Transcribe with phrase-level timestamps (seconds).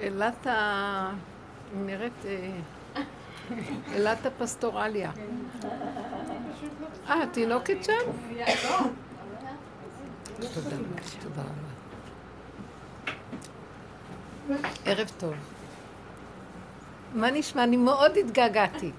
[0.00, 1.12] אילת ה...
[1.74, 2.26] נראית...
[2.26, 2.50] אה,
[3.94, 5.10] אילת הפסטורליה.
[7.08, 7.92] אה, תינוקת שם?
[10.54, 10.76] תודה,
[11.22, 11.70] תודה רבה.
[14.84, 15.34] ערב טוב.
[17.14, 17.64] מה נשמע?
[17.64, 18.90] אני מאוד התגעגעתי.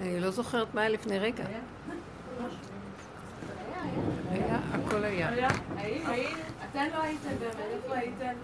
[0.00, 1.44] אני לא זוכרת מה היה לפני רגע.
[4.30, 5.48] היה, הכל היה.
[6.76, 8.34] אתן לא הייתן באמת, איפה הייתן?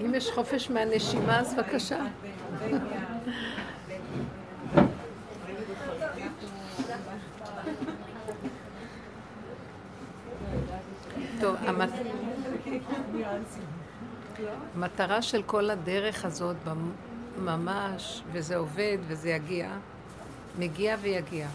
[0.00, 1.98] אם יש חופש מהנשימה, אז בבקשה.
[11.40, 11.56] טוב,
[14.74, 16.56] המטרה של כל הדרך הזאת,
[17.38, 19.68] ממש, וזה עובד וזה יגיע,
[20.58, 21.48] מגיע ויגיע.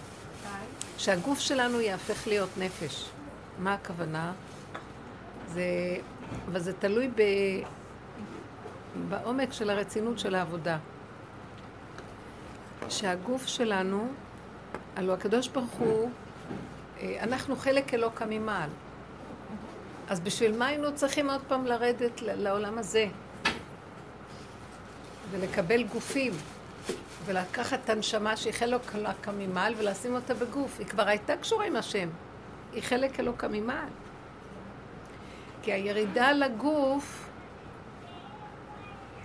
[1.00, 3.10] שהגוף שלנו יהפך להיות נפש.
[3.60, 4.34] מה הכוונה?
[5.48, 5.64] זה,
[6.48, 7.22] אבל זה תלוי ב,
[9.10, 10.78] בעומק של הרצינות של העבודה.
[12.90, 14.08] שהגוף שלנו,
[14.96, 16.10] הלוא הקדוש ברוך הוא,
[17.00, 18.70] אה, אנחנו חלק אלוקא ממעל.
[20.10, 23.06] אז בשביל מה היינו צריכים עוד פעם לרדת לעולם הזה?
[25.32, 26.34] ולקבל גופים,
[27.26, 30.80] ולקחת את הנשמה שהיא חלק אלוקא ממעל ולשים אותה בגוף.
[30.80, 32.10] היא כבר הייתה קשורה עם השם.
[32.74, 33.90] היא חלק אלוקא ממעל.
[35.62, 37.30] כי הירידה לגוף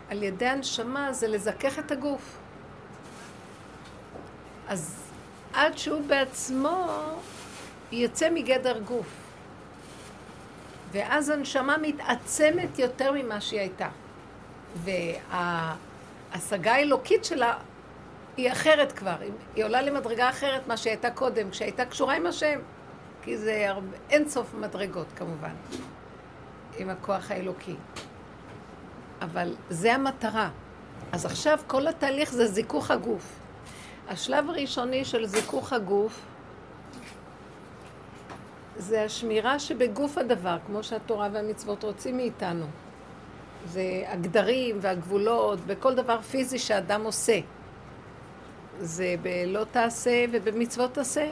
[0.09, 2.39] על ידי הנשמה זה לזכך את הגוף.
[4.69, 5.11] אז
[5.53, 6.89] עד שהוא בעצמו
[7.93, 9.07] יצא מגדר גוף.
[10.93, 13.89] ואז הנשמה מתעצמת יותר ממה שהיא הייתה.
[16.35, 17.59] וההשגה האלוקית שלה
[18.37, 19.17] היא אחרת כבר,
[19.57, 22.61] היא עולה למדרגה אחרת מה שהייתה קודם, כשהייתה קשורה עם השם.
[23.23, 25.55] כי זה הרבה, אין סוף מדרגות כמובן,
[26.79, 27.75] עם הכוח האלוקי.
[29.23, 30.51] אבל זה המטרה.
[31.13, 33.39] אז עכשיו כל התהליך זה זיכוך הגוף.
[34.09, 36.21] השלב הראשוני של זיכוך הגוף
[38.77, 42.67] זה השמירה שבגוף הדבר, כמו שהתורה והמצוות רוצים מאיתנו.
[43.65, 47.41] זה הגדרים והגבולות וכל דבר פיזי שאדם עושה.
[48.81, 51.31] זה בלא תעשה ובמצוות תעשה.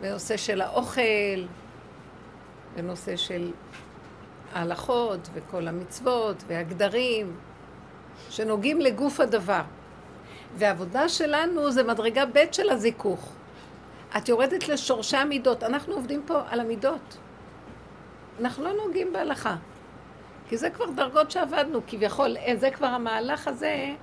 [0.00, 1.46] בנושא של האוכל,
[2.76, 3.52] בנושא של
[4.52, 7.36] ההלכות וכל המצוות והגדרים
[8.30, 9.62] שנוגעים לגוף הדבר.
[10.56, 13.32] והעבודה שלנו זה מדרגה ב' של הזיכוך.
[14.16, 15.62] את יורדת לשורשי המידות.
[15.62, 17.16] אנחנו עובדים פה על המידות.
[18.40, 19.56] אנחנו לא נוגעים בהלכה.
[20.48, 23.94] כי זה כבר דרגות שעבדנו, כביכול, אה, זה כבר המהלך הזה,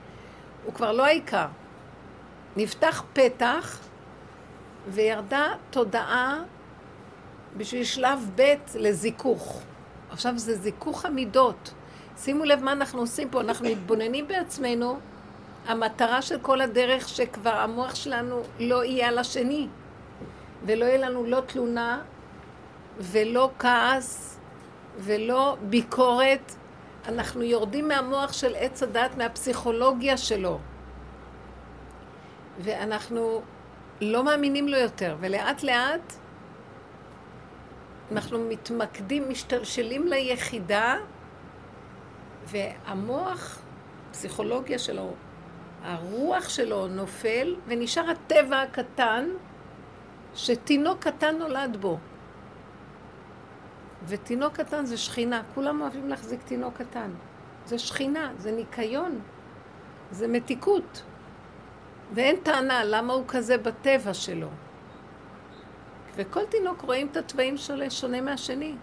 [0.66, 1.48] הוא כבר לא העיקר.
[2.58, 3.80] נפתח פתח
[4.88, 6.44] וירדה תודעה
[7.58, 9.62] בשביל שלב ב' לזיכוך.
[10.10, 11.74] עכשיו זה זיכוך המידות.
[12.18, 15.00] שימו לב מה אנחנו עושים פה, אנחנו מתבוננים בעצמנו,
[15.68, 19.68] המטרה של כל הדרך שכבר המוח שלנו לא יהיה על השני,
[20.66, 22.02] ולא יהיה לנו לא תלונה
[23.00, 24.35] ולא כעס
[24.98, 26.52] ולא ביקורת.
[27.08, 30.60] אנחנו יורדים מהמוח של עץ הדת, מהפסיכולוגיה שלו.
[32.60, 33.42] ואנחנו
[34.02, 36.14] לא מאמינים לו יותר, ולאט לאט
[38.12, 40.96] אנחנו מתמקדים, משתלשלים ליחידה,
[42.46, 43.60] והמוח,
[44.12, 45.14] פסיכולוגיה שלו,
[45.84, 49.30] הרוח שלו נופל, ונשאר הטבע הקטן,
[50.36, 51.98] שתינוק קטן נולד בו.
[54.08, 57.12] ותינוק קטן זה שכינה, כולם אוהבים להחזיק תינוק קטן.
[57.66, 59.20] זה שכינה, זה ניקיון,
[60.12, 61.04] זה מתיקות.
[62.14, 64.50] ואין טענה למה הוא כזה בטבע שלו.
[66.16, 68.76] וכל תינוק רואים את התוואים שלו שונה מהשני.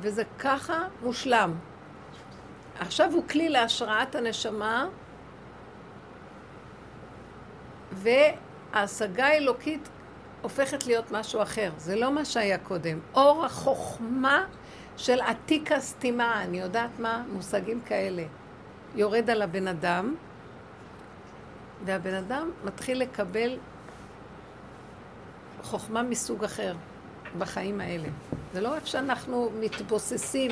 [0.00, 1.54] וזה ככה מושלם.
[2.78, 4.88] עכשיו הוא כלי להשראת הנשמה,
[7.92, 9.88] וההשגה האלוקית
[10.42, 11.72] הופכת להיות משהו אחר.
[11.78, 12.98] זה לא מה שהיה קודם.
[13.14, 14.44] אור החוכמה
[14.96, 17.22] של עתיק הסתימה, אני יודעת מה?
[17.32, 18.24] מושגים כאלה.
[18.94, 20.14] יורד על הבן אדם,
[21.84, 23.58] והבן אדם מתחיל לקבל
[25.62, 26.74] חוכמה מסוג אחר
[27.38, 28.08] בחיים האלה.
[28.52, 30.50] זה לא רק שאנחנו מתבוססים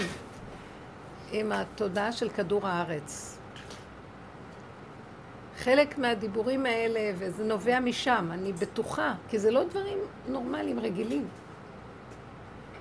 [1.32, 3.35] עם התודעה של כדור הארץ.
[5.56, 9.98] חלק מהדיבורים האלה, וזה נובע משם, אני בטוחה, כי זה לא דברים
[10.28, 11.28] נורמליים, רגילים.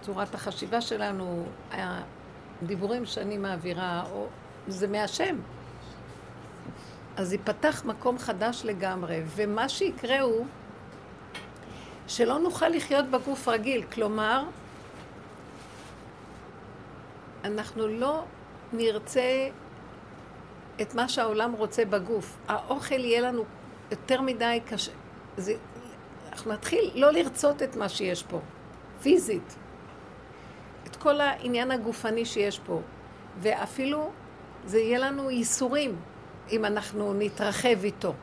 [0.01, 4.27] צורת החשיבה שלנו, הדיבורים שאני מעבירה, או,
[4.67, 5.35] זה מהשם.
[7.17, 10.45] אז ייפתח מקום חדש לגמרי, ומה שיקרה הוא
[12.07, 13.83] שלא נוכל לחיות בגוף רגיל.
[13.93, 14.43] כלומר,
[17.43, 18.23] אנחנו לא
[18.73, 19.49] נרצה
[20.81, 22.37] את מה שהעולם רוצה בגוף.
[22.47, 23.43] האוכל יהיה לנו
[23.91, 24.91] יותר מדי קשה.
[25.37, 25.53] זה,
[26.31, 28.39] אנחנו נתחיל לא לרצות את מה שיש פה,
[29.01, 29.55] פיזית.
[30.87, 32.81] את כל העניין הגופני שיש פה.
[33.39, 34.11] ואפילו
[34.65, 35.95] זה יהיה לנו ייסורים
[36.51, 38.13] אם אנחנו נתרחב איתו.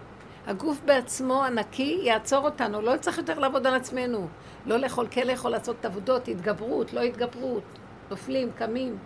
[0.47, 4.29] הגוף בעצמו הנקי יעצור אותנו, לא צריך יותר לעבוד על עצמנו.
[4.67, 7.63] לא לאכול, כן לאכול, לעשות עבודות, התגברות, לא התגברות.
[8.11, 8.99] נופלים, קמים.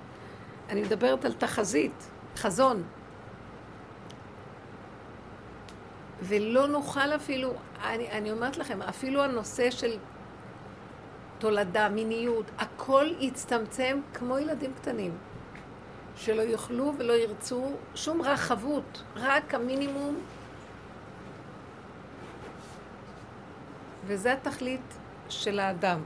[0.69, 2.82] אני מדברת על תחזית, חזון.
[6.22, 7.54] ולא נוכל אפילו,
[7.84, 9.96] אני, אני אומרת לכם, אפילו הנושא של
[11.38, 15.12] תולדה, מיניות, הכל יצטמצם כמו ילדים קטנים.
[16.16, 20.16] שלא יאכלו ולא ירצו שום רחבות, רק המינימום.
[24.06, 24.94] וזה התכלית
[25.28, 26.00] של האדם.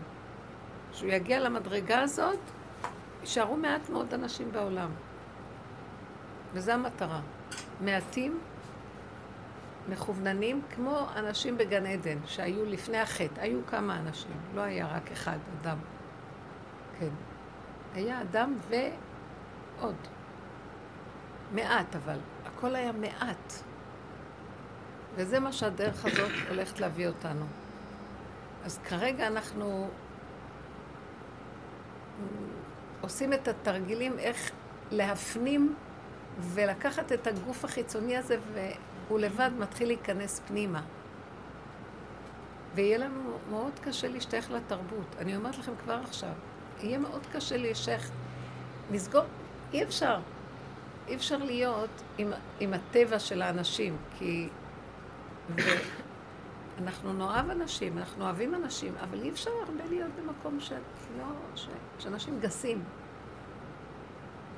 [0.93, 2.39] שהוא יגיע למדרגה הזאת,
[3.21, 4.91] יישארו מעט מאוד אנשים בעולם.
[6.53, 7.21] וזו המטרה.
[7.81, 8.39] מעטים,
[9.91, 13.41] מכווננים, כמו אנשים בגן עדן, שהיו לפני החטא.
[13.41, 15.79] היו כמה אנשים, לא היה רק אחד, אדם.
[16.99, 17.09] כן.
[17.95, 19.95] היה אדם ועוד.
[21.55, 22.19] מעט, אבל.
[22.47, 23.53] הכל היה מעט.
[25.15, 27.45] וזה מה שהדרך הזאת הולכת להביא אותנו.
[28.65, 29.89] אז כרגע אנחנו
[33.01, 34.51] עושים את התרגילים איך
[34.91, 35.75] להפנים
[36.41, 38.37] ולקחת את הגוף החיצוני הזה
[39.11, 40.83] והוא לבד מתחיל להיכנס פנימה.
[42.75, 45.17] ויהיה לנו מאוד קשה להשתייך לתרבות.
[45.19, 46.33] אני אומרת לכם כבר עכשיו,
[46.81, 48.11] יהיה מאוד קשה להישייך,
[48.91, 49.25] נסגור,
[49.73, 50.21] אי אפשר.
[51.09, 54.49] אי אפשר להיות עם, עם הטבע של האנשים, כי...
[56.79, 60.79] אנחנו נאהב אנשים, אנחנו אוהבים אנשים, אבל אי אפשר הרבה להיות במקום של...
[61.19, 61.25] לא...
[61.55, 61.69] ש...
[61.99, 62.83] שאנשים גסים.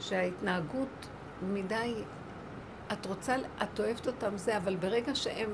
[0.00, 1.08] שההתנהגות
[1.42, 1.94] מדי...
[2.92, 3.36] את רוצה...
[3.62, 5.50] את אוהבת אותם זה, אבל ברגע שהם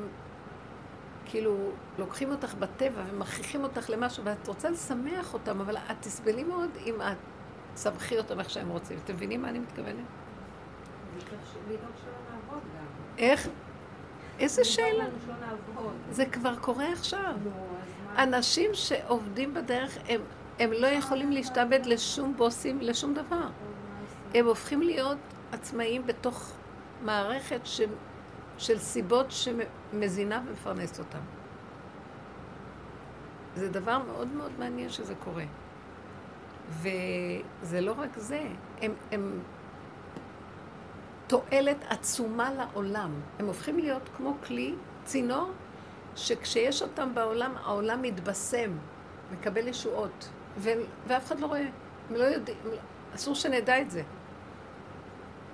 [1.25, 1.57] כאילו
[1.99, 6.95] לוקחים אותך בטבע ומכריחים אותך למשהו, ואת רוצה לשמח אותם, אבל את תסבלי מאוד אם
[7.03, 7.17] את
[7.75, 8.99] תסבכי אותם איך שהם רוצים.
[9.05, 10.05] אתם מבינים מה אני מתכוונת?
[13.19, 13.49] איך?
[14.39, 15.05] איזה שאלה?
[16.11, 17.35] זה כבר קורה עכשיו.
[18.19, 20.21] אנשים שעובדים בדרך, הם,
[20.59, 23.49] הם לא יכולים להשתעבד לשום בוסים, לשום דבר.
[24.35, 25.19] הם הופכים להיות
[25.53, 26.53] עצמאים בתוך
[27.03, 27.81] מערכת ש,
[28.59, 31.19] של סיבות שמזינה ומפרנסת אותם.
[33.57, 35.45] זה דבר מאוד מאוד מעניין שזה קורה.
[36.71, 38.43] וזה לא רק זה,
[38.81, 39.41] הם, הם
[41.27, 43.11] תועלת עצומה לעולם.
[43.39, 44.75] הם הופכים להיות כמו כלי,
[45.05, 45.51] צינור,
[46.17, 48.71] שכשיש אותם בעולם, העולם מתבשם,
[49.33, 50.29] מקבל ישועות,
[50.59, 50.71] ו-
[51.07, 51.61] ואף אחד לא רואה.
[52.11, 52.59] הם לא יודעים,
[53.15, 54.03] אסור שנדע את זה.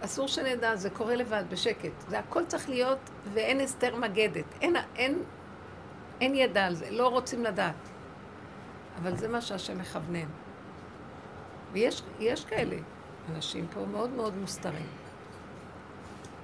[0.04, 1.92] אסור שנדע, זה קורה לבד, בשקט.
[2.08, 2.98] זה הכל צריך להיות,
[3.32, 4.44] ואין אסתר מגדת.
[4.60, 5.22] אין, אין,
[6.20, 7.74] אין ידע על זה, לא רוצים לדעת.
[9.02, 10.28] אבל זה מה שהשם מכוונן.
[11.72, 12.76] ויש כאלה
[13.34, 14.86] אנשים פה מאוד מאוד מוסתרים.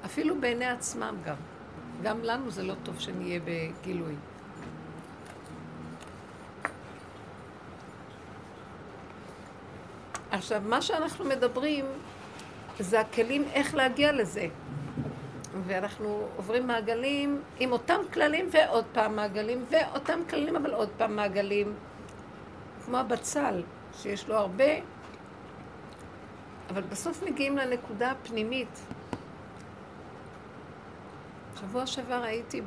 [0.04, 1.36] אפילו בעיני עצמם גם.
[2.02, 4.14] גם לנו זה לא טוב שנהיה בגילוי.
[10.30, 11.86] עכשיו, מה שאנחנו מדברים
[12.80, 14.46] זה הכלים איך להגיע לזה.
[15.66, 21.74] ואנחנו עוברים מעגלים עם אותם כללים ועוד פעם מעגלים ואותם כללים אבל עוד פעם מעגלים.
[22.84, 23.62] כמו הבצל,
[23.94, 24.64] שיש לו הרבה,
[26.70, 28.80] אבל בסוף מגיעים לנקודה הפנימית
[31.60, 32.62] שבוע שעבר הייתי,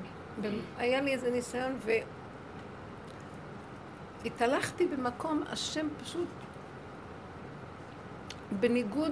[0.77, 1.79] היה לי איזה ניסיון
[4.23, 6.27] והתהלכתי במקום, השם פשוט
[8.59, 9.11] בניגוד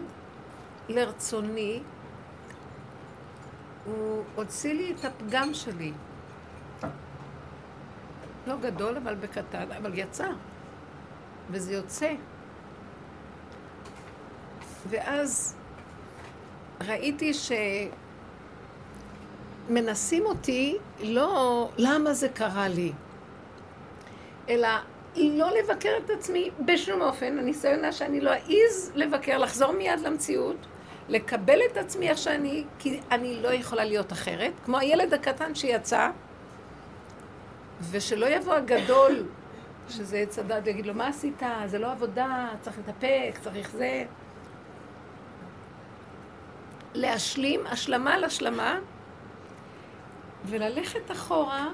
[0.89, 1.79] לרצוני,
[3.85, 5.93] הוא הוציא לי את הפגם שלי.
[8.47, 10.27] לא גדול, אבל בקטן, אבל יצא.
[11.51, 12.13] וזה יוצא.
[14.89, 15.55] ואז
[16.81, 17.51] ראיתי ש...
[19.69, 22.91] מנסים אותי לא למה זה קרה לי,
[24.49, 24.67] אלא
[25.15, 30.55] לא לבקר את עצמי בשום אופן, הניסיון שאני לא אעז לבקר, לחזור מיד למציאות,
[31.11, 36.09] לקבל את עצמי איך שאני, כי אני לא יכולה להיות אחרת, כמו הילד הקטן שיצא,
[37.91, 39.23] ושלא יבוא הגדול,
[39.93, 41.43] שזה עץ הדת, ויגיד לו, מה עשית?
[41.65, 44.03] זה לא עבודה, צריך להתאפק, צריך זה.
[46.93, 48.79] להשלים, השלמה על השלמה,
[50.45, 51.67] וללכת אחורה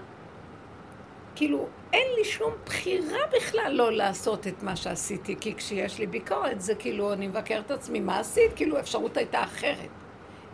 [1.35, 6.61] כאילו, אין לי שום בחירה בכלל לא לעשות את מה שעשיתי, כי כשיש לי ביקורת
[6.61, 8.51] זה כאילו, אני מבקר את עצמי, מה עשית?
[8.55, 9.89] כאילו, אפשרות הייתה אחרת.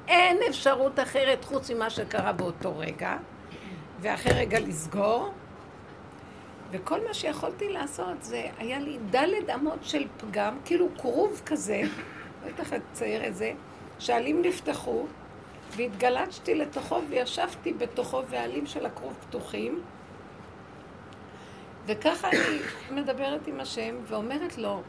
[0.07, 3.17] אין אפשרות אחרת חוץ ממה שקרה באותו רגע,
[3.99, 5.33] ואחרי רגע לסגור.
[6.71, 11.81] וכל מה שיכולתי לעשות זה, היה לי דלת אמות של פגם, כאילו כרוב כזה,
[12.45, 13.51] בטח אצייר את זה,
[13.99, 15.05] שעלים נפתחו,
[15.75, 19.81] והתגלצתי לתוכו וישבתי בתוכו והעלים של הכרוב פתוחים.
[21.85, 22.59] וככה אני
[22.91, 24.81] מדברת עם השם ואומרת לו,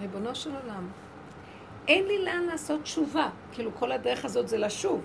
[0.00, 0.88] ריבונו של עולם,
[1.88, 3.28] אין לי לאן לעשות תשובה.
[3.52, 5.02] כאילו כל הדרך הזאת זה לשוב.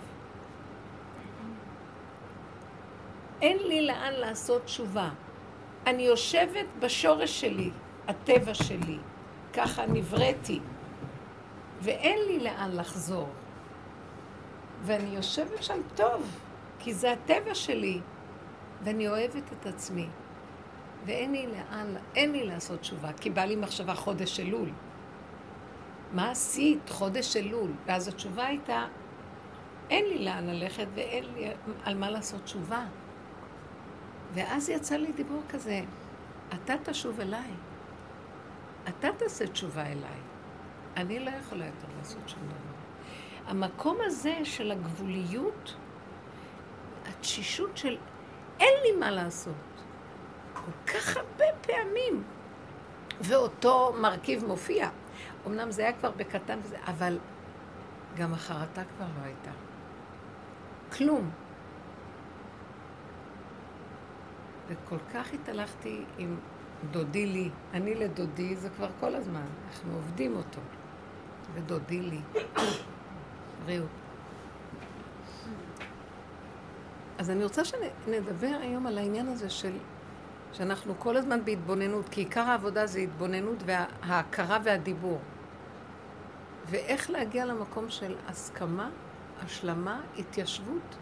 [3.42, 5.10] אין לי לאן לעשות תשובה.
[5.88, 7.72] אני יושבת בשורש שלי,
[8.08, 8.98] הטבע שלי,
[9.54, 10.60] ככה נבראתי,
[11.82, 13.30] ואין לי לאן לחזור.
[14.82, 16.40] ואני יושבת שם טוב,
[16.80, 18.00] כי זה הטבע שלי,
[18.84, 20.08] ואני אוהבת את עצמי.
[21.06, 24.70] ואין לי לאן, אין לי לעשות תשובה, כי בא לי מחשבה חודש אלול.
[26.12, 27.72] מה עשית חודש אלול?
[27.86, 28.86] ואז התשובה הייתה,
[29.90, 31.52] אין לי לאן ללכת ואין לי
[31.84, 32.86] על מה לעשות תשובה.
[34.34, 35.82] ואז יצא לי דיבור כזה,
[36.54, 37.52] אתה תשוב אליי,
[38.88, 40.20] אתה תעשה תשובה אליי.
[40.98, 42.74] אני לא יכולה יותר לעשות שום דבר.
[43.46, 45.76] המקום הזה של הגבוליות,
[47.10, 47.98] התשישות של
[48.60, 49.73] אין לי מה לעשות.
[50.66, 52.24] כל כך הרבה פעמים.
[53.22, 54.90] ואותו מרכיב מופיע.
[55.48, 57.20] אמנם זה היה כבר בקטן, אבל
[58.18, 59.52] גם החרטה כבר לא הייתה.
[60.98, 61.30] כלום.
[64.68, 66.36] וכל כך התהלכתי עם
[66.92, 67.50] דודי לי.
[67.74, 70.62] אני לדודי זה כבר כל הזמן, אנחנו עובדים אותו.
[71.54, 72.22] ודודי לי.
[73.66, 73.88] בריאות.
[77.18, 79.78] אז אני רוצה שנדבר היום על העניין הזה של
[80.54, 85.20] שאנחנו כל הזמן בהתבוננות, כי עיקר העבודה זה התבוננות וההכרה והדיבור.
[86.70, 88.90] ואיך להגיע למקום של הסכמה,
[89.46, 90.96] השלמה, התיישבות,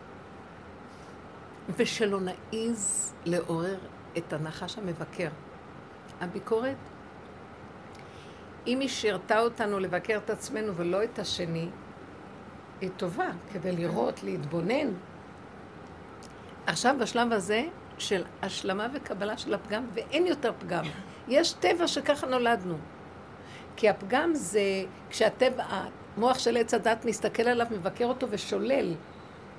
[1.78, 3.78] ושלא נעיז לעורר
[4.18, 5.30] את הנחש המבקר.
[6.22, 6.76] הביקורת,
[8.68, 11.70] אם היא שירתה אותנו לבקר את עצמנו ולא את השני,
[12.82, 14.94] היא טובה כדי לראות, להתבונן.
[16.66, 17.64] עכשיו, בשלב הזה
[18.02, 20.84] של השלמה וקבלה של הפגם, ואין יותר פגם.
[21.28, 22.76] יש טבע שככה נולדנו.
[23.76, 24.62] כי הפגם זה
[25.10, 28.94] כשהטבע, המוח של עץ הדת מסתכל עליו, מבקר אותו ושולל,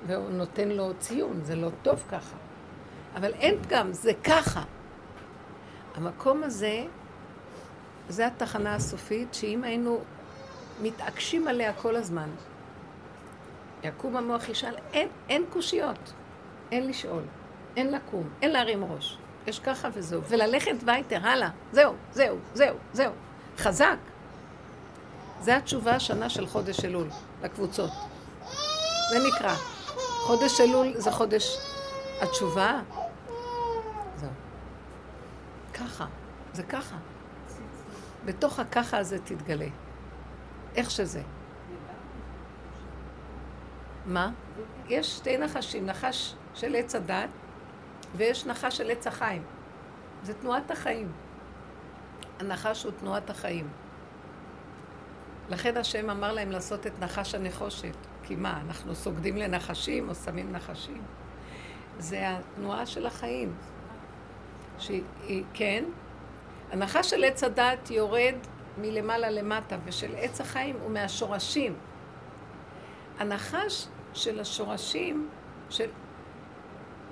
[0.07, 2.35] והוא נותן לו ציון, זה לא טוב ככה.
[3.15, 4.63] אבל אין פגם, זה ככה.
[5.95, 6.85] המקום הזה,
[8.09, 9.99] זה התחנה הסופית, שאם היינו
[10.81, 12.29] מתעקשים עליה כל הזמן,
[13.83, 16.13] יקום המוח ישאל, אין, אין קושיות,
[16.71, 17.23] אין לשאול,
[17.77, 19.17] אין לקום, אין להרים ראש.
[19.47, 20.21] יש ככה וזהו.
[20.29, 23.11] וללכת וייטר, הלאה, זהו, זהו, זהו, זהו.
[23.57, 23.97] חזק.
[25.41, 27.07] זה התשובה השנה של חודש אלול,
[27.43, 27.91] לקבוצות.
[29.09, 29.55] זה נקרא.
[30.27, 31.57] חודש אלול זה חודש
[32.21, 32.79] התשובה.
[34.15, 34.29] זהו.
[35.73, 36.05] ככה,
[36.53, 36.95] זה ככה.
[38.25, 39.67] בתוך הככה הזה תתגלה.
[40.75, 41.21] איך שזה.
[44.05, 44.31] מה?
[44.87, 47.29] יש שתי נחשים, נחש של עץ הדת
[48.15, 49.43] ויש נחש של עץ החיים.
[50.23, 51.11] זה תנועת החיים.
[52.39, 53.67] הנחש הוא תנועת החיים.
[55.49, 57.95] לכן השם אמר להם לעשות את נחש הנחושת.
[58.23, 61.01] כי מה, אנחנו סוגדים לנחשים או שמים נחשים?
[61.99, 63.55] זה התנועה של החיים.
[64.77, 65.83] שהיא, כן,
[66.71, 68.35] הנחש של עץ הדת יורד
[68.77, 71.75] מלמעלה למטה, ושל עץ החיים הוא מהשורשים.
[73.19, 75.29] הנחש של השורשים,
[75.69, 75.89] של...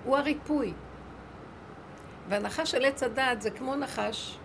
[0.03, 0.73] הוא הריפוי.
[2.31, 4.39] והנחש של עץ הדעת זה כמו נחש,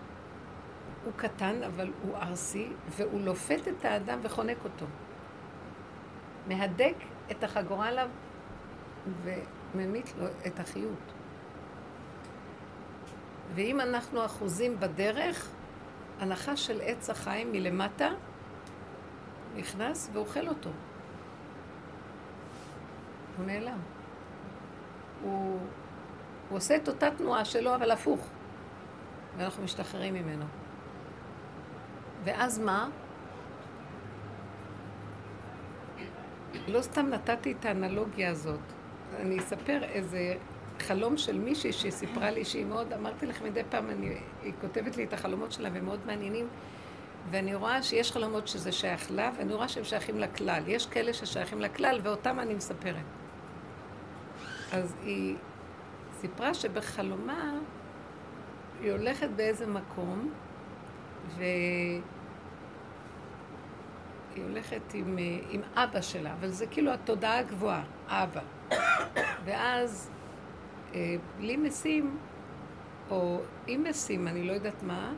[1.05, 4.85] הוא קטן אבל הוא ארסי, והוא לופת את האדם וחונק אותו.
[6.47, 6.95] מהדק
[7.31, 8.09] את החגורה עליו
[9.23, 11.13] וממית לו את החיות.
[13.55, 15.49] ואם אנחנו אחוזים בדרך,
[16.19, 18.09] הנחש של עץ החיים מלמטה
[19.55, 20.69] נכנס ואוכל אותו.
[23.37, 23.79] הוא נעלם.
[25.21, 25.59] הוא,
[26.49, 28.27] הוא עושה את אותה תנועה שלו, אבל הפוך.
[29.37, 30.45] ואנחנו משתחררים ממנו.
[32.23, 32.89] ואז מה?
[36.67, 38.59] לא סתם נתתי את האנלוגיה הזאת.
[39.19, 40.33] אני אספר איזה
[40.79, 45.03] חלום של מישהי שסיפרה לי שהיא מאוד, אמרתי לך מדי פעם, אני, היא כותבת לי
[45.03, 46.47] את החלומות שלה והם מאוד מעניינים,
[47.31, 50.63] ואני רואה שיש חלומות שזה שייך לה, ואני רואה שהם שייכים לכלל.
[50.67, 53.05] יש כאלה ששייכים לכלל, ואותם אני מספרת.
[54.71, 55.35] אז היא
[56.21, 57.59] סיפרה שבחלומה
[58.81, 60.31] היא הולכת באיזה מקום,
[61.37, 62.01] והיא
[64.43, 65.17] הולכת עם,
[65.49, 68.41] עם אבא שלה, אבל זה כאילו התודעה הגבוהה, אבא.
[69.45, 70.11] ואז
[70.93, 72.17] אה, בלי משים,
[73.09, 75.13] או עם משים, אני לא יודעת מה,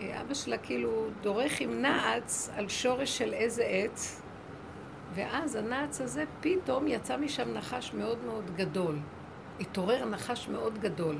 [0.00, 4.22] אה, אבא שלה כאילו דורך עם נעץ על שורש של איזה עץ,
[5.14, 8.98] ואז הנעץ הזה פתאום יצא משם נחש מאוד מאוד גדול.
[9.60, 11.18] התעורר נחש מאוד גדול.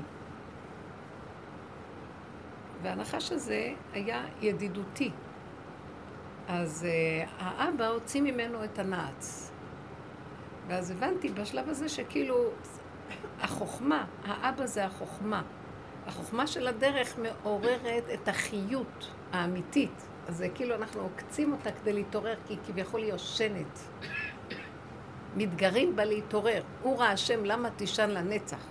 [2.81, 5.11] והנחש הזה היה ידידותי.
[6.47, 9.51] אז uh, האבא הוציא ממנו את הנעץ.
[10.67, 12.35] ואז הבנתי בשלב הזה שכאילו
[13.41, 15.41] החוכמה, האבא זה החוכמה.
[16.07, 20.07] החוכמה של הדרך מעוררת את החיות האמיתית.
[20.27, 23.79] אז זה כאילו אנחנו עוקצים אותה כדי להתעורר, כי היא כביכול יושנת.
[25.37, 26.63] מתגרים בה להתעורר.
[26.81, 28.65] הוא ראה השם למה תישן לנצח.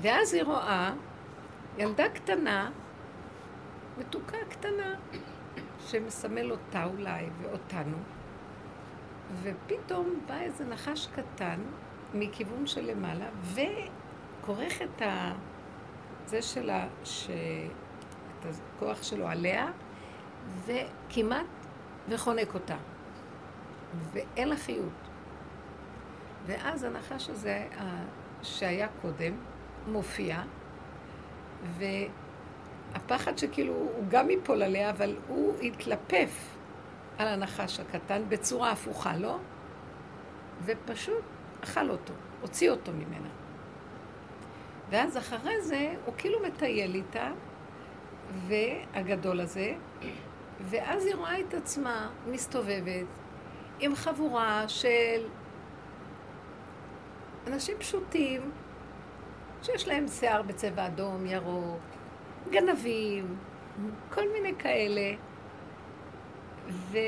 [0.00, 0.92] ואז היא רואה
[1.78, 2.70] ילדה קטנה,
[3.98, 4.94] מתוקה קטנה,
[5.86, 7.96] שמסמל אותה אולי ואותנו,
[9.42, 11.60] ופתאום בא איזה נחש קטן
[12.14, 15.32] מכיוון של למעלה, וכורך את ה...
[16.26, 17.30] זה שלה, ש...
[18.40, 19.70] את הכוח שלו עליה,
[20.66, 21.46] וכמעט
[22.08, 22.76] וחונק אותה.
[24.12, 24.92] ואין לה חיות.
[26.46, 27.66] ואז הנחש הזה,
[28.42, 29.32] שהיה קודם,
[29.86, 30.42] מופיע,
[32.92, 36.56] והפחד שכאילו הוא גם ייפול עליה, אבל הוא התלפף
[37.18, 39.38] על הנחש הקטן בצורה הפוכה לו,
[40.64, 41.24] ופשוט
[41.64, 43.28] אכל אותו, הוציא אותו ממנה.
[44.90, 47.30] ואז אחרי זה הוא כאילו מטייל איתה,
[48.48, 49.74] והגדול הזה,
[50.60, 53.06] ואז היא רואה את עצמה מסתובבת
[53.80, 55.26] עם חבורה של
[57.46, 58.50] אנשים פשוטים,
[59.62, 61.80] שיש להם שיער בצבע אדום, ירוק,
[62.50, 63.36] גנבים,
[64.10, 65.14] כל מיני כאלה.
[66.68, 66.98] ו...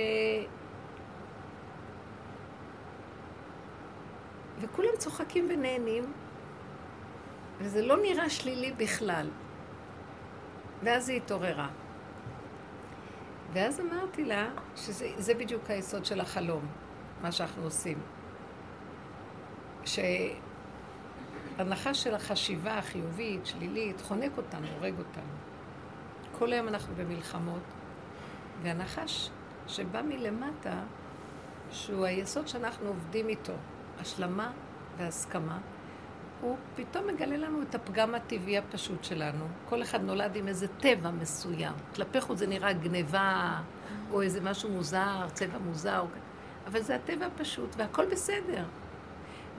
[4.60, 6.12] וכולם צוחקים ונהנים,
[7.58, 9.30] וזה לא נראה שלילי בכלל.
[10.82, 11.68] ואז היא התעוררה.
[13.52, 16.66] ואז אמרתי לה שזה בדיוק היסוד של החלום,
[17.22, 17.98] מה שאנחנו עושים.
[19.84, 20.34] שהנחה
[21.94, 25.32] של החשיבה החיובית, שלילית, חונק אותנו, הורג אותנו.
[26.38, 27.62] כל היום אנחנו במלחמות,
[28.62, 29.30] והנחש
[29.66, 30.82] שבא מלמטה,
[31.70, 33.52] שהוא היסוד שאנחנו עובדים איתו,
[34.00, 34.52] השלמה
[34.96, 35.58] והסכמה,
[36.40, 39.44] הוא פתאום מגלה לנו את הפגם הטבעי הפשוט שלנו.
[39.68, 41.72] כל אחד נולד עם איזה טבע מסוים.
[41.94, 43.60] כלפי חוץ זה נראה גניבה,
[44.12, 46.04] או איזה משהו מוזר, צבע מוזר,
[46.66, 48.64] אבל זה הטבע הפשוט, והכל בסדר.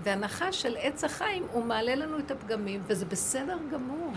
[0.03, 4.13] והנחה של עץ החיים, הוא מעלה לנו את הפגמים, וזה בסדר גמור.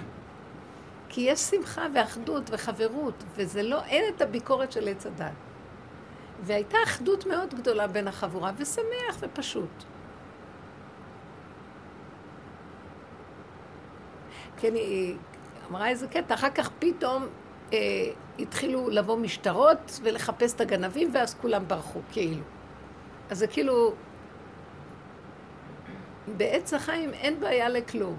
[1.08, 5.32] כי יש שמחה ואחדות וחברות, וזה לא, אין את הביקורת של עץ הדת.
[6.42, 9.84] והייתה אחדות מאוד גדולה בין החבורה, ושמח ופשוט.
[14.62, 15.16] כן, היא
[15.70, 17.26] אמרה איזה קטע, אחר כך פתאום
[17.72, 17.78] אה,
[18.38, 22.42] התחילו לבוא משטרות ולחפש את הגנבים, ואז כולם ברחו, כאילו.
[23.30, 23.94] אז זה כאילו,
[26.36, 28.16] בעץ החיים אין בעיה לכלום.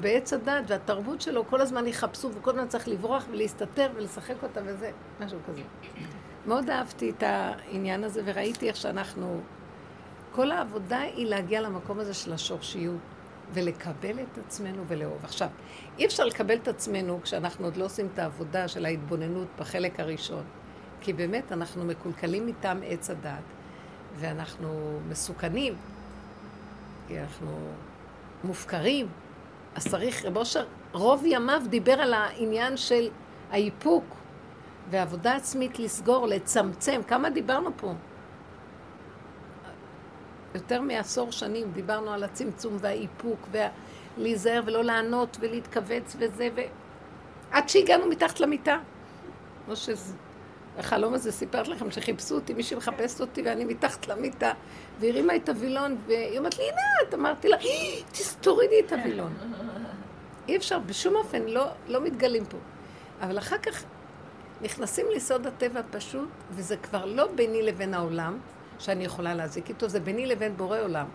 [0.00, 4.90] בעץ הדת והתרבות שלו, כל הזמן יחפשו, וכל הזמן צריך לברוח ולהסתתר ולשחק אותה וזה,
[5.20, 5.62] משהו כזה.
[6.46, 9.40] מאוד אהבתי את העניין הזה, וראיתי איך שאנחנו...
[10.32, 13.15] כל העבודה היא להגיע למקום הזה של השורשיות.
[13.52, 15.24] ולקבל את עצמנו ולאהוב.
[15.24, 15.48] עכשיו,
[15.98, 20.44] אי אפשר לקבל את עצמנו כשאנחנו עוד לא עושים את העבודה של ההתבוננות בחלק הראשון,
[21.00, 23.42] כי באמת אנחנו מקולקלים מטעם עץ הדת,
[24.16, 25.74] ואנחנו מסוכנים,
[27.08, 27.58] כי אנחנו
[28.44, 29.06] מופקרים.
[29.74, 33.08] אז צריך, רב אושר רוב ימיו דיבר על העניין של
[33.50, 34.04] האיפוק
[34.90, 37.00] ועבודה עצמית לסגור, לצמצם.
[37.08, 37.94] כמה דיברנו פה?
[40.56, 43.48] יותר מעשור שנים דיברנו על הצמצום והאיפוק
[44.16, 46.60] ולהיזהר ולא לענות ולהתכווץ וזה, ו...
[47.50, 48.78] עד שהגענו מתחת למיטה.
[49.68, 54.52] לא שהחלום הזה סיפרת לכם שחיפשו אותי, מישהי מחפשת אותי ואני מתחת למיטה,
[55.00, 57.56] והרימה את הווילון, והיא אומרת לי, עינת, אמרתי לה,
[58.40, 59.34] תורידי את הווילון.
[60.48, 62.56] אי אפשר, בשום אופן, לא, לא מתגלים פה.
[63.20, 63.84] אבל אחר כך
[64.62, 68.38] נכנסים ליסוד הטבע הפשוט, וזה כבר לא ביני לבין העולם,
[68.78, 71.06] שאני יכולה להזיק איתו, זה ביני לבין בורא עולם.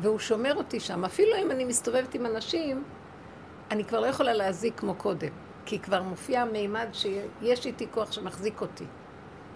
[0.00, 1.04] והוא שומר אותי שם.
[1.04, 2.84] אפילו אם אני מסתובבת עם אנשים,
[3.70, 5.30] אני כבר לא יכולה להזיק כמו קודם.
[5.66, 8.84] כי כבר מופיע מימד שיש איתי כוח שמחזיק אותי.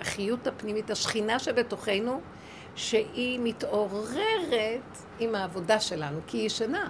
[0.01, 2.20] החיות הפנימית, השכינה שבתוכנו,
[2.75, 6.88] שהיא מתעוררת עם העבודה שלנו, כי היא ישנה.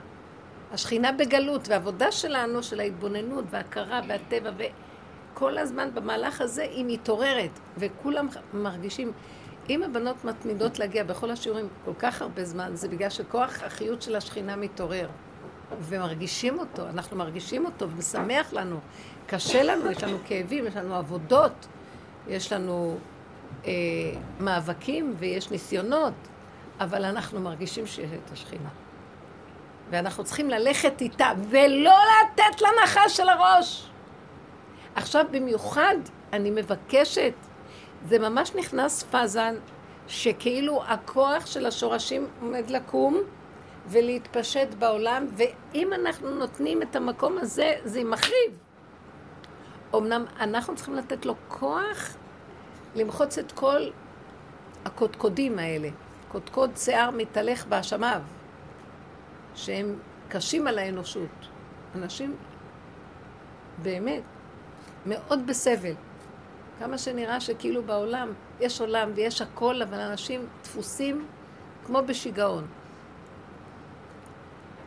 [0.73, 8.29] השכינה בגלות, והעבודה שלנו, של ההתבוננות וההכרה והטבע, וכל הזמן במהלך הזה היא מתעוררת, וכולם
[8.55, 9.13] מרגישים.
[9.71, 14.17] אם הבנות מתמידות להגיע בכל השיעורים כל כך הרבה זמן, זה בגלל שכוח החיות של
[14.17, 15.09] השכינה מתעורר.
[15.81, 18.81] ומרגישים אותו, אנחנו מרגישים אותו, ומשמח לנו.
[19.27, 21.67] קשה לנו, יש לנו כאבים, יש לנו עבודות,
[22.29, 22.99] יש לנו
[23.67, 23.73] אה,
[24.41, 26.15] מאבקים ויש ניסיונות,
[26.81, 28.69] אבל אנחנו מרגישים שיש את השכינה.
[29.91, 33.91] ואנחנו צריכים ללכת איתה, ולא לתת לנחש של הראש.
[34.95, 35.97] עכשיו במיוחד
[36.33, 37.33] אני מבקשת,
[38.09, 39.55] זה ממש נכנס פאזן,
[40.09, 43.21] שכאילו הכוח של השורשים עומד לקום
[43.89, 48.59] ולהתפשט בעולם, ואם אנחנו נותנים את המקום הזה, זה מחריב.
[49.95, 52.17] אמנם אנחנו צריכים לתת לו כוח
[52.95, 53.81] למחוץ את כל
[54.85, 55.89] הקודקודים האלה.
[56.29, 58.21] קודקוד שיער מתהלך באשמיו,
[59.55, 61.49] שהם קשים על האנושות.
[61.95, 62.37] אנשים
[63.83, 64.23] באמת
[65.07, 65.95] מאוד בסבל.
[66.79, 71.27] כמה שנראה שכאילו בעולם יש עולם ויש הכל, אבל אנשים דפוסים
[71.87, 72.67] כמו בשיגעון.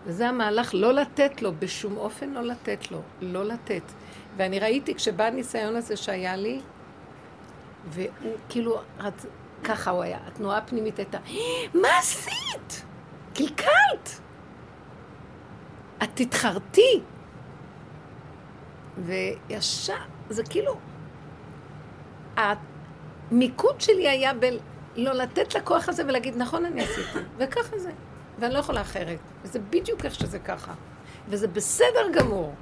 [0.05, 3.81] וזה המהלך, לא לתת לו, בשום אופן לא לתת לו, לא לתת.
[4.37, 6.61] ואני ראיתי, כשבא הניסיון הזה שהיה לי,
[7.89, 8.81] והוא כאילו,
[9.63, 11.17] ככה הוא היה, התנועה הפנימית הייתה,
[11.73, 12.83] מה עשית?
[13.35, 14.19] קלקלת!
[16.03, 17.01] את תתחרתי.
[18.97, 19.93] וישר,
[20.29, 20.77] זה כאילו,
[23.31, 27.91] המיקוד שלי היה בלא לתת לכוח הזה ולהגיד, נכון, אני עשיתי, וככה זה.
[28.39, 29.19] ואני לא יכולה אחרת.
[29.43, 30.73] וזה בדיוק איך שזה ככה.
[31.27, 32.53] וזה בסדר גמור.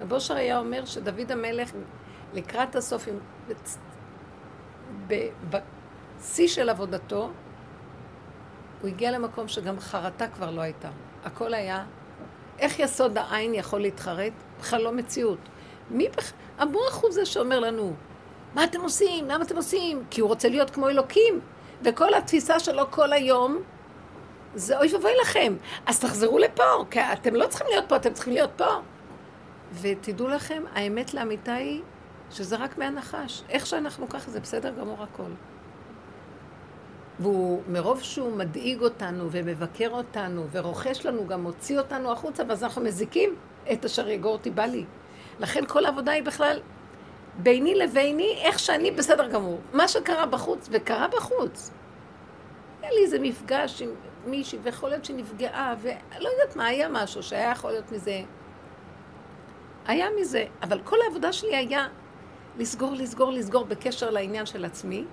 [0.00, 1.70] רב אושר היה אומר שדוד המלך
[2.34, 3.08] לקראת הסוף,
[5.50, 7.30] בשיא של עבודתו,
[8.80, 10.88] הוא הגיע למקום שגם חרטה כבר לא הייתה.
[11.24, 11.84] הכל היה,
[12.58, 14.32] איך יסוד העין יכול להתחרט?
[14.60, 15.38] בכלל לא מציאות.
[15.90, 17.94] מי בכלל, המוח הוא זה שאומר לנו,
[18.54, 19.28] מה אתם עושים?
[19.28, 20.04] למה אתם עושים?
[20.10, 21.40] כי הוא רוצה להיות כמו אלוקים.
[21.84, 23.62] וכל התפיסה שלו כל היום,
[24.54, 25.54] זה אוי ואבוי לכם.
[25.86, 28.66] אז תחזרו לפה, כי אתם לא צריכים להיות פה, אתם צריכים להיות פה.
[29.80, 31.82] ותדעו לכם, האמת לאמיתה היא
[32.30, 33.42] שזה רק מהנחש.
[33.48, 35.30] איך שאנחנו ככה, זה בסדר גמור הכל.
[37.20, 42.82] והוא, מרוב שהוא מדאיג אותנו ומבקר אותנו ורוכש לנו, גם מוציא אותנו החוצה, ואז אנחנו
[42.82, 43.34] מזיקים
[43.72, 44.84] את אשר יגור תיבא לי.
[45.40, 46.60] לכן כל העבודה היא בכלל
[47.38, 49.60] ביני לביני, איך שאני בסדר גמור.
[49.72, 51.70] מה שקרה בחוץ, וקרה בחוץ.
[52.82, 53.90] היה לי איזה מפגש עם
[54.26, 58.20] מישהי, ויכול להיות שנפגעה, ולא יודעת מה, היה משהו שהיה יכול להיות מזה.
[59.86, 61.88] היה מזה, אבל כל העבודה שלי היה
[62.58, 65.04] לסגור, לסגור, לסגור בקשר לעניין של עצמי.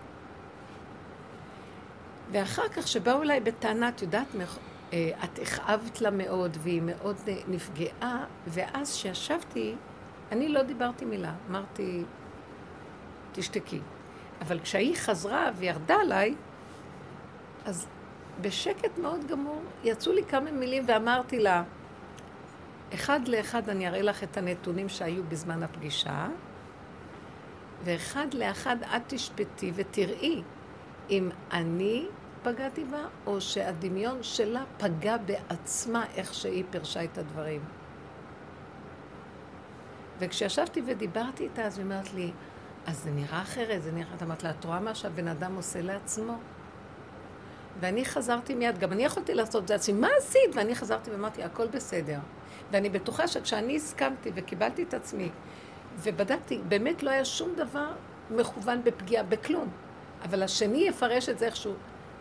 [2.32, 4.27] ואחר כך שבאו אליי בטענה, את יודעת,
[4.93, 9.75] אה, את הכאבת לה מאוד, והיא מאוד אה, נפגעה, ואז כשישבתי,
[10.31, 12.03] אני לא דיברתי מילה, אמרתי,
[13.31, 13.79] תשתקי.
[14.41, 16.35] אבל כשהיא חזרה וירדה עליי,
[17.65, 17.87] אז
[18.41, 21.63] בשקט מאוד גמור יצאו לי כמה מילים ואמרתי לה,
[22.93, 26.27] אחד לאחד אני אראה לך את הנתונים שהיו בזמן הפגישה,
[27.83, 30.41] ואחד לאחד את תשפטי ותראי
[31.09, 32.05] אם אני
[32.43, 37.61] פגעתי בה, או שהדמיון שלה פגע בעצמה איך שהיא פירשה את הדברים.
[40.19, 42.32] וכשישבתי ודיברתי איתה, אז היא אומרת לי,
[42.88, 45.82] אז זה נראה אחרת, זה נראה, את אמרת לה, את רואה מה שהבן אדם עושה
[45.82, 46.38] לעצמו?
[47.79, 50.55] ואני חזרתי מיד, גם אני יכולתי לעשות את זה עצמי, מה עשית?
[50.55, 52.19] ואני חזרתי ואמרתי, הכל בסדר.
[52.71, 55.29] ואני בטוחה שכשאני הסכמתי וקיבלתי את עצמי,
[55.97, 57.91] ובדקתי, באמת לא היה שום דבר
[58.29, 59.67] מכוון בפגיעה, בכלום.
[60.23, 61.73] אבל השני יפרש את זה איכשהו.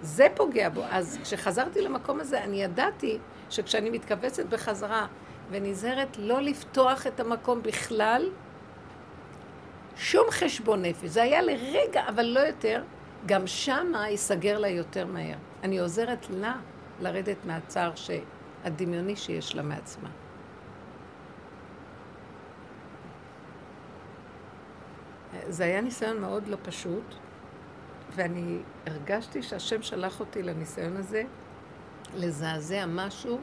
[0.02, 0.82] זה פוגע בו.
[0.90, 3.18] אז כשחזרתי למקום הזה, אני ידעתי
[3.50, 5.06] שכשאני מתכווצת בחזרה
[5.50, 8.30] ונזהרת לא לפתוח את המקום בכלל,
[9.96, 11.08] שום חשבון נפש.
[11.08, 12.82] זה היה לרגע, אבל לא יותר.
[13.26, 15.36] גם שמה ייסגר לה יותר מהר.
[15.62, 16.54] אני עוזרת לה
[17.00, 17.92] לרדת מהצער
[18.64, 20.08] הדמיוני שיש לה מעצמה.
[25.48, 27.14] זה היה ניסיון מאוד לא פשוט,
[28.14, 31.22] ואני הרגשתי שהשם שלח אותי לניסיון הזה
[32.14, 33.38] לזעזע משהו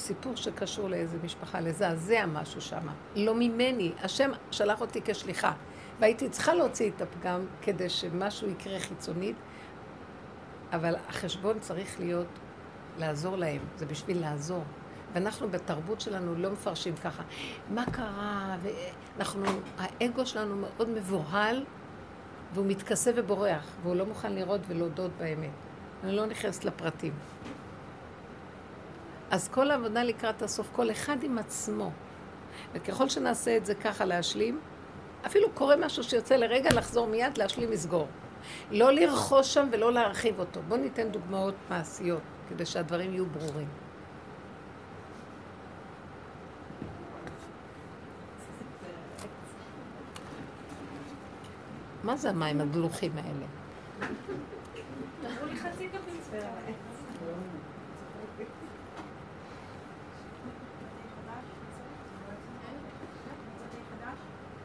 [0.00, 2.88] סיפור שקשור לאיזה משפחה, לזעזע משהו שם.
[3.16, 5.52] לא ממני, השם שלח אותי כשליחה.
[6.00, 9.36] והייתי צריכה להוציא את הפגם כדי שמשהו יקרה חיצונית,
[10.72, 12.26] אבל החשבון צריך להיות
[12.98, 14.64] לעזור להם, זה בשביל לעזור.
[15.12, 17.22] ואנחנו בתרבות שלנו לא מפרשים ככה.
[17.70, 18.56] מה קרה?
[18.62, 19.44] ואנחנו,
[19.78, 21.64] האגו שלנו מאוד מבוהל,
[22.54, 25.50] והוא מתכסה ובורח, והוא לא מוכן לראות ולהודות באמת.
[26.04, 27.12] אני לא נכנסת לפרטים.
[29.30, 31.90] אז כל העבודה לקראת הסוף, כל אחד עם עצמו.
[32.72, 34.60] וככל שנעשה את זה ככה להשלים,
[35.26, 38.08] אפילו קורה משהו שיוצא לרגע לחזור מיד, להשלים, לסגור.
[38.70, 40.60] לא לרכוש שם ולא להרחיב אותו.
[40.68, 43.68] בואו ניתן דוגמאות מעשיות, כדי שהדברים יהיו ברורים.
[52.04, 53.46] מה זה המים הגלוחים האלה?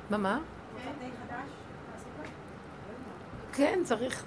[0.10, 0.40] מה, מה?
[3.54, 4.24] כן, צריך...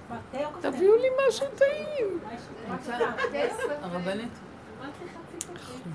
[0.60, 2.20] תביאו לי משהו טעים.
[3.82, 4.32] הרבנית.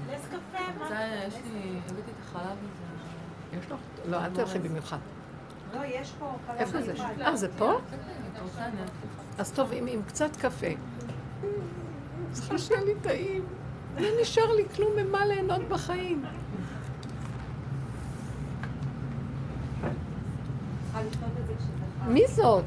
[0.10, 3.58] יש לי, הבאתי את החלב הזה.
[3.60, 3.78] יש לך?
[4.10, 4.98] לא, אל תלכי במיוחד.
[5.74, 6.94] לא, יש פה חלב איפה זה?
[7.22, 7.74] אה, זה פה?
[8.44, 8.92] רוצה נפט?
[9.38, 10.68] אז טוב, עם, עם קצת קפה.
[12.32, 13.46] צריכה שיהיה לי טעים.
[13.98, 16.26] לא נשאר לי כלום ממה ליהנות בחיים.
[20.84, 21.93] צריכה לשתות את זה כשזה חם.
[22.08, 22.66] מי זאת?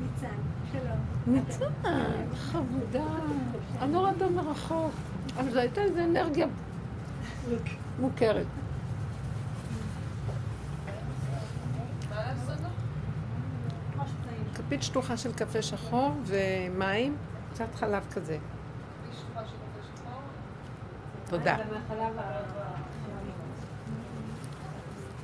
[0.00, 0.26] ניצן,
[0.72, 0.98] שלום.
[1.26, 1.64] ניצן,
[2.36, 3.04] חמודה.
[3.80, 4.92] אני לא ראתה מרחוק.
[5.40, 6.46] אבל זו הייתה איזו אנרגיה
[8.00, 8.46] מוכרת.
[14.54, 17.16] כפית שטוחה של קפה שחור ומים,
[17.52, 18.38] קצת חלב כזה.
[21.28, 21.56] תודה.
[21.56, 22.42] זה מהחלב ה-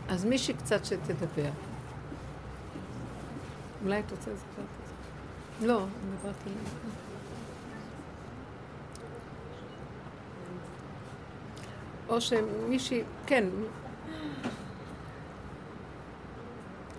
[0.09, 1.51] אז מישהי קצת שתדבר.
[3.85, 4.87] אולי את רוצה לספר את
[5.61, 5.67] זה?
[5.67, 6.53] לא, אני מדברת על...
[12.09, 13.45] או שמישהי, כן.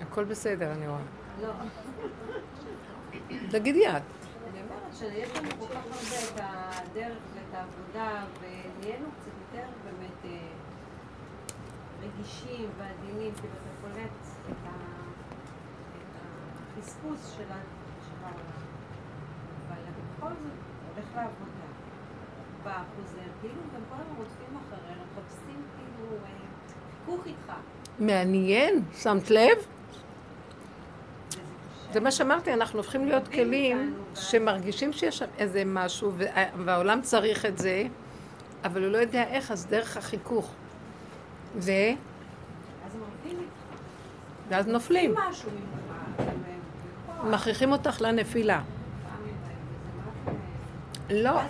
[0.01, 0.99] הכל בסדר, אני רואה.
[1.41, 1.53] לא.
[3.49, 4.01] תגידי את.
[4.51, 10.25] אני אומרת שיש לנו כל כך הרבה את הדרך ואת העבודה, ונהיינו קצת יותר באמת
[10.25, 10.47] אה,
[12.03, 14.11] רגישים ועדינים, כאילו אתה קולט
[14.49, 14.94] את ה-
[16.79, 18.35] החספוס של העולם.
[19.67, 20.51] אבל אתה בכל זאת
[20.95, 21.65] הולך לעבודה,
[22.63, 26.29] בא, חוזר, כאילו גם כל הזמן רודפים אחרינו, מחפשים כאילו אה,
[27.05, 27.53] חיכוך איתך.
[27.99, 29.57] מעניין, שמת לב?
[31.93, 36.27] זה מה שאמרתי, אנחנו הופכים להיות כלים שמרגישים שיש שם איזה משהו, וה-
[36.65, 37.83] והעולם צריך את זה,
[38.63, 40.51] אבל הוא לא יודע איך, אז דרך החיכוך.
[41.57, 41.71] ו...
[44.49, 45.15] ואז נופלים.
[47.23, 48.61] מכריחים אותך לנפילה.
[51.09, 51.41] לא.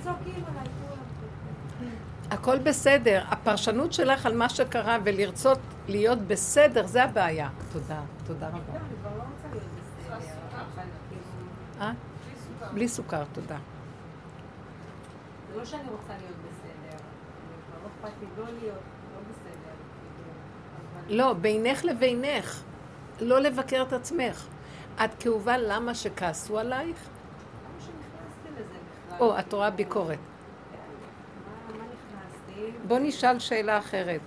[2.31, 3.23] הכל בסדר.
[3.29, 7.49] הפרשנות שלך על מה שקרה ולרצות להיות בסדר, זה הבעיה.
[7.73, 8.59] תודה, תודה רבה.
[9.03, 9.23] לא, לא.
[11.81, 11.91] אה?
[12.73, 13.57] בלי סוכר, תודה.
[15.51, 18.81] זה לא שאני רוצה להיות בסדר, כבר לא אכפת לי לא להיות
[19.13, 19.73] לא בסדר.
[21.07, 22.61] כאילו, לא, בינך לבינך.
[23.21, 24.47] לא לבקר את עצמך.
[25.03, 26.97] את כאובה למה שכעסו עלייך?
[29.19, 30.19] או, את רואה ביקורת.
[32.87, 34.21] בוא נשאל שאלה אחרת.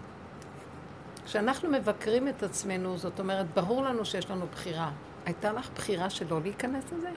[1.24, 4.90] כשאנחנו מבקרים את עצמנו, זאת אומרת, ברור לנו שיש לנו בחירה.
[5.26, 7.10] הייתה לך בחירה שלא להיכנס לזה?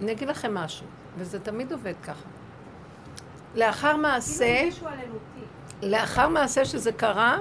[0.00, 0.86] אני אגיד לכם משהו,
[1.16, 2.28] וזה תמיד עובד ככה.
[3.54, 4.68] לאחר מעשה.
[5.82, 7.38] לאחר מעשה שזה קרה,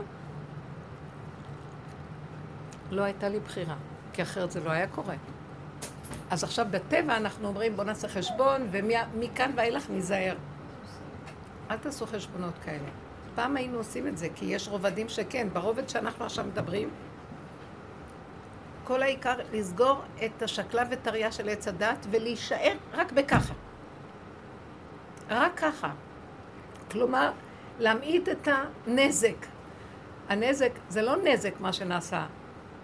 [2.92, 3.76] לא הייתה לי בחירה,
[4.14, 5.16] כי אחרת זה לא היה קורה.
[6.30, 10.36] אז עכשיו בטבע אנחנו אומרים בוא נעשה חשבון, ומכאן ואילך ניזהר.
[11.72, 12.88] אל תעשו חשבונות כאלה.
[13.36, 15.48] פעם היינו עושים את זה, כי יש רובדים שכן.
[15.54, 16.90] ברובד שאנחנו עכשיו מדברים,
[18.84, 23.54] כל העיקר לסגור את השקלה וטריה של עץ הדת ולהישאר רק בככה.
[25.30, 25.90] רק ככה.
[26.92, 27.32] כלומר,
[27.80, 29.46] להמעיט את הנזק.
[30.30, 32.26] הנזק זה לא נזק מה שנעשה,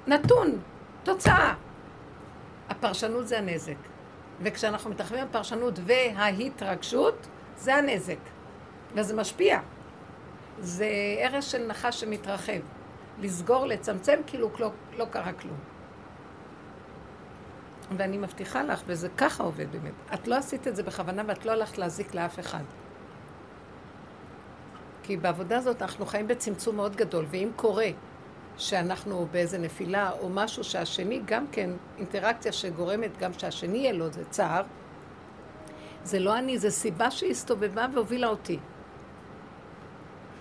[0.08, 0.60] נתון,
[1.04, 1.54] תוצאה.
[2.70, 3.76] הפרשנות זה הנזק.
[4.42, 8.18] וכשאנחנו מתרחבים בפרשנות וההתרגשות, זה הנזק.
[8.96, 9.60] וזה משפיע.
[10.60, 10.88] זה
[11.24, 12.60] הרס של נחש שמתרחב.
[13.20, 15.58] לסגור, לצמצם, כאילו לא, לא קרה כלום.
[17.98, 21.52] ואני מבטיחה לך, וזה ככה עובד באמת, את לא עשית את זה בכוונה ואת לא
[21.52, 22.64] הלכת להזיק לאף אחד.
[25.04, 27.88] כי בעבודה הזאת אנחנו חיים בצמצום מאוד גדול, ואם קורה
[28.58, 34.26] שאנחנו באיזה נפילה או משהו שהשני גם כן, אינטראקציה שגורמת גם שהשני יהיה לו, זה
[34.26, 34.64] צער,
[36.04, 38.60] זה לא אני, זה סיבה שהסתובבה והובילה אותי.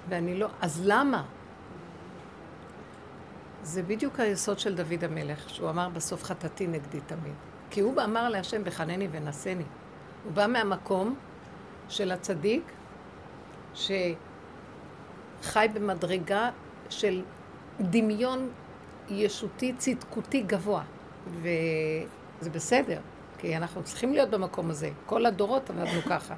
[0.08, 1.24] ואני לא, אז למה?
[3.62, 7.34] זה בדיוק היסוד של דוד המלך, שהוא אמר בסוף חטאתי נגדי תמיד.
[7.70, 9.64] כי הוא אמר להשם בחנני ונשני.
[10.24, 11.14] הוא בא מהמקום
[11.88, 12.72] של הצדיק,
[13.74, 14.16] שחי
[15.74, 16.50] במדרגה
[16.90, 17.22] של
[17.82, 18.50] דמיון
[19.08, 20.82] ישותי צדקותי גבוה.
[21.40, 23.00] וזה בסדר,
[23.38, 24.90] כי אנחנו צריכים להיות במקום הזה.
[25.06, 26.34] כל הדורות עבדנו ככה.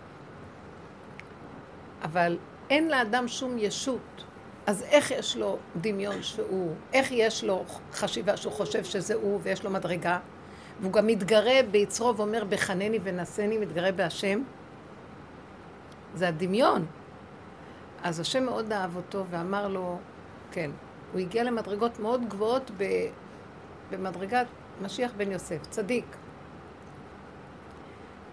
[2.03, 2.39] אבל
[2.71, 4.25] אין לאדם שום ישות.
[4.67, 9.65] אז איך יש לו דמיון שהוא, איך יש לו חשיבה שהוא חושב שזה הוא ויש
[9.65, 10.19] לו מדרגה?
[10.81, 14.43] והוא גם מתגרה ביצרו ואומר בחנני ונשני, מתגרה בהשם.
[16.15, 16.87] זה הדמיון.
[18.03, 19.99] אז השם מאוד אהב אותו ואמר לו,
[20.51, 20.71] כן,
[21.14, 22.70] הוא הגיע למדרגות מאוד גבוהות
[23.90, 24.46] במדרגת
[24.83, 26.16] משיח בן יוסף, צדיק.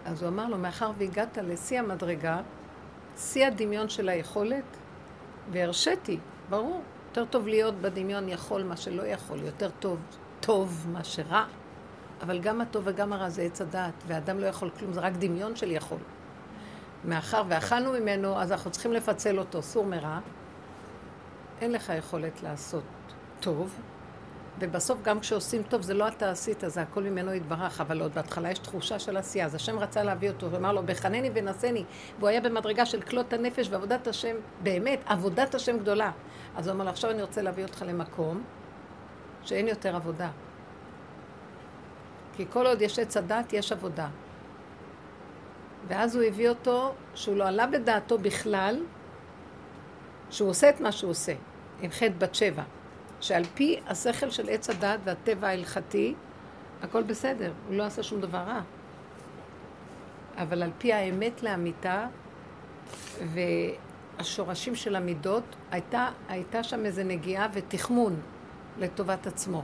[0.05, 2.41] אז הוא אמר לו, מאחר והגעת לשיא המדרגה,
[3.17, 4.63] שיא הדמיון של היכולת,
[5.51, 9.99] והרשיתי, ברור, יותר טוב להיות בדמיון יכול מה שלא יכול, יותר טוב
[10.39, 11.45] טוב מה שרע,
[12.21, 15.55] אבל גם הטוב וגם הרע זה עץ הדעת, ואדם לא יכול כלום, זה רק דמיון
[15.55, 15.97] של יכול.
[17.05, 20.19] מאחר ואכלנו ממנו, אז אנחנו צריכים לפצל אותו, סור מרע.
[21.61, 22.83] אין לך יכולת לעשות
[23.39, 23.79] טוב,
[24.59, 28.51] ובסוף גם כשעושים טוב, זה לא אתה עשית, זה הכל ממנו יתברך, אבל עוד בהתחלה
[28.51, 29.45] יש תחושה של עשייה.
[29.45, 31.83] אז השם רצה להביא אותו, ואמר לו, בחנני ונשני,
[32.19, 36.11] והוא היה במדרגה של כלות הנפש ועבודת השם, באמת, עבודת השם גדולה.
[36.55, 38.43] אז הוא אמר לו, עכשיו אני רוצה להביא אותך למקום
[39.43, 40.29] שאין יותר עבודה.
[42.33, 44.07] כי כל עוד יש עץ הדת, יש עבודה.
[45.87, 48.83] ואז הוא הביא אותו, שהוא לא עלה בדעתו בכלל,
[50.29, 51.33] שהוא עושה את מה שהוא עושה,
[51.81, 52.63] עם חטא בת שבע.
[53.21, 56.13] שעל פי השכל של עץ הדת והטבע ההלכתי,
[56.81, 58.61] הכל בסדר, הוא לא עשה שום דבר רע.
[60.37, 62.07] אבל על פי האמת לאמיתה
[64.17, 68.21] והשורשים של המידות, הייתה, הייתה שם איזו נגיעה ותחמון
[68.79, 69.63] לטובת עצמו.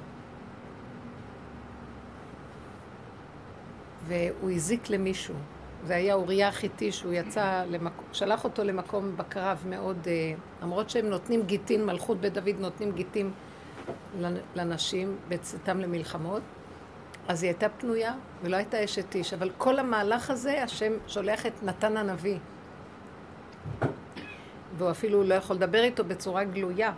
[4.08, 5.36] והוא הזיק למישהו.
[5.84, 7.94] זה היה אוריה החיתי שהוא יצא, למק...
[8.12, 13.32] שלח אותו למקום בקרב מאוד, אה, למרות שהם נותנים גיטין, מלכות בית דוד נותנים גיטין
[14.56, 16.42] לנשים בצאתם למלחמות,
[17.28, 18.14] אז היא הייתה פנויה
[18.44, 22.38] ולא הייתה אשת איש, אבל כל המהלך הזה, השם שולח את נתן הנביא.
[24.78, 26.92] והוא אפילו לא יכול לדבר איתו בצורה גלויה,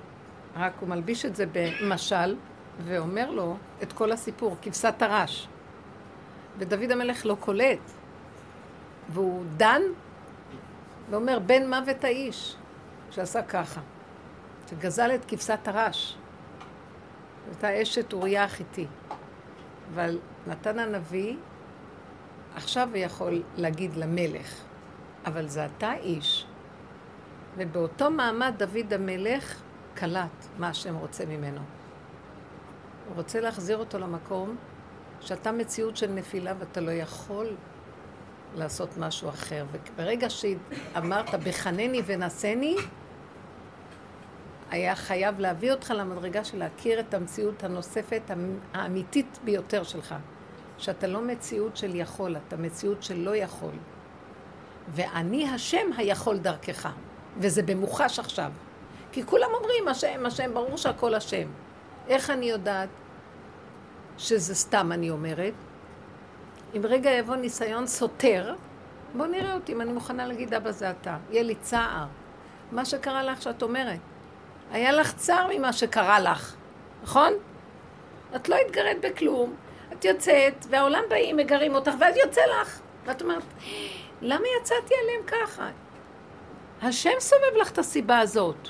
[0.55, 2.35] רק הוא מלביש את זה במשל,
[2.83, 5.47] ואומר לו את כל הסיפור, כבשת הרש.
[6.57, 7.79] ודוד המלך לא קולט,
[9.09, 9.81] והוא דן
[11.09, 12.55] ואומר, בן מוות האיש,
[13.11, 13.81] שעשה ככה,
[14.69, 16.17] שגזל את כבשת הרש.
[17.47, 18.87] הייתה אשת אוריה החיתי.
[19.93, 21.35] אבל נתן הנביא,
[22.55, 24.61] עכשיו הוא יכול להגיד למלך,
[25.25, 26.45] אבל זה אתה איש.
[27.57, 29.61] ובאותו מעמד דוד המלך
[29.93, 31.61] קלט מה השם רוצה ממנו.
[33.07, 34.55] הוא רוצה להחזיר אותו למקום
[35.21, 37.55] שאתה מציאות של נפילה ואתה לא יכול
[38.55, 39.65] לעשות משהו אחר.
[39.71, 42.75] וברגע שאמרת בחנני ונשני,
[44.71, 48.21] היה חייב להביא אותך למדרגה של להכיר את המציאות הנוספת
[48.73, 50.15] האמיתית ביותר שלך.
[50.77, 53.73] שאתה לא מציאות של יכול, אתה מציאות של לא יכול.
[54.87, 56.89] ואני השם היכול דרכך.
[57.37, 58.51] וזה במוחש עכשיו.
[59.11, 61.47] כי כולם אומרים השם, השם, ברור שהכל השם.
[62.07, 62.89] איך אני יודעת
[64.17, 65.53] שזה סתם אני אומרת?
[66.75, 68.55] אם רגע יבוא ניסיון סותר,
[69.13, 71.17] בוא נראה אותי אם אני מוכנה להגיד אבא זה אתה.
[71.29, 72.05] יהיה לי צער.
[72.71, 73.99] מה שקרה לך שאת אומרת.
[74.71, 76.55] היה לך צער ממה שקרה לך,
[77.03, 77.33] נכון?
[78.35, 79.55] את לא התגרית בכלום,
[79.93, 82.79] את יוצאת, והעולם באים, מגרים אותך, ואז יוצא לך.
[83.05, 83.43] ואת אומרת,
[84.21, 85.69] למה יצאתי עליהם ככה?
[86.81, 88.69] השם סובב לך את הסיבה הזאת.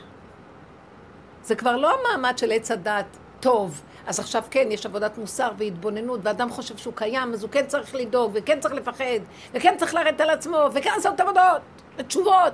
[1.43, 6.19] זה כבר לא המעמד של עץ הדת טוב, אז עכשיו כן, יש עבודת מוסר והתבוננות,
[6.23, 9.19] ואדם חושב שהוא קיים, אז הוא כן צריך לדאוג, וכן צריך לפחד,
[9.53, 11.61] וכן צריך לרדת על עצמו, וכן לעשות עבודות,
[11.97, 12.53] ותשובות.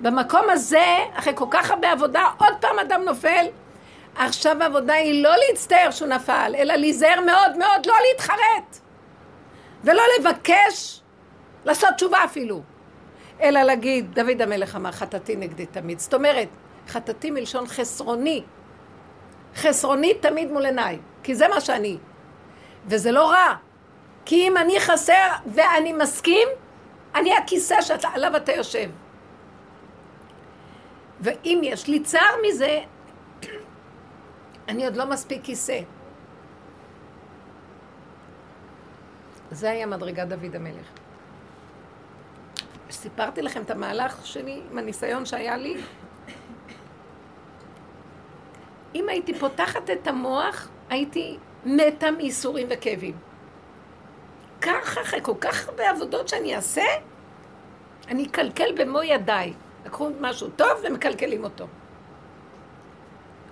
[0.00, 3.46] במקום הזה, אחרי כל כך הרבה עבודה, עוד פעם אדם נופל.
[4.16, 8.78] עכשיו העבודה היא לא להצטער שהוא נפל, אלא להיזהר מאוד מאוד לא להתחרט.
[9.84, 11.00] ולא לבקש
[11.64, 12.62] לעשות תשובה אפילו.
[13.40, 15.98] אלא להגיד, דוד המלך אמר, חטאתי נגדי תמיד.
[15.98, 16.48] זאת אומרת,
[16.88, 18.42] חטאתי מלשון חסרוני.
[19.56, 21.98] חסרוני תמיד מול עיניי, כי זה מה שאני.
[22.86, 23.54] וזה לא רע.
[24.24, 26.48] כי אם אני חסר ואני מסכים,
[27.14, 28.90] אני הכיסא שעליו אתה יושב.
[31.20, 32.80] ואם יש לי צער מזה,
[34.68, 35.80] אני עוד לא מספיק כיסא.
[39.50, 40.86] זה היה מדרגת דוד המלך.
[42.90, 45.80] סיפרתי לכם את המהלך שלי עם הניסיון שהיה לי.
[48.94, 53.16] אם הייתי פותחת את המוח, הייתי מתה מייסורים וכאבים.
[54.60, 56.82] ככה, אחרי כל כך הרבה עבודות שאני אעשה,
[58.08, 59.52] אני אקלקל במו ידיי.
[59.86, 61.66] לקחו משהו טוב ומקלקלים אותו.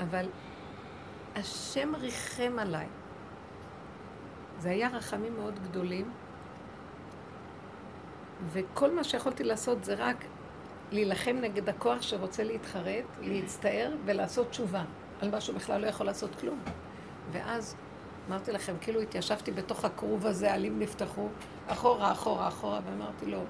[0.01, 0.27] אבל
[1.37, 2.87] השם ריחם עליי.
[4.59, 6.11] זה היה רחמים מאוד גדולים,
[8.53, 10.17] וכל מה שיכולתי לעשות זה רק
[10.93, 14.85] להילחם נגד הכוח שרוצה להתחרט, להצטער ולעשות תשובה
[15.23, 16.59] על מה שהוא בכלל לא יכול לעשות כלום.
[17.33, 17.77] ואז
[18.29, 21.29] אמרתי לכם, כאילו התיישבתי בתוך הכרוב הזה, עלים נפתחו,
[21.67, 23.45] אחורה, אחורה, אחורה, ואמרתי לו,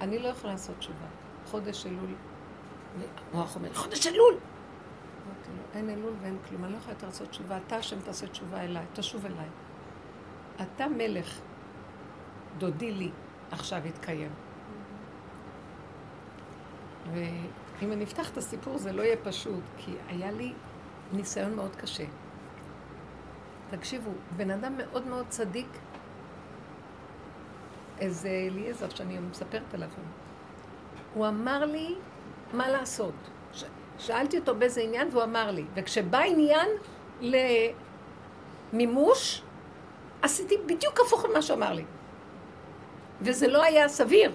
[0.00, 1.06] אני לא יכולה לעשות תשובה.
[1.46, 2.14] חודש אלול.
[3.32, 4.34] המוח אומר, חודש אלול!
[4.34, 7.58] אמרתי לו, אין אלול ואין כלום, אני לא יכולה יותר לעשות תשובה.
[7.66, 9.48] אתה השם תעשה תשובה אליי, תשוב אליי.
[10.62, 11.38] אתה מלך,
[12.58, 13.10] דודי לי,
[13.50, 14.30] עכשיו יתקיים.
[17.80, 20.52] ואם אני אפתח את הסיפור זה לא יהיה פשוט, כי היה לי
[21.12, 22.04] ניסיון מאוד קשה.
[23.70, 25.66] תקשיבו, בן אדם מאוד מאוד צדיק,
[27.98, 29.88] איזה אליעזר שאני מספרת עליו,
[31.14, 31.94] הוא אמר לי
[32.52, 33.14] מה לעשות.
[33.52, 33.64] ש...
[33.98, 36.68] שאלתי אותו באיזה עניין והוא אמר לי, וכשבא עניין
[38.72, 39.42] למימוש,
[40.22, 41.84] עשיתי בדיוק הפוך ממה שהוא אמר לי.
[43.20, 44.32] וזה לא היה סביר.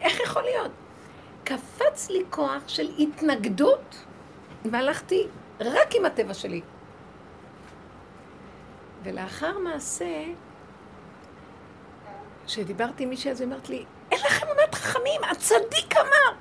[0.00, 0.70] איך יכול להיות?
[1.44, 4.04] קפץ לי כוח של התנגדות,
[4.72, 5.26] והלכתי
[5.60, 6.60] רק עם הטבע שלי.
[9.02, 10.24] ולאחר מעשה,
[12.46, 16.38] כשדיברתי עם מישהי, אז היא אמרת לי, אין לכם אמונת חכמים, הצדיק אמר.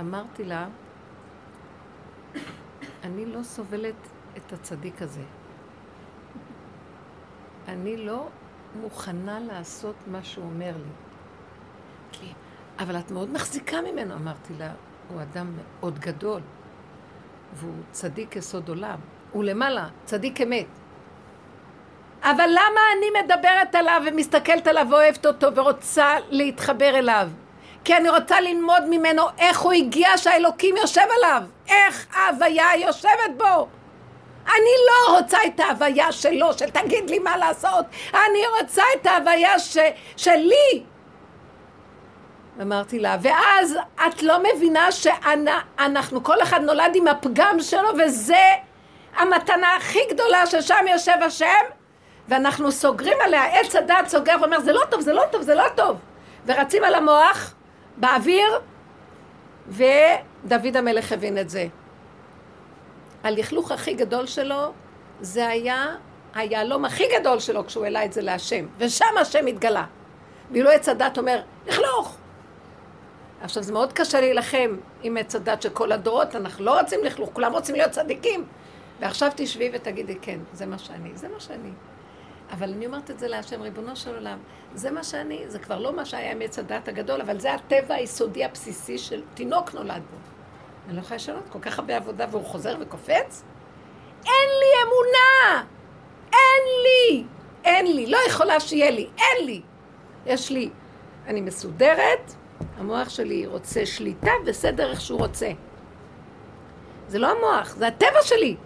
[0.00, 0.66] אמרתי לה,
[3.04, 3.94] אני לא סובלת
[4.36, 5.22] את הצדיק הזה.
[7.68, 8.28] אני לא
[8.74, 10.92] מוכנה לעשות מה שהוא אומר לי.
[12.12, 12.32] כי,
[12.80, 14.68] אבל את מאוד מחזיקה ממנו, אמרתי לה,
[15.08, 16.40] הוא אדם מאוד גדול,
[17.54, 18.98] והוא צדיק יסוד עולם.
[19.32, 20.66] הוא למעלה, צדיק אמת.
[22.22, 27.28] אבל למה אני מדברת עליו ומסתכלת עליו ואוהבת אותו ורוצה להתחבר אליו?
[27.84, 33.68] כי אני רוצה ללמוד ממנו איך הוא הגיע שהאלוקים יושב עליו, איך ההוויה יושבת בו.
[34.46, 39.58] אני לא רוצה את ההוויה שלו, של תגיד לי מה לעשות, אני רוצה את ההוויה
[39.58, 39.78] ש,
[40.16, 40.84] שלי.
[42.62, 43.76] אמרתי לה, ואז
[44.06, 48.44] את לא מבינה שאנחנו, כל אחד נולד עם הפגם שלו, וזה
[49.16, 51.64] המתנה הכי גדולה ששם יושב השם,
[52.28, 55.64] ואנחנו סוגרים עליה, עץ הדת סוגר ואומר, זה לא טוב, זה לא טוב, זה לא
[55.74, 55.96] טוב.
[56.46, 57.54] ורצים על המוח,
[57.96, 58.60] באוויר,
[59.68, 61.66] ודוד המלך הבין את זה.
[63.22, 64.72] הלכלוך הכי גדול שלו,
[65.20, 65.86] זה היה
[66.34, 69.84] היהלום הכי גדול שלו כשהוא העלה את זה להשם, ושם השם התגלה.
[70.50, 72.19] ואילו עץ הדת אומר, לכלוך!
[73.40, 77.30] עכשיו זה מאוד קשה להילחם עם עץ הדת של כל הדורות, אנחנו לא רוצים לכלוך,
[77.32, 78.46] כולם רוצים להיות צדיקים.
[79.00, 81.70] ועכשיו תשבי ותגידי, כן, זה מה שאני, זה מה שאני.
[82.52, 84.38] אבל אני אומרת את זה להשם, ריבונו של עולם,
[84.74, 87.94] זה מה שאני, זה כבר לא מה שהיה עם עץ הדת הגדול, אבל זה הטבע
[87.94, 90.16] היסודי הבסיסי של תינוק נולד בו.
[90.86, 93.44] אני לא יכולה לשנות, כל כך הרבה עבודה והוא חוזר וקופץ?
[94.26, 95.64] אין לי אמונה!
[96.32, 97.24] אין לי!
[97.64, 99.62] אין לי, לא יכולה שיהיה לי, אין לי!
[100.26, 100.70] יש לי,
[101.26, 102.34] אני מסודרת,
[102.78, 105.50] המוח שלי רוצה שליטה וסדר איך שהוא רוצה.
[107.08, 108.56] זה לא המוח, זה הטבע שלי.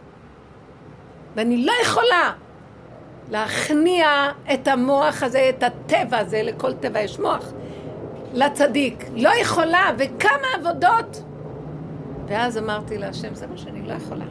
[1.37, 2.33] ואני לא יכולה
[3.31, 4.07] להכניע
[4.55, 7.53] את המוח הזה, את הטבע הזה, לכל טבע יש מוח,
[8.33, 9.05] לצדיק.
[9.17, 11.23] לא יכולה, וכמה עבודות.
[12.27, 14.25] ואז אמרתי להשם, זה מה שאני לא יכולה.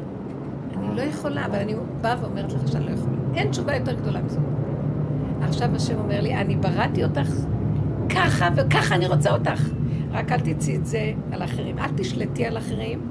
[0.78, 3.18] אני לא יכולה, אבל אני באה ואומרת לך שאני לא יכולה.
[3.36, 4.44] אין תשובה יותר גדולה מזאת.
[5.42, 7.30] עכשיו השם אומר לי, אני בראתי אותך
[8.10, 9.70] ככה וככה אני רוצה אותך.
[10.12, 11.80] רק אל תצאי את זה על אחרים.
[11.80, 13.02] אל תשלטי על אחרים,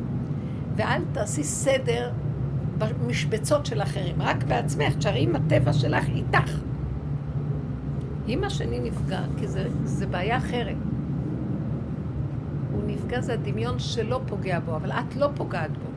[0.76, 2.12] ואל תעשי סדר
[2.78, 6.58] במשבצות של אחרים, רק בעצמך, תשארי עם הטבע שלך איתך.
[8.28, 10.76] אם השני נפגע, כי זה, זה בעיה אחרת.
[12.72, 15.90] הוא נפגע, זה הדמיון שלא פוגע בו, אבל את לא פוגעת בו.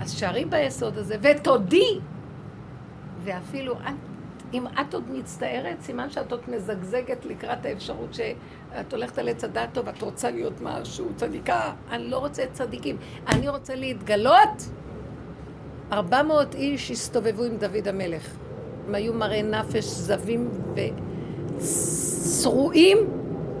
[0.00, 1.98] אז שערי ביסוד הזה, ותודי,
[3.24, 4.07] ואפילו את,
[4.52, 9.68] אם את עוד מצטערת, סימן שאת עוד מזגזגת לקראת האפשרות שאת הולכת על עץ הדעת
[9.72, 11.72] טוב, את רוצה להיות משהו, צדיקה.
[11.90, 12.96] אני לא רוצה את צדיקים.
[13.28, 14.68] אני רוצה להתגלות
[15.92, 18.36] ארבע מאות איש הסתובבו עם דוד המלך.
[18.88, 20.50] הם היו מראי נפש, זבים
[21.56, 22.98] וצרועים,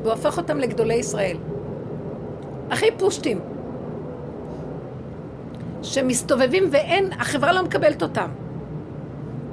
[0.02, 1.36] והוא הפך אותם לגדולי ישראל.
[2.70, 3.40] הכי פושטים.
[5.82, 8.30] שמסתובבים ואין, החברה לא מקבלת אותם.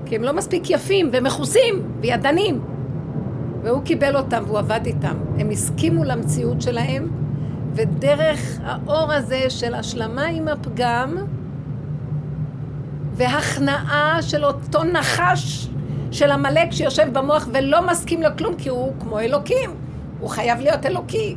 [0.06, 2.62] כי הם לא מספיק יפים ומכוסים וידנים.
[3.64, 5.16] והוא קיבל אותם והוא עבד איתם.
[5.40, 7.08] הם הסכימו למציאות שלהם,
[7.74, 11.18] ודרך האור הזה של השלמה עם הפגם,
[13.14, 15.68] והכנעה של אותו נחש
[16.12, 19.72] של עמלק שיושב במוח ולא מסכים לכלום, כי הוא כמו אלוקים.
[20.20, 21.36] הוא חייב להיות אלוקי.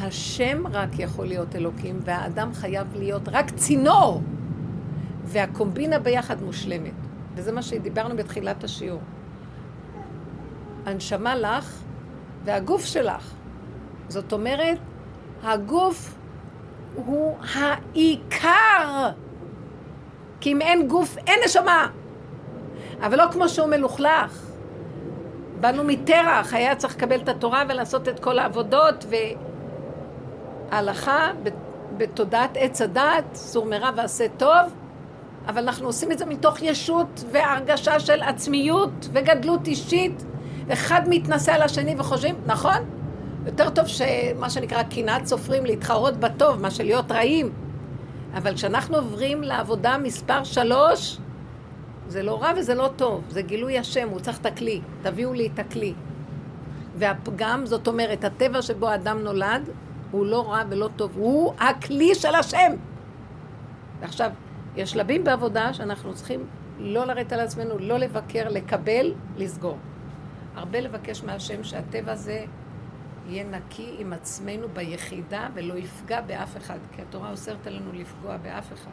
[0.00, 4.22] השם רק יכול להיות אלוקים, והאדם חייב להיות רק צינור.
[5.24, 6.92] והקומבינה ביחד מושלמת.
[7.34, 9.00] וזה מה שדיברנו בתחילת השיעור.
[10.86, 11.82] הנשמה לך
[12.44, 13.34] והגוף שלך.
[14.08, 14.78] זאת אומרת,
[15.42, 16.14] הגוף
[16.94, 19.10] הוא העיקר.
[20.40, 21.88] כי אם אין גוף, אין נשמה.
[23.00, 24.46] אבל לא כמו שהוא מלוכלך.
[25.60, 29.04] באנו מטרח, היה צריך לקבל את התורה ולעשות את כל העבודות,
[30.70, 31.30] וההלכה
[31.96, 34.74] בתודעת עץ הדעת, סור מרע ועשה טוב,
[35.48, 40.24] אבל אנחנו עושים את זה מתוך ישות והרגשה של עצמיות וגדלות אישית,
[40.66, 42.76] ואחד מתנשא על השני וחושבים, נכון?
[43.46, 47.52] יותר טוב שמה שנקרא קנאת סופרים להתחרות בטוב, מה שלהיות רעים.
[48.34, 51.18] אבל כשאנחנו עוברים לעבודה מספר שלוש,
[52.08, 55.48] זה לא רע וזה לא טוב, זה גילוי השם, הוא צריך את הכלי, תביאו לי
[55.54, 55.94] את הכלי.
[56.96, 59.68] והפגם, זאת אומרת, הטבע שבו האדם נולד,
[60.10, 62.72] הוא לא רע ולא טוב, הוא הכלי של השם.
[64.00, 64.30] ועכשיו,
[64.76, 66.46] יש שלבים בעבודה שאנחנו צריכים
[66.78, 69.78] לא לרדת על עצמנו, לא לבקר, לקבל, לסגור.
[70.54, 72.44] הרבה לבקש מהשם שהטבע הזה
[73.28, 78.72] יהיה נקי עם עצמנו ביחידה ולא יפגע באף אחד, כי התורה אוסרת עלינו לפגוע באף
[78.72, 78.90] אחד.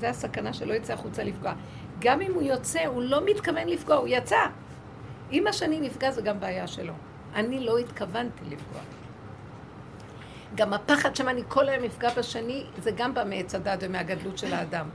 [0.00, 1.52] זה הסכנה שלא יצא החוצה לפגוע.
[1.98, 4.40] גם אם הוא יוצא, הוא לא מתכוון לפגוע, הוא יצא.
[5.32, 6.92] אם השני נפגע זה גם בעיה שלו.
[7.34, 8.80] אני לא התכוונתי לפגוע.
[10.56, 14.54] גם הפחד שם אני כל היום אפגע בשני, זה גם בא מעץ הדת ומהגדלות של
[14.54, 14.88] האדם.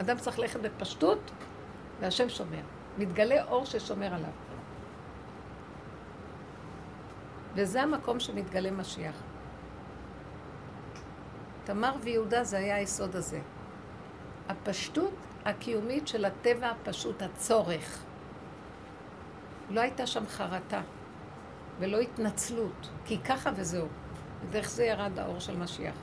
[0.00, 1.30] אדם צריך ללכת בפשטות,
[2.00, 2.62] והשם שומר.
[2.98, 4.30] מתגלה אור ששומר עליו.
[7.54, 9.22] וזה המקום שמתגלה משיח.
[11.64, 13.40] תמר ויהודה זה היה היסוד הזה.
[14.48, 18.02] הפשטות הקיומית של הטבע הפשוט, הצורך.
[19.70, 20.80] לא הייתה שם חרטה
[21.78, 23.86] ולא התנצלות, כי ככה וזהו.
[24.42, 25.94] ודרך זה ירד האור של משיח.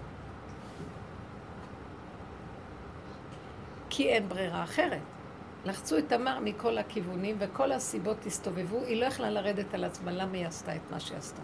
[3.89, 5.01] כי אין ברירה אחרת.
[5.65, 10.37] לחצו את תמר מכל הכיוונים וכל הסיבות הסתובבו, היא לא יכלה לרדת על עצמה, למה
[10.37, 11.41] היא עשתה את מה שהיא עשתה?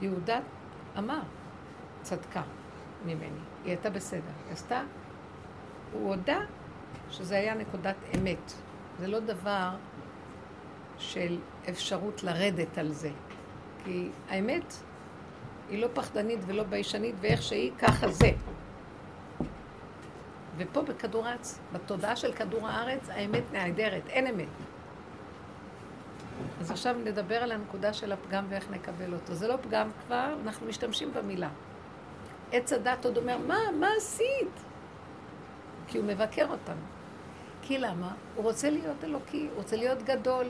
[0.00, 0.40] ויהודה
[0.98, 1.20] אמר,
[2.02, 2.42] צדקה
[3.04, 4.20] ממני, היא הייתה בסדר.
[4.44, 4.82] היא עשתה,
[5.92, 6.38] הוא הודה
[7.10, 8.52] שזה היה נקודת אמת.
[8.98, 9.70] זה לא דבר
[10.98, 11.38] של
[11.68, 13.10] אפשרות לרדת על זה.
[13.84, 14.74] כי האמת
[15.70, 18.30] היא לא פחדנית ולא ביישנית, ואיך שהיא, ככה זה.
[20.56, 24.48] ופה בכדור הארץ, בתודעה של כדור הארץ, האמת נהדרת, אין אמת.
[26.60, 29.34] אז עכשיו נדבר על הנקודה של הפגם ואיך נקבל אותו.
[29.34, 31.48] זה לא פגם כבר, אנחנו משתמשים במילה.
[32.52, 34.64] עץ הדת עוד אומר, מה, מה עשית?
[35.86, 36.80] כי הוא מבקר אותנו.
[37.62, 38.14] כי למה?
[38.34, 40.46] הוא רוצה להיות אלוקי, הוא רוצה להיות גדול,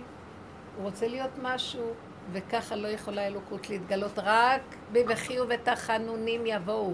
[0.77, 1.93] הוא רוצה להיות משהו,
[2.33, 4.61] וככה לא יכולה אלוקות להתגלות, רק
[4.93, 6.93] בבכי ובתחנונים יבואו.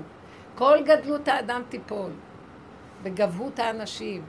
[0.54, 2.10] כל גדלות האדם תיפול,
[3.02, 4.24] וגבהות האנשים,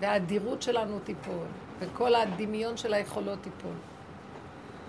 [0.00, 1.46] והאדירות שלנו תיפול,
[1.78, 3.74] וכל הדמיון של היכולות תיפול.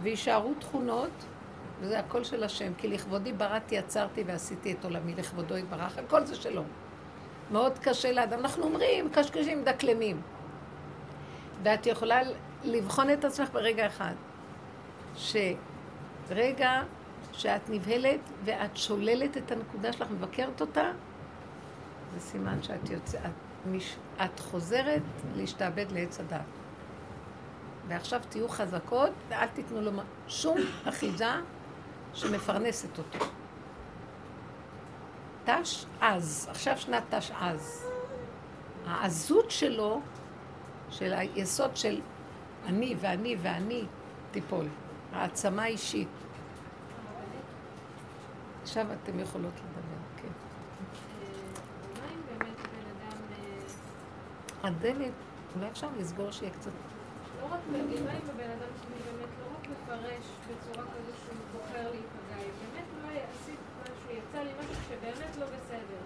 [0.02, 1.26] ויישארו תכונות,
[1.80, 6.36] וזה הכל של השם, כי לכבודי בראתי, עצרתי ועשיתי את עולמי, לכבודו יתברך, הכל זה
[6.36, 6.64] שלו.
[7.52, 10.22] מאוד קשה לאדם, אנחנו אומרים, קשקשים דקלמים.
[11.64, 12.22] ואת יכולה
[12.64, 14.14] לבחון את עצמך ברגע אחד.
[15.16, 16.82] שרגע
[17.32, 20.92] שאת נבהלת ואת שוללת את הנקודה שלך, מבקרת אותה,
[22.14, 23.82] זה סימן שאת יוצאת, את,
[24.24, 25.02] את חוזרת
[25.36, 26.42] להשתעבד לעץ הדת.
[27.88, 29.92] ועכשיו תהיו חזקות ואל תיתנו לו
[30.28, 31.26] שום אחיזה
[32.14, 33.26] שמפרנסת אותו.
[35.46, 37.86] תש עז, עכשיו שנת תש עז.
[38.88, 40.02] העזות שלו,
[40.90, 42.02] של היסוד של
[42.66, 43.84] אני ואני ואני
[44.32, 44.66] תיפול.
[45.14, 46.08] העצמה אישית.
[48.64, 50.34] עכשיו אתם יכולות לדבר, כן.
[54.64, 55.14] הדלת,
[55.56, 56.72] אולי אפשר לסגור שיהיה קצת...
[57.42, 61.92] לא רק, מה אם הבן אדם שלי באמת לא רק מפרש בצורה כזו שהוא בוחר
[61.92, 66.02] להיפגע, באמת אולי עשית משהו, יצא לי משהו שבאמת לא בסדר.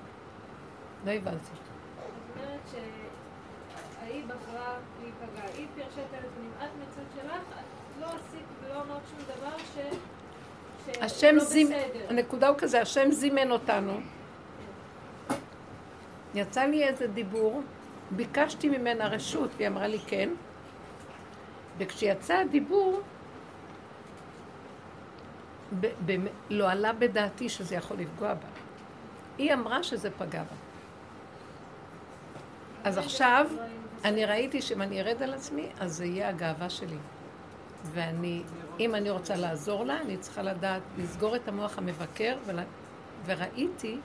[1.05, 1.45] לא הבנתי.
[1.45, 2.75] זאת אומרת ש...
[4.03, 9.01] ההיא בחרה להיפגע, היא פירשה את הנתונים, את מצד שלך, את לא עשית ולא אמרת
[9.09, 9.77] שום דבר ש...
[11.01, 11.69] השם לא זימ...
[12.09, 13.99] הנקודה הוא כזה, השם זימן אותנו.
[16.35, 17.61] יצא לי איזה דיבור,
[18.11, 20.29] ביקשתי ממנה רשות, והיא אמרה לי כן.
[21.77, 23.01] וכשיצא הדיבור,
[25.79, 28.47] ב- ב- לא עלה בדעתי שזה יכול לפגוע בה.
[29.37, 30.55] היא אמרה שזה פגע בה.
[32.83, 33.47] אז עכשיו,
[34.03, 36.97] אני ראיתי שאם אני ארד על עצמי, אז זה יהיה הגאווה שלי.
[37.83, 38.43] ואני,
[38.79, 42.37] אם אני רוצה לעזור לה, אני צריכה לדעת, לסגור את המוח המבקר.
[43.25, 43.99] וראיתי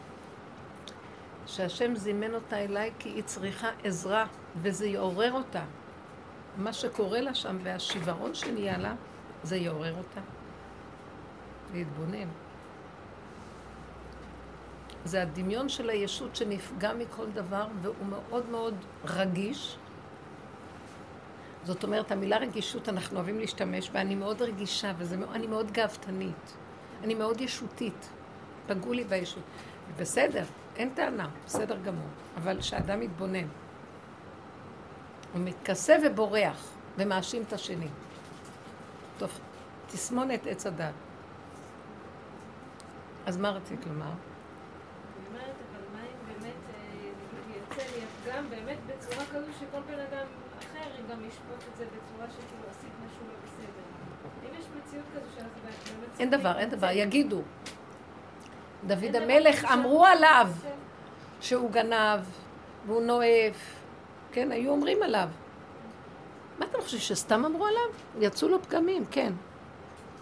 [1.46, 4.26] שהשם זימן אותה אליי כי היא צריכה עזרה,
[4.56, 5.62] וזה יעורר אותה.
[6.56, 8.94] מה שקורה לה שם והשיוורון שנהיה לה,
[9.42, 10.20] זה יעורר אותה.
[11.74, 12.28] להתבונן.
[15.04, 18.74] זה הדמיון של הישות שנפגע מכל דבר, והוא מאוד מאוד
[19.04, 19.76] רגיש.
[21.68, 26.56] זאת אומרת, המילה רגישות, אנחנו אוהבים להשתמש בה, אני מאוד רגישה, ואני מאוד גאוותנית.
[27.04, 28.08] אני מאוד ישותית.
[28.66, 29.42] פגעו לי בישות.
[29.96, 30.44] בסדר,
[30.76, 32.08] אין טענה, בסדר גמור.
[32.36, 33.48] אבל שאדם יתבונן.
[35.32, 37.88] הוא מתכסה ובורח, ומאשים את השני.
[39.18, 39.40] טוב,
[39.86, 40.94] תסמונת עץ הדת.
[43.26, 44.12] אז מה רצית לומר?
[46.28, 46.54] באמת,
[48.28, 50.26] אה, באמת בצורה כזו שכל בן אדם
[51.10, 53.82] גם ישפוט את זה בצורה שכאילו עשית משהו לא בסדר.
[54.44, 56.20] אם יש מציאות כזו שאנחנו באמת...
[56.20, 57.42] אין דבר, אין דבר, יגידו.
[58.86, 60.50] דוד המלך, אמרו עליו.
[61.40, 62.20] שהוא גנב,
[62.86, 63.74] והוא נואף.
[64.32, 65.28] כן, היו אומרים עליו.
[66.58, 67.82] מה אתם חושבים, שסתם אמרו עליו?
[68.20, 69.32] יצאו לו פגמים, כן.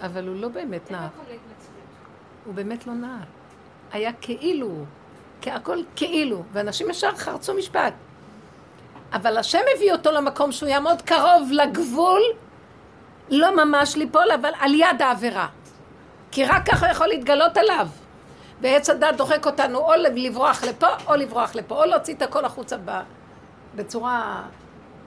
[0.01, 1.09] אבל הוא לא באמת נער.
[2.45, 3.24] הוא באמת לא נער.
[3.93, 4.84] היה כאילו,
[5.47, 7.95] הכל כאילו, ואנשים ישר חרצו משפט.
[9.12, 12.22] אבל השם הביא אותו למקום שהוא יעמוד קרוב לגבול,
[13.30, 15.48] לא ממש ליפול, אבל על יד העבירה.
[16.30, 17.88] כי רק ככה הוא יכול להתגלות עליו.
[18.61, 22.76] ועץ הדת דוחק אותנו או לברוח לפה או לברוח לפה, או להוציא את הכל החוצה
[23.74, 24.42] בצורה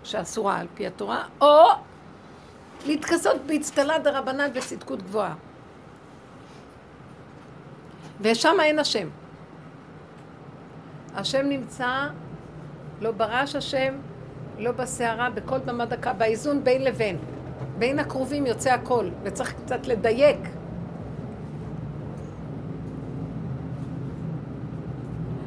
[0.04, 1.64] שאסורה על פי התורה, או
[2.86, 5.34] להתכסות באצטלה דרבנן וצדקות גבוהה.
[8.22, 9.08] ושם אין השם.
[11.16, 12.08] השם נמצא
[13.02, 13.94] לא ברעש השם,
[14.58, 17.18] לא בסערה, בכל דממה דקה, באיזון בין לבין.
[17.78, 20.40] בין הקרובים יוצא הכל, וצריך קצת לדייק.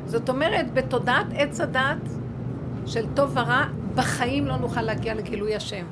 [0.07, 2.09] זאת אומרת, בתודעת עץ הדת
[2.86, 5.84] של טוב ורע, בחיים לא נוכל להגיע לגילוי השם.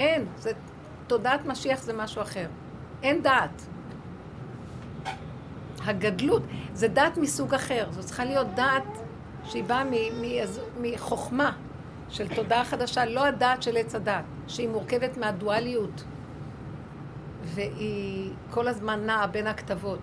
[0.00, 0.50] אין, זה,
[1.06, 2.46] תודעת משיח זה משהו אחר.
[3.02, 3.66] אין דעת.
[5.84, 6.42] הגדלות,
[6.74, 7.86] זה דעת מסוג אחר.
[7.90, 9.05] זו צריכה להיות דעת
[9.46, 9.82] שהיא באה
[10.80, 11.52] מחוכמה
[12.08, 16.04] של תודעה חדשה, לא הדעת של עץ הדת, שהיא מורכבת מהדואליות.
[17.44, 20.00] והיא כל הזמן נעה בין הכתבות.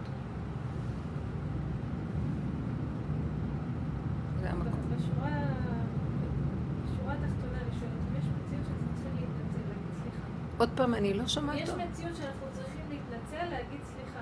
[10.57, 11.69] עוד פעם, אני לא שומעת יש.
[11.69, 14.19] מציאות שאנחנו צריכים להתנצל, להגיד סליחה.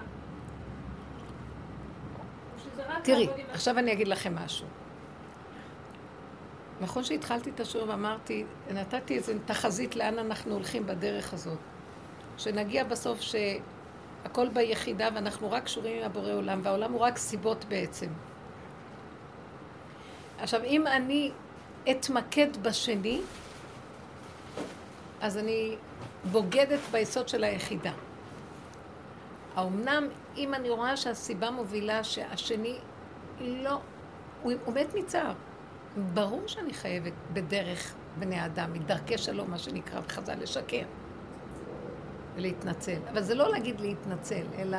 [2.90, 4.68] רק תראי, עכשיו אני אגיד לכם משהו.
[6.82, 11.58] נכון שהתחלתי את השיעור ואמרתי, נתתי איזו תחזית לאן אנחנו הולכים בדרך הזאת.
[12.38, 18.08] שנגיע בסוף שהכל ביחידה ואנחנו רק קשורים עם הבורא עולם, והעולם הוא רק סיבות בעצם.
[20.40, 21.32] עכשיו, אם אני
[21.92, 23.22] אתמקד בשני,
[25.22, 25.76] אז אני
[26.32, 27.92] בוגדת ביסוד של היחידה.
[29.56, 30.08] האומנם,
[30.38, 32.78] אם אני רואה שהסיבה מובילה שהשני
[33.42, 33.80] לא,
[34.42, 35.34] הוא, הוא מת מצער.
[36.14, 40.84] ברור שאני חייבת בדרך בני אדם, מדרכי שלום, מה שנקרא בחז"ל, לשקר
[42.36, 42.98] ולהתנצל.
[43.12, 44.78] אבל זה לא להגיד להתנצל, אלא...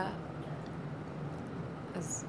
[1.95, 2.25] אז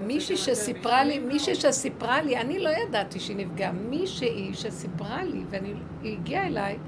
[0.00, 5.76] מישהי שסיפרה לי, מישהי שסיפרה לי, אני לא ידעתי שהיא נפגעה, מישהי שסיפרה לי, והיא
[6.18, 6.78] הגיעה אליי,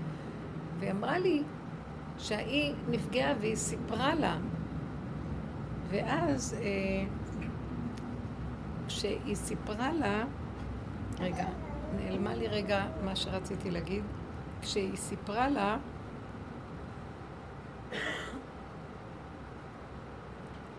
[0.79, 1.43] והיא אמרה לי
[2.19, 4.37] שהיא נפגעה והיא סיפרה לה.
[5.89, 7.05] ואז, אה,
[8.89, 10.25] כשהיא סיפרה לה,
[11.21, 11.47] רגע,
[11.97, 14.05] נעלמה לי רגע מה שרציתי להגיד.
[14.63, 15.77] כשהיא סיפרה לה,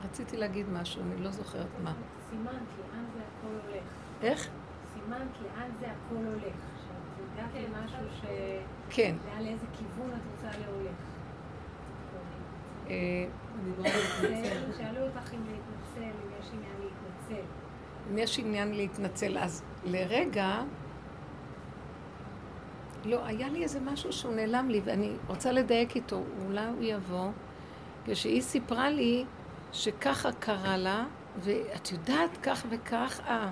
[0.03, 1.93] רציתי להגיד משהו, אני לא זוכרת מה.
[2.29, 3.83] סימנת לאן זה הכל הולך.
[4.21, 4.49] איך?
[4.93, 6.55] סימנת לאן זה הכל הולך.
[6.87, 8.25] שאת יודעת כן, משהו ש...
[8.89, 9.15] כן.
[9.25, 10.97] לאן לאיזה כיוון את רוצה להולך.
[12.89, 13.25] אה,
[14.77, 17.45] שאלו אותך אם להתנצל, אם יש עניין להתנצל.
[18.11, 20.61] אם יש עניין להתנצל, אז לרגע,
[23.05, 27.29] לא, היה לי איזה משהו שהוא נעלם לי, ואני רוצה לדייק איתו, אולי הוא יבוא,
[28.05, 29.25] כשהיא סיפרה לי
[29.71, 31.05] שככה קרה לה,
[31.39, 33.49] ואת יודעת כך וכך, אה,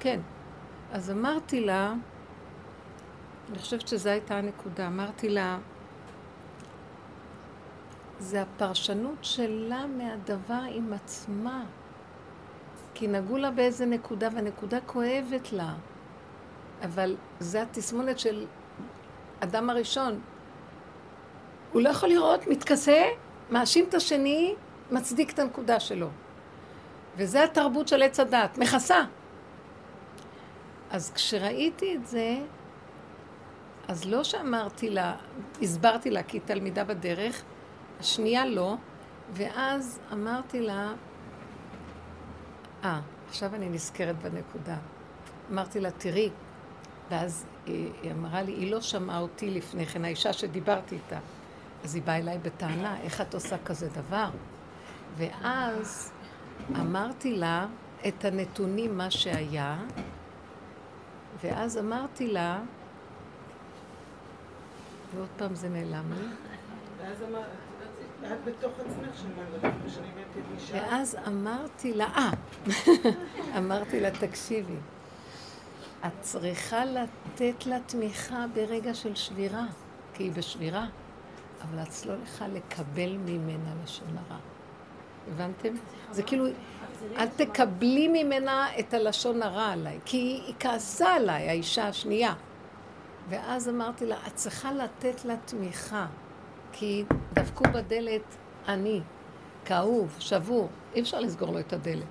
[0.00, 0.20] כן.
[0.92, 1.94] אז אמרתי לה,
[3.50, 5.58] אני חושבת שזו הייתה הנקודה, אמרתי לה,
[8.18, 11.64] זה הפרשנות שלה מהדבר עם עצמה.
[12.98, 15.74] כי נגעו לה באיזה נקודה, והנקודה כואבת לה.
[16.84, 18.46] אבל זה התסמונת של
[19.40, 20.20] אדם הראשון.
[21.72, 23.04] הוא לא יכול לראות, מתכסה,
[23.50, 24.54] מאשים את השני,
[24.90, 26.08] מצדיק את הנקודה שלו.
[27.16, 29.00] וזה התרבות של עץ הדת, מכסה.
[30.90, 32.36] אז כשראיתי את זה,
[33.88, 35.16] אז לא שאמרתי לה,
[35.62, 37.42] הסברתי לה כי היא תלמידה בדרך,
[38.00, 38.74] השנייה לא,
[39.32, 40.92] ואז אמרתי לה,
[42.86, 44.76] אה, עכשיו אני נזכרת בנקודה.
[45.52, 46.30] אמרתי לה, תראי,
[47.10, 51.18] ואז היא, אמרה לי, היא לא שמעה אותי לפני כן, האישה שדיברתי איתה.
[51.84, 54.28] אז היא באה אליי בטענה, איך את עושה כזה דבר?
[55.16, 56.12] ואז
[56.80, 57.66] אמרתי לה
[58.08, 59.78] את הנתונים, מה שהיה,
[61.42, 62.60] ואז אמרתי לה,
[65.14, 66.26] ועוד פעם זה נעלם לי.
[66.98, 67.46] ואז אמרת,
[68.32, 69.06] את בתוך עצמך
[70.56, 70.74] אישה.
[70.74, 72.30] ואז אמרתי לה, אה,
[73.58, 74.76] אמרתי לה, תקשיבי,
[76.06, 79.66] את צריכה לתת לה תמיכה ברגע של שבירה,
[80.14, 80.86] כי היא בשבירה,
[81.62, 84.38] אבל את לא צריכה לקבל ממנה לשון הרע.
[85.28, 85.74] הבנתם?
[86.10, 86.46] זה כאילו,
[87.16, 90.16] אל תקבלי ממנה את הלשון הרע עליי, כי
[90.46, 92.34] היא כעסה עליי, האישה השנייה.
[93.28, 96.06] ואז אמרתי לה, את צריכה לתת לה תמיכה,
[96.78, 98.36] כי דפקו בדלת
[98.68, 99.00] אני,
[99.64, 102.04] כאוב, שבור, אי אפשר לסגור לו את הדלת.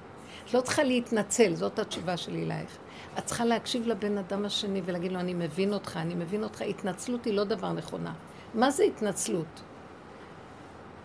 [0.45, 2.78] את לא צריכה להתנצל, זאת התשובה שלי אלייך.
[3.20, 6.61] את צריכה להקשיב לבן אדם השני ולהגיד לו, אני מבין אותך, אני מבין אותך.
[6.61, 8.13] התנצלות היא לא דבר נכונה.
[8.53, 9.61] מה זה התנצלות?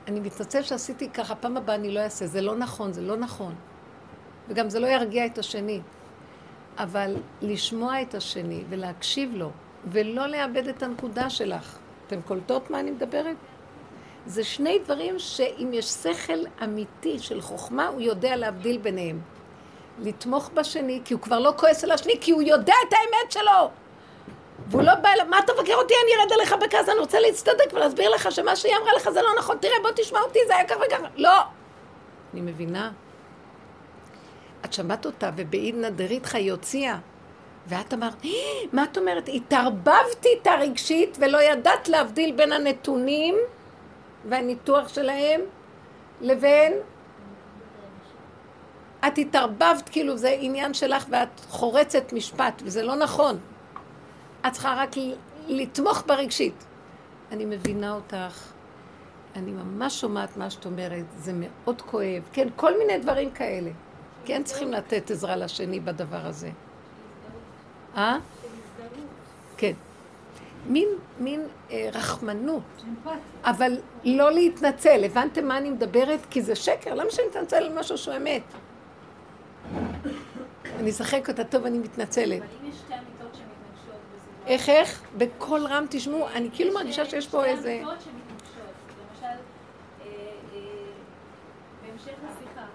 [0.09, 3.55] אני מתנצל שעשיתי ככה, פעם הבאה אני לא אעשה, זה לא נכון, זה לא נכון.
[4.49, 5.81] וגם זה לא ירגיע את השני.
[6.79, 9.51] אבל לשמוע את השני ולהקשיב לו,
[9.87, 11.79] ולא לאבד את הנקודה שלך.
[12.11, 13.37] אתן קולטות מה אני מדברת?
[14.27, 19.21] זה שני דברים שאם יש שכל אמיתי של חוכמה, הוא יודע להבדיל ביניהם.
[19.99, 23.71] לתמוך בשני, כי הוא כבר לא כועס על השני, כי הוא יודע את האמת שלו.
[24.69, 27.73] והוא לא בא אליו, מה אתה מבקר אותי, אני ארד עליך בכעס, אני רוצה להצטדק
[27.73, 30.69] ולהסביר לך שמה שהיא אמרה לך זה לא נכון, תראה, בוא תשמע אותי, זה היה
[30.69, 31.09] ככה וככה.
[31.17, 31.41] לא!
[32.33, 32.93] אני מבינה.
[34.65, 36.99] את שמעת אותה, ובעידנא דריתחא היא הוציאה.
[37.71, 38.31] ואת אמרת, "אה,
[38.73, 39.29] מה את אומרת?
[39.35, 43.35] התערבבתי איתה רגשית ולא ידעת להבדיל בין הנתונים
[44.29, 45.41] והניתוח שלהם
[46.21, 46.73] לבין...
[49.07, 53.39] את התערבבת, כאילו זה עניין שלך ואת חורצת משפט, וזה לא נכון.
[54.47, 54.91] את צריכה רק
[55.49, 56.65] לתמוך ברגשית.
[57.33, 58.53] אני מבינה אותך,
[59.37, 62.29] אני ממש שומעת מה שאת אומרת, זה מאוד כואב.
[62.33, 63.71] כן, כל מיני דברים כאלה.
[64.25, 66.51] כן צריכים לתת עזרה לשני בדבר הזה.
[67.97, 68.19] אה?
[69.57, 69.73] כן.
[70.67, 70.89] מין,
[71.19, 72.63] מין אה, רחמנות,
[73.45, 73.73] אבל
[74.05, 75.05] לא להתנצל.
[75.05, 76.21] הבנתם מה אני מדברת?
[76.31, 78.43] כי זה שקר, למה שאני אתנצל על משהו שהוא אמת?
[80.79, 82.43] אני אשחק אותה, טוב, אני מתנצלת.
[82.43, 85.03] אבל אם יש שתי אמיתות שמתנגשות בזה, איך איך?
[85.19, 87.63] בקול רם תשמעו, אני כאילו מרגישה שיש פה איזה...
[87.63, 88.75] שתי אמיתות שמתנגשות.
[89.01, 90.07] למשל, אה,
[90.55, 90.61] אה,
[91.83, 92.67] בהמשך לשיחה,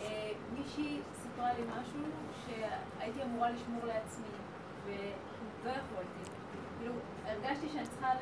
[0.00, 2.00] אה, מישהי סיפרה לי משהו
[2.46, 4.26] שהייתי אמורה לשמור לעצמי,
[4.86, 6.30] ולא יכולתי.
[6.78, 6.92] כאילו,
[7.46, 8.12] הרגשתי שאני צריכה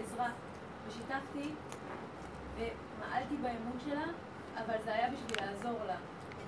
[0.00, 0.28] לעזרה,
[0.88, 1.50] ושיתפתי,
[2.56, 4.04] ומעלתי באמון שלה,
[4.56, 5.94] אבל זה היה בשביל לעזור לה.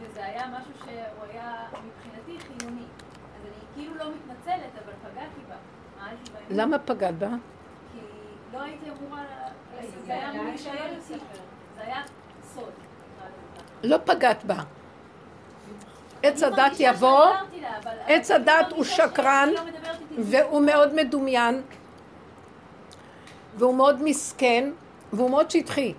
[0.00, 2.82] וזה היה משהו שהוא היה מבחינתי חיוני.
[3.36, 5.54] אז אני כאילו לא מתנצלת, אבל פגעתי בה.
[5.98, 6.48] מעלתי באמון.
[6.50, 7.28] למה פגעת בה?
[7.92, 7.98] כי
[8.52, 9.24] לא הייתי אמורה,
[10.06, 11.18] זה היה אמור להישאר אצלי.
[11.76, 12.02] זה היה
[12.54, 12.72] סוד.
[13.82, 14.56] לא פגעת בה.
[16.22, 17.26] עץ הדת יבוא,
[18.06, 19.60] עץ הדת הוא שקרן, לא
[20.18, 21.62] והוא מאוד מדומיין,
[23.56, 24.70] והוא מאוד מסכן,
[25.12, 25.94] והוא מאוד שטחי.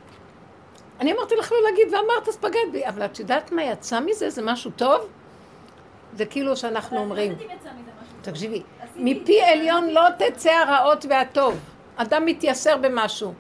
[1.00, 2.88] אני אמרתי לך לא להגיד, ואמרת, אז פגעת בי.
[2.88, 4.30] אבל את יודעת מה יצא מזה?
[4.30, 5.02] זה משהו טוב?
[6.18, 7.36] זה כאילו שאנחנו אבל אומרים.
[8.22, 8.64] תקשיבי,
[8.96, 11.60] מפי עליון לא תצא הרעות והטוב.
[11.96, 13.34] אדם מתייסר במשהו.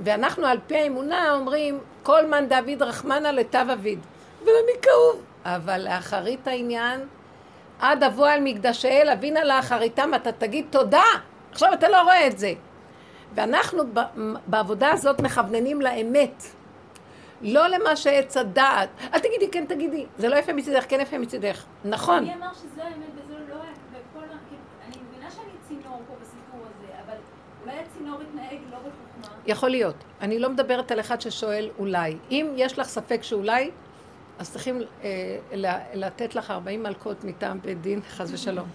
[0.00, 3.98] ואנחנו על פי האמונה אומרים, כל מן דוד רחמנא לטב אביד.
[4.42, 5.22] אני כאוב.
[5.44, 7.00] אבל לאחרית העניין,
[7.80, 11.02] עד אבוא על מקדשי אל, אבינה לאחריתם, אתה תגיד תודה.
[11.52, 12.52] עכשיו אתה לא רואה את זה.
[13.34, 13.82] ואנחנו
[14.46, 16.44] בעבודה הזאת מכווננים לאמת.
[17.42, 18.88] לא למה שעץ הדעת.
[19.14, 21.64] אל תגידי כן תגידי, זה לא יפה מצידך, כן יפה מצידך.
[21.84, 22.24] נכון.
[22.24, 23.78] מי אמר שזה האמת וזה לא האמת?
[23.92, 24.24] וכל
[24.86, 27.16] אני מבינה שאני צינור פה בסיפור הזה, אבל
[27.62, 29.36] אולי הצינור יתנהג לא בחוכמה.
[29.46, 29.94] יכול להיות.
[30.20, 32.16] אני לא מדברת על אחד ששואל אולי.
[32.30, 33.70] אם יש לך ספק שאולי,
[34.38, 35.08] אז צריכים אה,
[35.94, 38.66] לתת לך 40 מלקות מטעם בית דין, חס ושלום.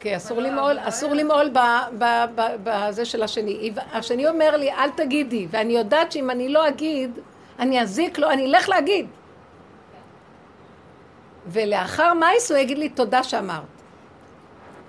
[0.00, 1.50] כי אסור למעול, אסור למעול
[2.64, 3.72] בזה של השני.
[3.92, 7.18] השני אומר לי, אל תגידי, ואני יודעת שאם אני לא אגיד,
[7.58, 9.06] אני אזיק לו, אני אלך להגיד.
[11.46, 13.62] ולאחר מייס הוא יגיד לי תודה שאמרת.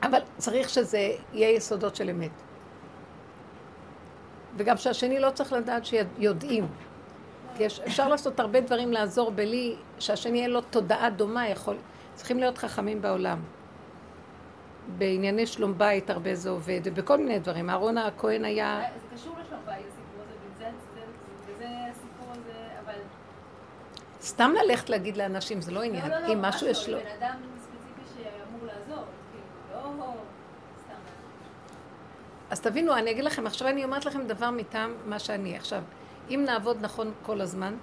[0.04, 2.32] אבל צריך שזה יהיה יסודות של אמת.
[4.58, 6.68] וגם שהשני לא צריך לדעת שיודעים.
[7.58, 11.76] כי יש, אפשר לעשות הרבה דברים לעזור בלי שהשני יהיה לו תודעה דומה, יכול...
[12.16, 13.40] צריכים להיות חכמים בעולם.
[14.98, 17.70] בענייני שלום בית הרבה זה עובד, ובכל מיני דברים.
[17.70, 18.82] אהרון הכהן היה...
[19.10, 22.52] זה קשור לשלום בית הסיפור הזה, וזה זה- וזה הסיפור הזה,
[22.86, 23.00] אבל...
[24.22, 26.10] סתם ללכת להגיד לאנשים, זה לא עניין.
[26.10, 26.98] לא, לא, לא, אם משהו יש לו...
[27.00, 30.14] בן אדם ספציפי שאמור לעזור, כאילו, לא
[30.84, 30.94] סתם.
[32.50, 35.56] אז תבינו, אני אגיד לכם, עכשיו אני אומרת לכם דבר מטעם מה שאני.
[35.58, 35.82] עכשיו,
[36.30, 37.74] אם נעבוד נכון כל הזמן,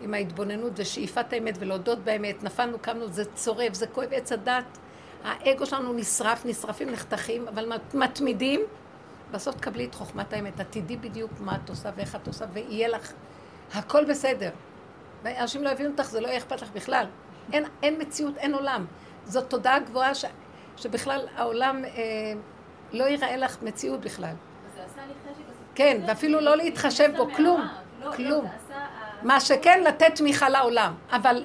[0.00, 4.78] עם ההתבוננות ושאיפת האמת ולהודות באמת, נפלנו, קמנו, זה צורב, זה כואב עץ הדת,
[5.24, 8.60] האגו שלנו נשרף, נשרפים, נחתכים, אבל מת- מתמידים,
[9.30, 12.88] בסוף תקבלי את חוכמת האמת, את תדעי בדיוק מה את עושה ואיך את עושה, ויהיה
[12.88, 13.12] לך
[13.74, 14.50] הכל בסדר.
[15.22, 17.06] ואנשים לא יבינו אותך, זה לא יהיה אכפת לך בכלל.
[17.52, 18.86] אין, אין מציאות, אין עולם.
[19.24, 20.24] זאת תודעה גבוהה ש,
[20.76, 21.90] שבכלל העולם אה,
[22.92, 24.34] לא ייראה לך מציאות בכלל.
[24.76, 25.42] זה עשה לי חשק.
[25.74, 27.28] כן, ואפילו לא להתחשב בו.
[27.36, 27.68] כלום,
[28.16, 28.46] כלום.
[29.22, 30.94] מה שכן, לתת תמיכה לעולם.
[31.12, 31.44] אבל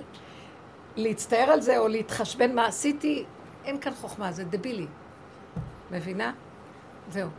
[0.95, 3.25] להצטער על זה או להתחשבן מה עשיתי,
[3.65, 4.87] אין כאן חוכמה, זה דבילי.
[5.91, 6.33] מבינה?
[7.09, 7.29] זהו.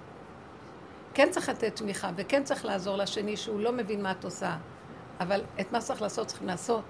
[1.14, 4.57] כן צריך לתת תמיכה, וכן צריך לעזור לשני שהוא לא מבין מה את עושה,
[5.20, 6.85] אבל את מה שצריך לעשות צריכים לעשות.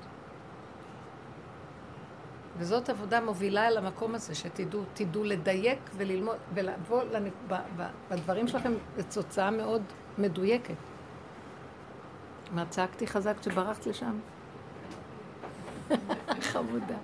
[2.59, 7.33] וזאת עבודה מובילה אל המקום הזה, שתדעו, תדעו לדייק וללמוד, ולבוא לנק...
[7.49, 7.55] ב...
[7.77, 7.87] ב...
[8.11, 9.83] בדברים שלכם לתוצאה מאוד
[10.19, 10.75] מדויקת.
[12.53, 14.19] מה, צעקתי חזק כשברחת לשם?
[16.53, 16.97] חמודה.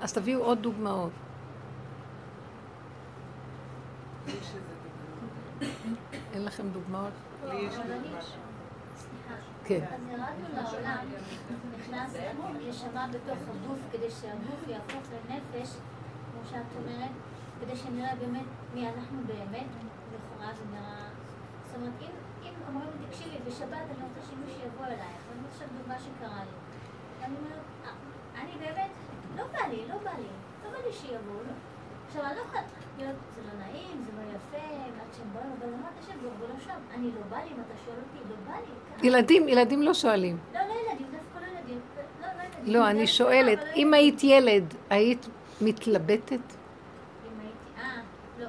[0.00, 1.12] אז תביאו עוד דוגמאות.
[6.32, 7.12] אין לכם דוגמאות?
[7.44, 8.08] לי יש אני-.
[8.96, 9.34] סליחה.
[9.64, 9.84] כן.
[9.94, 11.06] אז ירדנו לעולם,
[11.78, 12.16] נכנס,
[12.68, 15.70] נשמה בתוך הגוף, כדי שהגוף יהפוך לנפש,
[16.32, 17.10] כמו שאת אומרת,
[17.60, 19.66] כדי שנראה באמת מי אנחנו באמת,
[20.14, 21.08] לכאורה זה נראה...
[21.66, 21.92] זאת אומרת,
[22.42, 26.40] אם, אומרים לי, תקשיבי, בשבת אני רוצה שמישהו יבוא אלייך, ואני אומרת עכשיו דוגמה שקרה
[26.44, 26.56] לי.
[27.24, 27.90] אני אומרת, "אה,
[28.42, 28.90] אני באמת,
[29.36, 30.28] לא בא לי, לא בא לי,
[30.64, 31.36] לא בא לי שיבואו.
[31.36, 31.52] לא.
[32.06, 32.62] עכשיו, אני לא יכולה
[32.98, 36.60] להיות, זה לא נעים, זה לא יפה, עד שהם באים, אבל אני אומרת, השם, לא
[36.64, 39.08] שם, אני לא בא לי, אם אתה שואל אותי, לא בא לי.
[39.08, 40.38] ילדים, ילדים לא שואלים.
[40.54, 41.80] לא, לא ילדים, דווקא לא ילדים.
[42.22, 42.26] לא,
[42.66, 42.80] לא.
[42.80, 43.94] לא, אני דווקא, שואלת, לא אם.
[43.94, 45.26] היית ילד, היית
[45.60, 46.38] מתלבטת?
[47.78, 47.82] אה,
[48.38, 48.44] לא.
[48.44, 48.48] לא.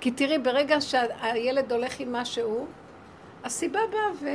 [0.00, 2.66] כי תראי, ברגע שהילד הולך עם משהו,
[3.44, 4.30] הסיבה באה,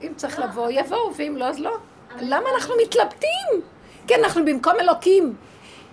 [0.00, 1.76] ואם צריך לא, לבוא, יבואו, ואם לא, אז לא.
[2.20, 3.60] למה אנחנו מתלבטים?
[4.06, 5.34] כי אנחנו במקום אלוקים.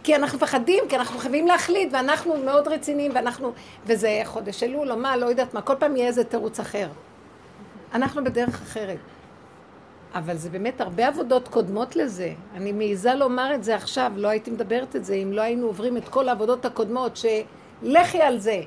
[0.04, 3.54] כי אנחנו מפחדים, כי אנחנו חייבים להחליט, ואנחנו מאוד רציניים, ואנחנו...
[3.86, 6.88] וזה חודש אלול, או מה, לא יודעת מה, כל פעם יהיה איזה תירוץ אחר.
[7.94, 8.98] אנחנו בדרך אחרת.
[10.16, 12.34] אבל זה באמת הרבה עבודות קודמות לזה.
[12.56, 15.98] אני מעיזה לומר את זה עכשיו, לא הייתי מדברת את זה אם לא היינו עוברים
[15.98, 18.62] את כל העבודות הקודמות, שלכי על זה.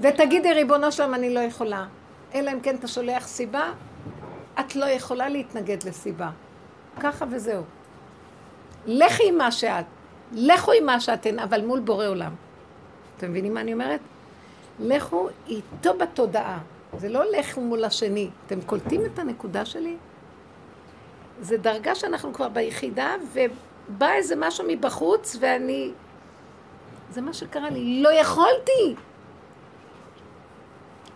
[0.00, 1.86] ותגידי, ריבונו שלם, אני לא יכולה.
[2.34, 3.72] אלא אם כן אתה שולח סיבה,
[4.60, 6.30] את לא יכולה להתנגד לסיבה.
[7.00, 7.62] ככה וזהו.
[8.86, 9.84] לכי עם מה שאת.
[10.32, 12.34] לכו עם מה שאתן, אבל מול בורא עולם.
[13.16, 14.00] אתם מבינים מה אני אומרת?
[14.80, 16.58] לכו איתו בתודעה.
[16.98, 18.30] זה לא לכו מול השני.
[18.46, 19.96] אתם קולטים את הנקודה שלי?
[21.40, 25.92] זה דרגה שאנחנו כבר ביחידה, ובא איזה משהו מבחוץ, ואני...
[27.10, 28.02] זה מה שקרה לי.
[28.02, 28.94] לא יכולתי!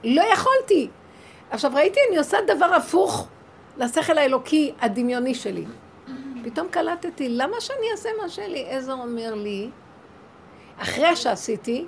[0.05, 0.91] לא יכולתי.
[1.51, 3.29] עכשיו ראיתי, אני עושה דבר הפוך
[3.81, 5.65] לשכל האלוקי הדמיוני שלי.
[6.45, 9.71] פתאום קלטתי, למה שאני אעשה מה שאליעזר אומר לי,
[10.79, 11.87] אחרי שעשיתי,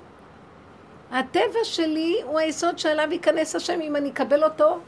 [1.11, 4.79] הטבע שלי הוא היסוד שעליו ייכנס השם, אם אני אקבל אותו,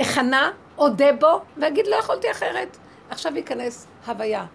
[0.00, 2.76] אכנה, אודה בו, ואגיד לא יכולתי אחרת.
[3.10, 4.46] עכשיו ייכנס הוויה.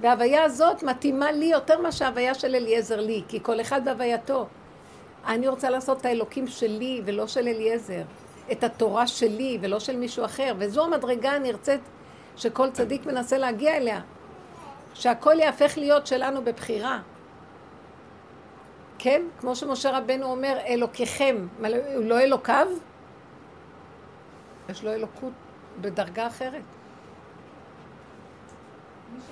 [0.00, 4.46] וההוויה הזאת מתאימה לי יותר מאשר ההוויה של אליעזר לי, כי כל אחד בהווייתו.
[5.26, 8.02] אני רוצה לעשות את האלוקים שלי ולא של אליעזר,
[8.52, 11.80] את התורה שלי ולא של מישהו אחר, וזו המדרגה הנרצית
[12.36, 14.00] שכל צדיק מנסה להגיע אליה,
[14.94, 17.00] שהכל יהפך להיות שלנו בבחירה.
[18.98, 19.22] כן?
[19.40, 22.66] כמו שמשה רבנו אומר, אלוקיכם, הוא לא אלוקיו?
[24.68, 25.32] יש לו אלוקות
[25.80, 26.62] בדרגה אחרת.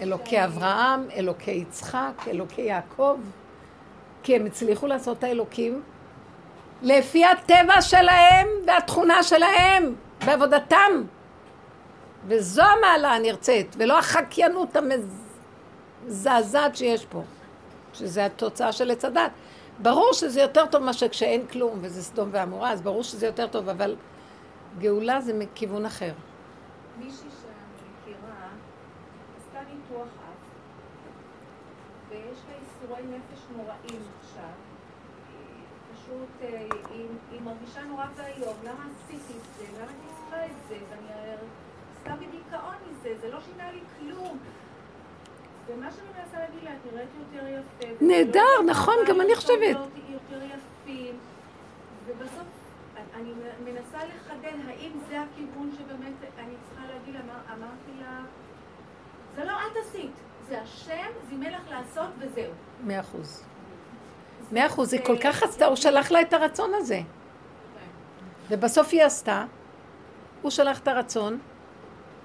[0.01, 3.19] אלוקי אברהם, אלוקי יצחק, אלוקי יעקב.
[4.23, 5.83] כי הם הצליחו לעשות את האלוקים
[6.83, 9.95] לפי הטבע שלהם והתכונה שלהם
[10.27, 11.03] בעבודתם.
[12.27, 14.77] וזו המעלה הנרצית, ולא החקיינות
[16.07, 17.22] המזעזעת שיש פה,
[17.93, 19.31] שזה התוצאה של עץ הדת.
[19.79, 23.68] ברור שזה יותר טוב מאשר כשאין כלום, וזה סדום ועמורה, אז ברור שזה יותר טוב,
[23.68, 23.97] אבל
[24.79, 26.12] גאולה זה מכיוון אחר.
[26.99, 28.49] מישהי שאני מכירה,
[29.55, 30.45] ניתוח אף,
[32.11, 34.03] ויש לה ייסורי נפש נוראים
[36.15, 36.67] היא פשוט, אה,
[37.31, 39.65] היא, מרגישה נורא ואיום, למה עשיתי את זה?
[39.75, 40.77] למה אני צריכה את זה?
[40.91, 41.37] ואני אה,
[42.01, 44.39] סתם בדיכאון מזה, זה לא שינה לי כלום.
[45.67, 48.05] ומה שאני מנסה להגיד לה, את נראית יותר יפה.
[48.05, 49.77] נהדר, נכון, גם אני חושבת.
[50.09, 51.19] יותר יפים.
[52.07, 52.47] ובסוף
[53.15, 53.33] אני
[53.65, 58.21] מנסה לחדד האם זה הכיוון שבאמת אני צריכה להגיד, אמר, אמרתי לה,
[59.37, 60.12] זה לא את עשית,
[60.49, 62.53] זה השם זימן לך לעשות וזהו.
[62.85, 63.45] מאה אחוז.
[64.53, 67.01] מאה אחוז, היא כל כך רצתה, הוא שלח לה את הרצון הזה.
[68.51, 69.45] ובסוף היא עשתה,
[70.42, 71.38] הוא שלח את הרצון,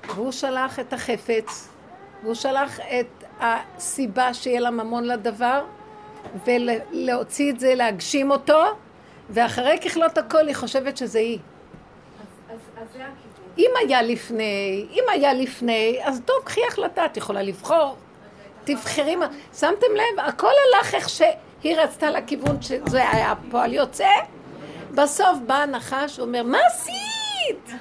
[0.08, 1.70] והוא שלח את החפץ,
[2.24, 5.66] והוא שלח את הסיבה שיהיה לה ממון לדבר,
[6.46, 8.62] ולהוציא את זה, להגשים אותו,
[9.30, 11.40] ואחרי ככלות הכל היא חושבת שזה היא.
[12.50, 13.10] אז, אז, אז.
[13.58, 17.96] אם היה לפני, אם היה לפני, אז טוב, קחי החלטה, את יכולה לבחור.
[18.64, 19.28] תבחרי מה...
[19.60, 20.20] שמתם לב?
[20.20, 21.10] הכל הלך איך
[21.62, 24.10] שהיא רצתה לכיוון שזה היה פועל יוצא.
[24.96, 27.80] בסוף בא הנחש ואומר, מה עשית?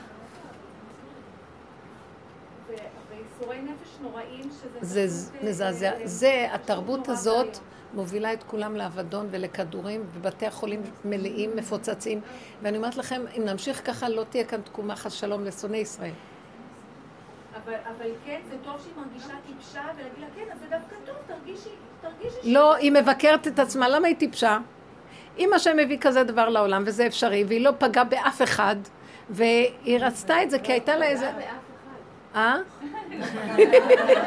[4.81, 5.07] זה
[5.43, 5.93] מזעזע.
[6.05, 7.59] זה, התרבות הזאת.
[7.95, 12.21] מובילה את כולם לאבדון ולכדורים, ובתי החולים מלאים, מפוצצים.
[12.63, 16.13] ואני אומרת לכם, אם נמשיך ככה, לא תהיה כאן תקומה חס שלום לשונאי ישראל.
[17.65, 21.17] אבל, אבל כן, זה טוב שהיא מרגישה טיפשה, ולהגיד לה, כן, אז זה דווקא טוב,
[21.27, 21.71] תרגישי
[22.45, 24.59] לא, היא מבקרת את עצמה, למה היא טיפשה?
[25.39, 28.77] אם השם מביא כזה דבר לעולם, וזה אפשרי, והיא לא פגעה באף אחד,
[29.31, 31.31] והיא רצתה את זה כי הייתה לה איזה...
[32.35, 32.57] אה?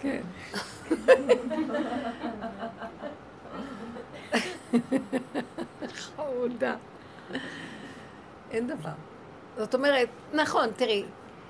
[0.00, 0.20] כן.
[5.94, 6.74] חמודה.
[8.52, 8.90] אין דבר.
[9.58, 11.04] זאת אומרת, נכון, תראי,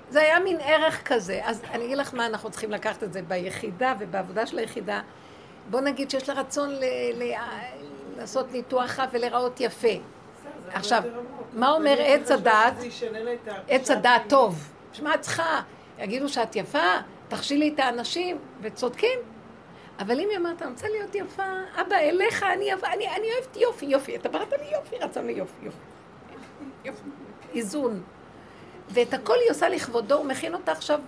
[0.09, 1.41] זה היה מין ערך כזה.
[1.43, 5.01] אז אני אגיד לך מה אנחנו צריכים לקחת את זה ביחידה ובעבודה של היחידה.
[5.69, 6.83] בוא נגיד שיש לה רצון ל-
[7.15, 7.33] ל-
[8.17, 9.87] לעשות ניתוח רע ולהיראות יפה.
[10.73, 11.03] עכשיו,
[11.53, 12.73] מה אומר עץ הדעת?
[13.67, 14.69] עץ הדעת טוב.
[14.93, 15.61] שמע, את צריכה,
[15.99, 16.79] יגידו שאת יפה,
[17.27, 19.19] תכשילי את האנשים, וצודקים.
[19.99, 21.43] אבל אם היא אומרת, אני רוצה להיות יפה,
[21.81, 24.15] אבא, אליך, אני, אני, אני אוהבת יופי, יופי.
[24.15, 25.77] אתה בראת לי יופי, רצון לי יופי, יופי.
[27.53, 28.01] איזון.
[28.89, 30.99] ואת הכל היא עושה לכבודו, הוא מכין אותה עכשיו,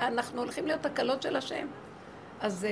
[0.00, 1.66] אנחנו הולכים להיות הקלות של השם.
[2.40, 2.70] אז אה,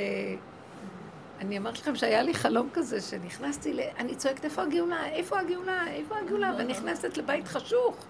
[1.41, 3.81] אני אמרתי לכם שהיה לי חלום כזה, שנכנסתי, ל...
[3.99, 5.07] אני צועקת, איפה הגאולה?
[5.07, 5.87] איפה הגאולה?
[5.87, 6.55] איפה הגאולה?
[6.59, 8.05] ואני נכנסת לבית חשוך.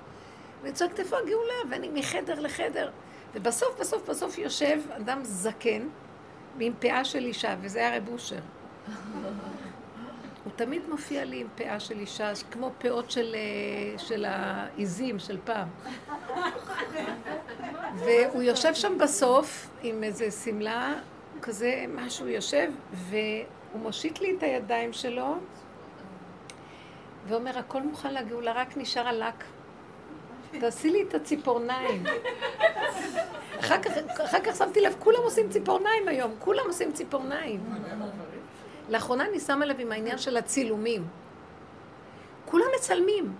[0.63, 1.55] ואני צועקת, איפה הגאולה?
[1.71, 2.91] ואני מחדר לחדר.
[3.35, 5.89] ובסוף, בסוף, בסוף יושב אדם זקן,
[6.59, 8.41] עם פאה של אישה, וזה היה רב אושר.
[10.45, 15.39] הוא תמיד מופיע לי עם פאה של אישה, כמו פאות של, אה, של העיזים של
[15.45, 15.69] פעם.
[17.95, 20.95] והוא יושב שם בסוף עם איזה שמלה,
[21.43, 25.35] כזה משהו יושב, והוא מושיט לי את הידיים שלו,
[27.29, 29.45] ואומר, הכל מוכן לגאולה, רק נשאר הלק.
[30.61, 32.05] תעשי לי את הציפורניים.
[33.61, 33.91] אחר כך,
[34.25, 37.61] אחר כך שמתי לב, כולם עושים ציפורניים היום, כולם עושים ציפורניים.
[38.91, 41.07] לאחרונה אני שמה לב עם העניין של הצילומים.
[42.45, 43.35] כולם מצלמים,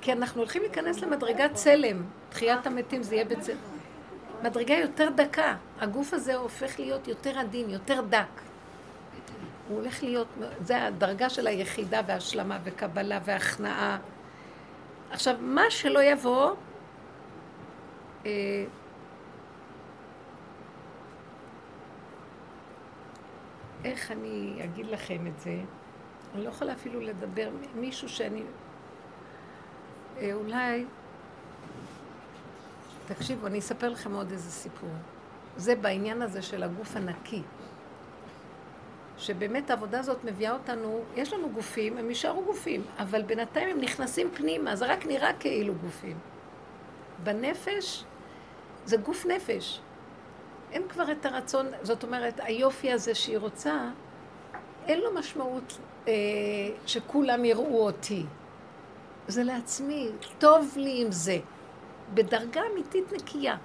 [0.00, 2.02] כי אנחנו הולכים להיכנס למדרגת צלם.
[2.30, 3.56] תחיית המתים זה יהיה בצלם.
[4.42, 5.54] מדרגה יותר דקה.
[5.80, 8.26] הגוף הזה הופך להיות יותר עדין, יותר דק.
[9.68, 10.26] הוא הולך להיות,
[10.60, 13.98] זה הדרגה של היחידה והשלמה וקבלה והכנעה.
[15.10, 16.54] עכשיו, מה שלא יבוא,
[18.26, 18.30] אה,
[23.84, 25.58] איך אני אגיד לכם את זה?
[26.34, 28.42] אני לא יכולה אפילו לדבר, מישהו שאני...
[30.18, 30.84] אה, אולי...
[33.06, 34.90] תקשיבו, אני אספר לכם עוד איזה סיפור.
[35.56, 37.42] זה בעניין הזה של הגוף הנקי.
[39.18, 44.30] שבאמת העבודה הזאת מביאה אותנו, יש לנו גופים, הם יישארו גופים, אבל בינתיים הם נכנסים
[44.34, 46.18] פנימה, זה רק נראה כאילו גופים.
[47.24, 48.04] בנפש,
[48.84, 49.80] זה גוף נפש.
[50.76, 53.88] אין כבר את הרצון, זאת אומרת, היופי הזה שהיא רוצה,
[54.86, 56.12] אין לו משמעות אה,
[56.86, 58.24] שכולם יראו אותי.
[59.28, 60.08] זה לעצמי,
[60.38, 61.38] טוב לי עם זה.
[62.14, 63.56] בדרגה אמיתית נקייה.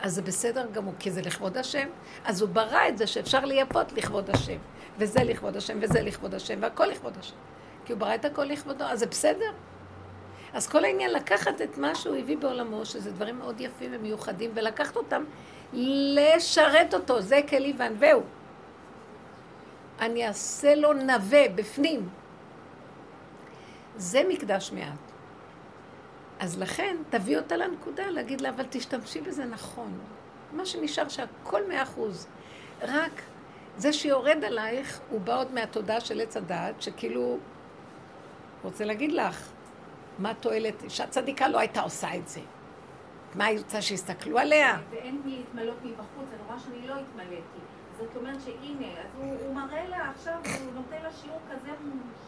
[0.00, 1.88] אז זה בסדר גמור, כי זה לכבוד השם.
[2.24, 4.58] אז הוא ברא את זה שאפשר לייפות לכבוד השם.
[4.98, 7.36] וזה לכבוד השם, וזה לכבוד השם, והכל לכבוד השם.
[7.84, 9.52] כי הוא ברא את הכל לכבודו, אז זה בסדר.
[10.52, 14.96] אז כל העניין לקחת את מה שהוא הביא בעולמו, שזה דברים מאוד יפים ומיוחדים, ולקחת
[14.96, 15.24] אותם
[15.72, 18.22] לשרת אותו, זה כלי וענווהו.
[20.00, 22.08] אני אעשה לו נווה בפנים,
[23.96, 24.98] זה מקדש מעט.
[26.40, 29.98] אז לכן, תביא אותה לנקודה, להגיד לה, אבל תשתמשי בזה נכון.
[30.52, 32.26] מה שנשאר שהכל מאה אחוז.
[32.82, 33.22] רק
[33.76, 37.38] זה שיורד עלייך, הוא בא עוד מהתודעה של עץ הדעת, שכאילו,
[38.62, 39.48] רוצה להגיד לך,
[40.18, 42.40] מה התועלת, שהצדיקה לא הייתה עושה את זה.
[43.34, 44.78] מה היא רוצה שיסתכלו עליה?
[44.90, 47.60] ואין לי להתמלות מבחוץ, אני רואה שאני לא התמלאתי.
[47.98, 51.70] זאת אומרת שהנה, אז הוא, הוא מראה לה עכשיו, הוא נותן לה שיעור כזה,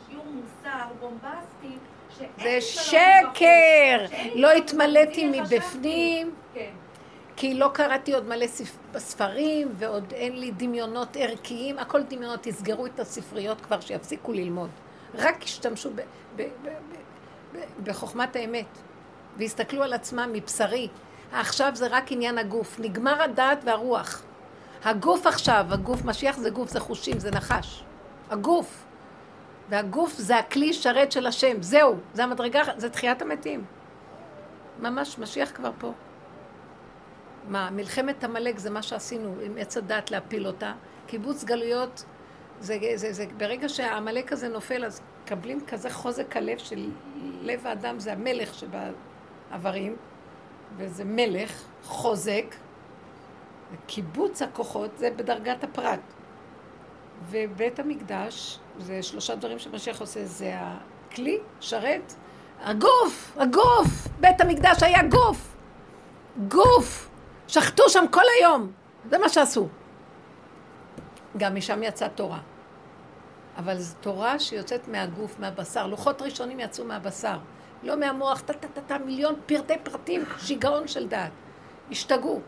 [0.08, 1.78] שיעור מוסר, בומבסטי,
[2.18, 4.04] שאין זה שקר!
[4.04, 5.40] מבחוץ, לא התמלאתי.
[5.40, 6.70] מבפנים, כן.
[7.36, 12.86] כי לא קראתי עוד מלא ספ- ספרים, ועוד אין לי דמיונות ערכיים, הכל דמיונות, תסגרו
[12.86, 14.70] את הספריות כבר, שיפסיקו ללמוד.
[15.14, 15.44] רק
[16.36, 16.42] ב-
[17.82, 18.66] בחוכמת האמת,
[19.38, 20.88] ויסתכלו על עצמם מבשרי.
[21.32, 24.22] עכשיו זה רק עניין הגוף, נגמר הדעת והרוח.
[24.84, 27.84] הגוף עכשיו, הגוף, משיח זה גוף, זה חושים, זה נחש.
[28.30, 28.84] הגוף.
[29.68, 33.64] והגוף זה הכלי שרת של השם, זהו, זה המדרגה, זה תחיית המתים.
[34.80, 35.92] ממש, משיח כבר פה.
[37.48, 40.72] מה, מלחמת עמלק זה מה שעשינו עם עץ הדת להפיל אותה.
[41.06, 42.04] קיבוץ גלויות,
[42.60, 46.90] זה, זה, זה, ברגע שהעמלק הזה נופל, אז מקבלים כזה חוזק הלב של
[47.42, 48.54] לב האדם, זה המלך
[49.48, 49.96] שבאיברים,
[50.76, 52.54] וזה מלך, חוזק,
[53.72, 56.00] וקיבוץ הכוחות זה בדרגת הפרט.
[57.30, 62.14] ובית המקדש, זה שלושה דברים שמשיח עושה, זה הכלי, שרת,
[62.60, 65.56] הגוף, הגוף, בית המקדש היה גוף,
[66.48, 67.08] גוף,
[67.48, 68.72] שחטו שם כל היום,
[69.10, 69.68] זה מה שעשו.
[71.36, 72.40] גם משם יצאה תורה.
[73.56, 75.86] אבל זו תורה שיוצאת מהגוף, מהבשר.
[75.86, 77.38] לוחות ראשונים יצאו מהבשר,
[77.82, 81.30] לא מהמוח, טה-טה-טה, מיליון פרטי פרטים, שיגעון של דעת.
[81.90, 82.40] השתגעו.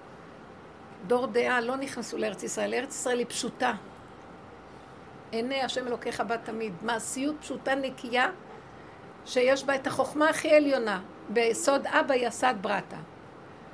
[1.06, 2.74] דור דעה לא נכנסו לארץ ישראל.
[2.74, 3.72] ארץ ישראל היא פשוטה.
[5.30, 6.72] עיני השם אלוקיך בה תמיד.
[6.82, 8.30] מעשיות פשוטה נקייה,
[9.26, 11.00] שיש בה את החוכמה הכי עליונה.
[11.28, 12.96] ביסוד אבא יסד ברטה.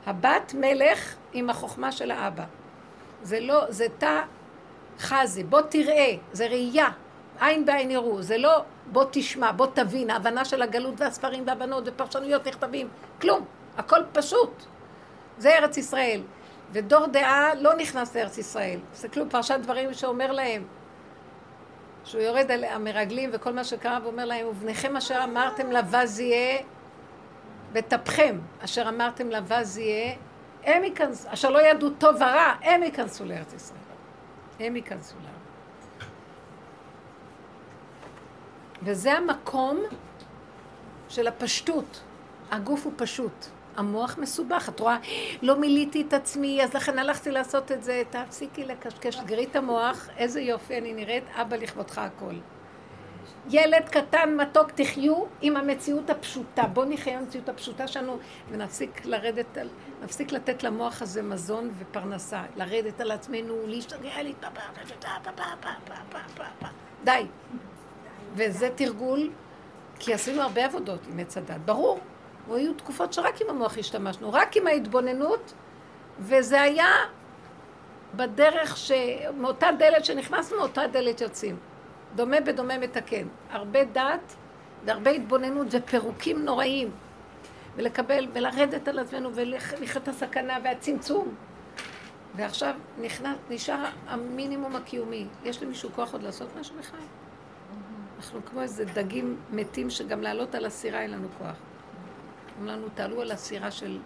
[0.06, 2.44] הבת מלך עם החוכמה של האבא.
[3.22, 4.22] זה לא, זה תא
[4.98, 6.88] חזי, בוא תראה, זה ראייה,
[7.40, 8.62] עין בעין יראו, זה לא
[8.92, 12.88] בוא תשמע, בוא תבין, ההבנה של הגלות והספרים והבנות ופרשנויות נכתבים,
[13.20, 13.44] כלום,
[13.76, 14.62] הכל פשוט.
[15.38, 16.22] זה ארץ ישראל.
[16.72, 18.78] ודור דעה לא נכנס לארץ ישראל.
[18.92, 20.64] תסתכלו, פרשת דברים שאומר להם,
[22.04, 26.58] שהוא יורד על המרגלים וכל מה שקרה ואומר להם, ובניכם אשר אמרתם לבז יהיה,
[27.72, 30.14] וטפכם אשר אמרתם לבז יהיה,
[30.64, 33.80] הם ייכנסו, אשר לא ידעו טוב ורע, הם ייכנסו לארץ ישראל.
[34.60, 35.35] הם ייכנסו לארץ.
[38.82, 39.82] וזה המקום
[41.08, 42.00] של הפשטות.
[42.50, 43.46] הגוף הוא פשוט.
[43.76, 44.68] המוח מסובך.
[44.68, 44.96] את רואה,
[45.42, 48.02] לא מילאתי את עצמי, אז לכן הלכתי לעשות את זה.
[48.10, 52.34] תפסיקי לקשקש, סגרי את המוח, איזה יופי אני נראית, אבא לכבודך הכל.
[53.50, 56.62] ילד קטן, מתוק, תחיו עם המציאות הפשוטה.
[56.62, 58.18] בואו נחיה עם המציאות הפשוטה שלנו
[58.50, 59.68] ונפסיק לרדת, על,
[60.02, 62.42] נפסיק לתת למוח הזה מזון ופרנסה.
[62.56, 64.18] לרדת על עצמנו, להשתגע
[66.58, 66.66] פה.
[67.04, 67.26] די.
[68.36, 69.30] וזה תרגול,
[69.98, 72.00] כי עשינו הרבה עבודות עם עץ הדת, ברור.
[72.48, 75.52] והיו תקופות שרק עם המוח השתמשנו, רק עם ההתבוננות,
[76.18, 76.88] וזה היה
[78.14, 78.92] בדרך ש...
[79.36, 81.56] מאותה דלת שנכנסנו, מאותה דלת יוצאים.
[82.14, 83.26] דומה בדומה מתקן.
[83.50, 84.34] הרבה דעת
[84.84, 86.90] והרבה התבוננות ופירוקים נוראים.
[87.76, 91.34] ולקבל ולרדת על עצמנו ולחיות את הסכנה והצמצום.
[92.34, 95.26] ועכשיו נכנס, נשאר המינימום הקיומי.
[95.44, 97.00] יש למישהו כוח עוד לעשות משהו בכלל?
[98.16, 101.56] אנחנו כמו איזה דגים מתים שגם לעלות על הסירה אין לנו כוח.
[102.58, 103.98] אומרים לנו, תעלו על הסירה של,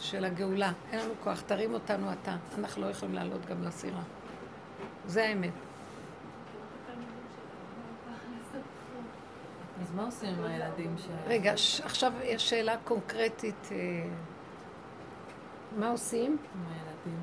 [0.00, 0.72] של הגאולה.
[0.92, 2.36] אין לנו כוח, תרים אותנו אתה.
[2.58, 4.02] אנחנו לא יכולים לעלות גם לסירה.
[5.06, 5.50] זה האמת.
[9.82, 11.02] אז מה עושים עם הילדים ש...
[11.26, 13.68] רגע, ש- עכשיו יש שאלה קונקרטית.
[13.72, 13.76] אה,
[15.78, 16.36] מה עושים?
[16.54, 17.18] עם הילדים?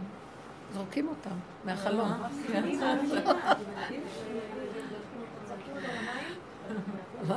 [0.74, 1.36] זורקים אותם
[1.66, 2.12] מהחלום.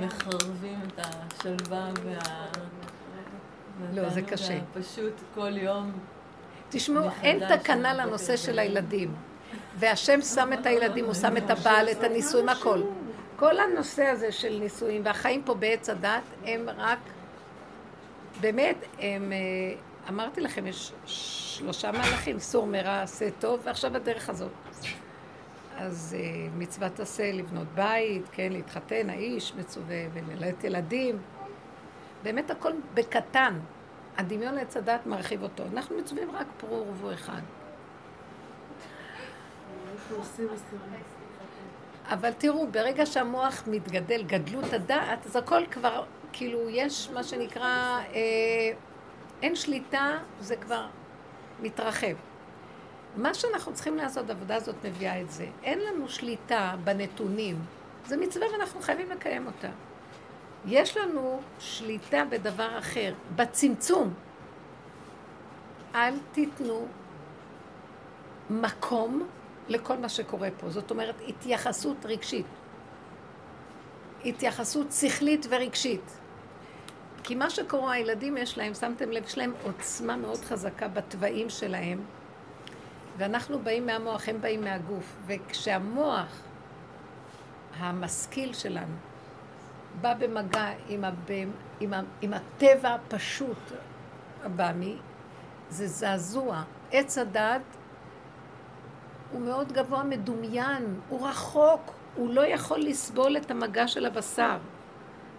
[0.00, 2.46] מחרבים את השלווה וה...
[3.94, 4.58] לא, זה קשה.
[4.74, 5.92] פשוט כל יום
[6.68, 9.14] תשמעו, אין תקנה לנושא של הילדים.
[9.78, 12.82] והשם שם את הילדים, הוא שם את הבעל, את הנישואים, הכל.
[13.36, 16.98] כל הנושא הזה של נישואים והחיים פה בעץ הדת הם רק,
[18.40, 19.38] באמת, הם, אה,
[20.08, 24.50] אמרתי לכם, יש שלושה מהלכים, סור מרע, עשה טוב, ועכשיו הדרך הזאת.
[25.76, 31.18] אז אה, מצוות עשה לבנות בית, כן, להתחתן, האיש מצווה וללדת ילדים.
[32.22, 33.58] באמת הכל בקטן.
[34.16, 35.62] הדמיון לעץ הדת מרחיב אותו.
[35.72, 37.40] אנחנו מצווים רק פרו ורבו אחד.
[42.06, 48.72] אבל תראו, ברגע שהמוח מתגדל, גדלות הדעת, אז הכל כבר, כאילו, יש מה שנקרא, אה,
[49.42, 50.86] אין שליטה, זה כבר
[51.62, 52.14] מתרחב.
[53.16, 55.46] מה שאנחנו צריכים לעשות, העבודה הזאת מביאה את זה.
[55.62, 57.58] אין לנו שליטה בנתונים.
[58.06, 59.68] זה מצווה ואנחנו חייבים לקיים אותה.
[60.66, 64.14] יש לנו שליטה בדבר אחר, בצמצום.
[65.94, 66.86] אל תיתנו
[68.50, 69.26] מקום
[69.68, 70.70] לכל מה שקורה פה.
[70.70, 72.46] זאת אומרת, התייחסות רגשית.
[74.24, 76.18] התייחסות שכלית ורגשית.
[77.22, 82.00] כי מה שקורה, הילדים יש להם, שמתם לב, יש להם עוצמה מאוד חזקה בתוואים שלהם,
[83.16, 85.16] ואנחנו באים מהמוח, הם באים מהגוף.
[85.26, 86.42] וכשהמוח,
[87.78, 88.94] המשכיל שלנו,
[90.00, 91.50] בא במגע עם, הבם,
[91.80, 93.72] עם, ה, עם הטבע הפשוט
[94.44, 94.96] הבאמי,
[95.70, 96.62] זה זעזוע.
[96.92, 97.62] עץ הדעת
[99.32, 104.58] הוא מאוד גבוה, מדומיין, הוא רחוק, הוא לא יכול לסבול את המגע של הבשר.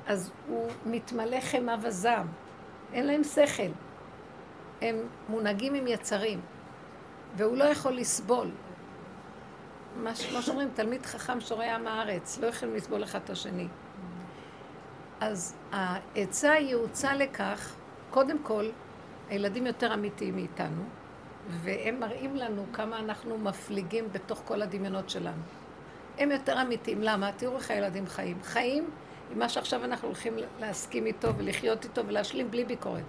[0.08, 2.28] אז הוא מתמלא חמא וזעם.
[2.94, 3.72] אין להם שכל.
[4.82, 4.96] הם
[5.30, 6.42] מונהגים עם יצרים,
[7.38, 8.52] והוא לא יכול לסבול.
[10.04, 13.68] מה שאומרים, תלמיד חכם שורע עם הארץ, לא יכולים לסבול אחד את השני.
[15.20, 17.76] אז העצה היא הוצאה לכך,
[18.10, 18.70] קודם כל,
[19.30, 20.84] הילדים יותר אמיתיים מאיתנו,
[21.50, 25.42] והם מראים לנו כמה אנחנו מפליגים בתוך כל הדמיונות שלנו.
[26.18, 27.02] הם יותר אמיתיים.
[27.02, 27.32] למה?
[27.32, 28.38] תראו איך הילדים חיים.
[28.44, 28.90] חיים
[29.32, 33.04] עם מה שעכשיו אנחנו הולכים להסכים איתו ולחיות איתו ולהשלים בלי ביקורת.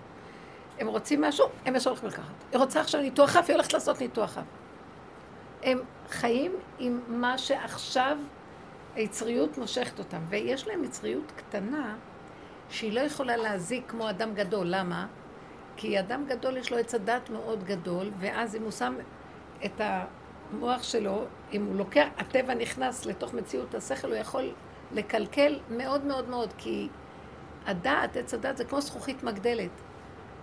[0.79, 2.35] הם רוצים משהו, הם ישר הולכים לקחת.
[2.53, 4.45] היא רוצה עכשיו ניתוח אף, היא הולכת לעשות ניתוח אף.
[5.63, 5.81] הם
[6.11, 8.19] חיים עם מה שעכשיו
[8.95, 11.97] היצריות מושכת אותם, ויש להם יצריות קטנה
[12.71, 14.67] שהיא לא יכולה להזיק כמו אדם גדול.
[14.71, 15.07] למה?
[15.77, 18.95] כי אדם גדול יש לו עץ הדת מאוד גדול, ואז אם הוא שם
[19.65, 24.53] את המוח שלו, אם הוא לוקח, הטבע נכנס לתוך מציאות השכל, הוא יכול
[24.93, 26.89] לקלקל מאוד מאוד מאוד, כי
[27.67, 29.71] הדעת, עץ הדת, זה כמו זכוכית מגדלת.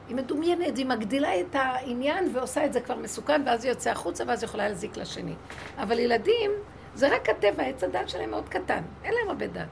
[0.08, 4.24] היא מדומיינת, היא מגדילה את העניין ועושה את זה כבר מסוכן, ואז היא יוצא החוצה,
[4.28, 5.34] ואז היא יכולה להזיק לשני.
[5.78, 6.52] אבל ילדים,
[6.96, 9.68] זה רק הטבע, עץ הדת שלהם מאוד קטן, אין להם הרבה דת.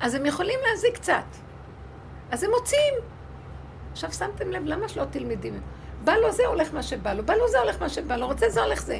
[0.00, 1.24] אז הם יכולים להזיק קצת.
[2.30, 2.94] אז הם מוצאים.
[3.92, 5.60] עכשיו שמתם לב, למה שלא תלמידים?
[6.04, 8.48] בא לו זה, הולך מה שבא לו, בא לו זה, הולך מה שבא לו, רוצה
[8.48, 8.98] זה, הולך זה.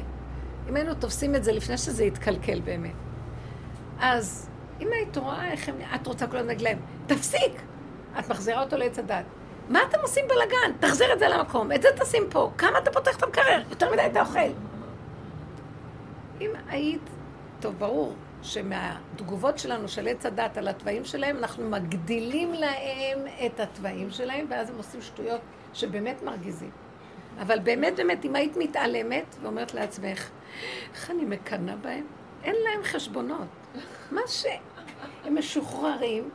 [0.69, 2.91] אם היינו תופסים את זה לפני שזה יתקלקל באמת.
[3.99, 4.49] אז
[4.81, 5.75] אם היית רואה איך הם...
[5.95, 6.77] את רוצה הזמן להגיד להם,
[7.07, 7.61] תפסיק!
[8.19, 9.25] את מחזירה אותו לעץ הדת.
[9.69, 10.77] מה אתם עושים בלאגן?
[10.79, 12.51] תחזיר את זה למקום, את זה תשים פה.
[12.57, 13.61] כמה אתה פותח את המקרר?
[13.69, 14.39] יותר מדי אתה אוכל.
[16.41, 17.01] אם היית...
[17.59, 24.11] טוב, ברור שמהתגובות שלנו של עץ הדת על התוואים שלהם, אנחנו מגדילים להם את התוואים
[24.11, 25.41] שלהם, ואז הם עושים שטויות
[25.73, 26.71] שבאמת מרגיזים.
[27.41, 30.29] אבל באמת, באמת, אם היית מתעלמת ואומרת לעצמך,
[30.93, 32.05] איך אני מקנאה בהם?
[32.43, 33.47] אין להם חשבונות.
[34.11, 34.45] מה ש...
[35.25, 36.29] הם משוחררים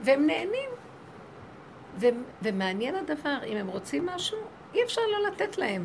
[0.00, 0.70] והם נהנים.
[2.00, 2.06] ו...
[2.42, 4.38] ומעניין הדבר, אם הם רוצים משהו,
[4.74, 5.84] אי אפשר לא לתת להם.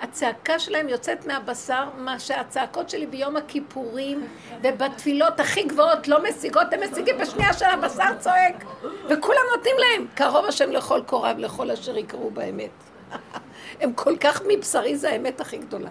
[0.00, 4.28] הצעקה שלהם יוצאת מהבשר, מה שהצעקות שלי ביום הכיפורים
[4.62, 8.64] ובתפילות הכי גבוהות לא משיגות, הם משיגים בשנייה של הבשר צועק
[9.08, 12.70] וכולם נותנים להם, קרוב השם לכל קורב, לכל אשר יקראו באמת.
[13.80, 15.90] הם כל כך מבשרי, זה האמת הכי גדולה.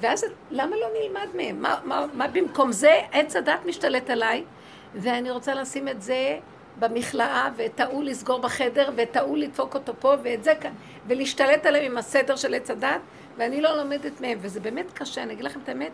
[0.00, 1.62] ואז למה לא נלמד מהם?
[1.62, 4.44] מה, מה, מה במקום זה עץ הדת משתלט עליי,
[4.94, 6.38] ואני רוצה לשים את זה
[6.78, 10.72] במכלאה, ואת ההוא לסגור בחדר, ואת ההוא לדפוק אותו פה, ואת זה כאן,
[11.06, 13.00] ולהשתלט עליהם עם הסדר של עץ הדת,
[13.36, 15.92] ואני לא לומדת מהם, וזה באמת קשה, אני אגיד לכם את האמת,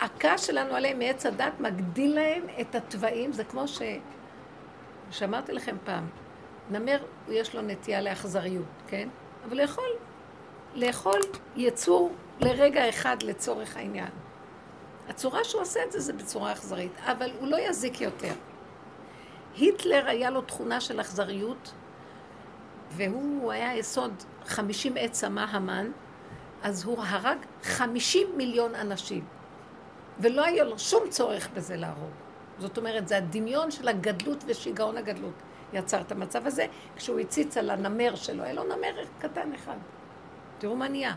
[0.00, 3.82] הכעס שלנו עליהם מעץ הדת מגדיל להם את התוואים, זה כמו ש...
[5.10, 6.06] שאמרתי לכם פעם,
[6.70, 9.08] נמר, יש לו נטייה לאכזריות, כן?
[9.44, 9.88] אבל לאכול,
[10.74, 11.20] לאכול
[11.56, 14.10] יצור לרגע אחד לצורך העניין.
[15.08, 18.32] הצורה שהוא עושה את זה זה בצורה אכזרית, אבל הוא לא יזיק יותר.
[19.58, 21.72] היטלר היה לו תכונה של אכזריות,
[22.90, 24.12] והוא היה יסוד
[24.46, 25.90] חמישים עת צמא המן,
[26.62, 29.24] אז הוא הרג חמישים מיליון אנשים.
[30.20, 32.10] ולא היה לו שום צורך בזה להרוג.
[32.58, 35.34] זאת אומרת, זה הדמיון של הגדלות ושיגעון הגדלות
[35.72, 36.66] יצר את המצב הזה,
[36.96, 39.76] כשהוא הציץ על הנמר שלו, היה לו נמר קטן אחד.
[40.58, 41.14] תראו מה נהיה.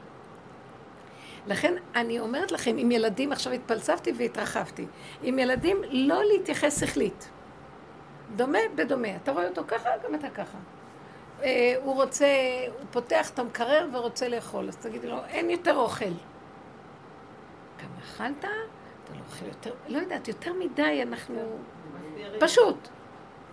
[1.47, 4.85] לכן אני אומרת לכם, עם ילדים, עכשיו התפלספתי והתרחבתי,
[5.23, 7.30] עם ילדים לא להתייחס שכלית.
[8.36, 9.16] דומה בדומה.
[9.16, 10.58] אתה רואה אותו ככה, גם אתה ככה.
[11.44, 12.28] אה, הוא רוצה,
[12.68, 16.06] הוא פותח את המקרר ורוצה לאכול, אז תגידי לו, אין יותר אוכל.
[17.78, 18.40] כמה אכלת?
[18.40, 21.58] אתה לא אוכל יותר, לא יודעת, יותר מדי אנחנו...
[22.40, 22.88] פשוט.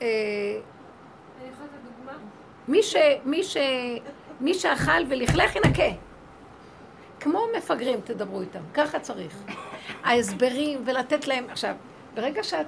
[0.02, 0.06] אה?
[2.68, 3.56] מי, ש, מי, ש,
[4.40, 5.98] מי שאכל ולכלך ינקה.
[7.20, 9.42] כמו מפגרים תדברו איתם, ככה צריך.
[10.04, 11.46] ההסברים ולתת להם.
[11.50, 11.74] עכשיו,
[12.14, 12.66] ברגע שאת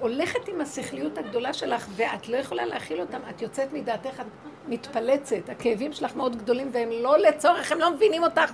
[0.00, 4.26] הולכת עם השכליות הגדולה שלך ואת לא יכולה להכיל אותם, את יוצאת מדעתך, את
[4.68, 5.48] מתפלצת.
[5.48, 8.52] הכאבים שלך מאוד גדולים והם לא לצורך, הם לא מבינים אותך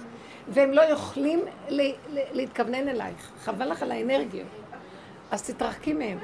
[0.49, 1.93] והם לא יכולים ל- ל-
[2.33, 3.31] להתכוונן אלייך.
[3.45, 4.47] חבל לך על האנרגיות.
[5.31, 6.19] אז תתרחקי מהם.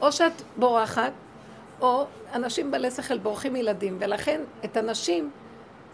[0.00, 1.12] או שאת בורחת,
[1.80, 5.30] או אנשים בעלי שכל בורחים מילדים, ולכן את הנשים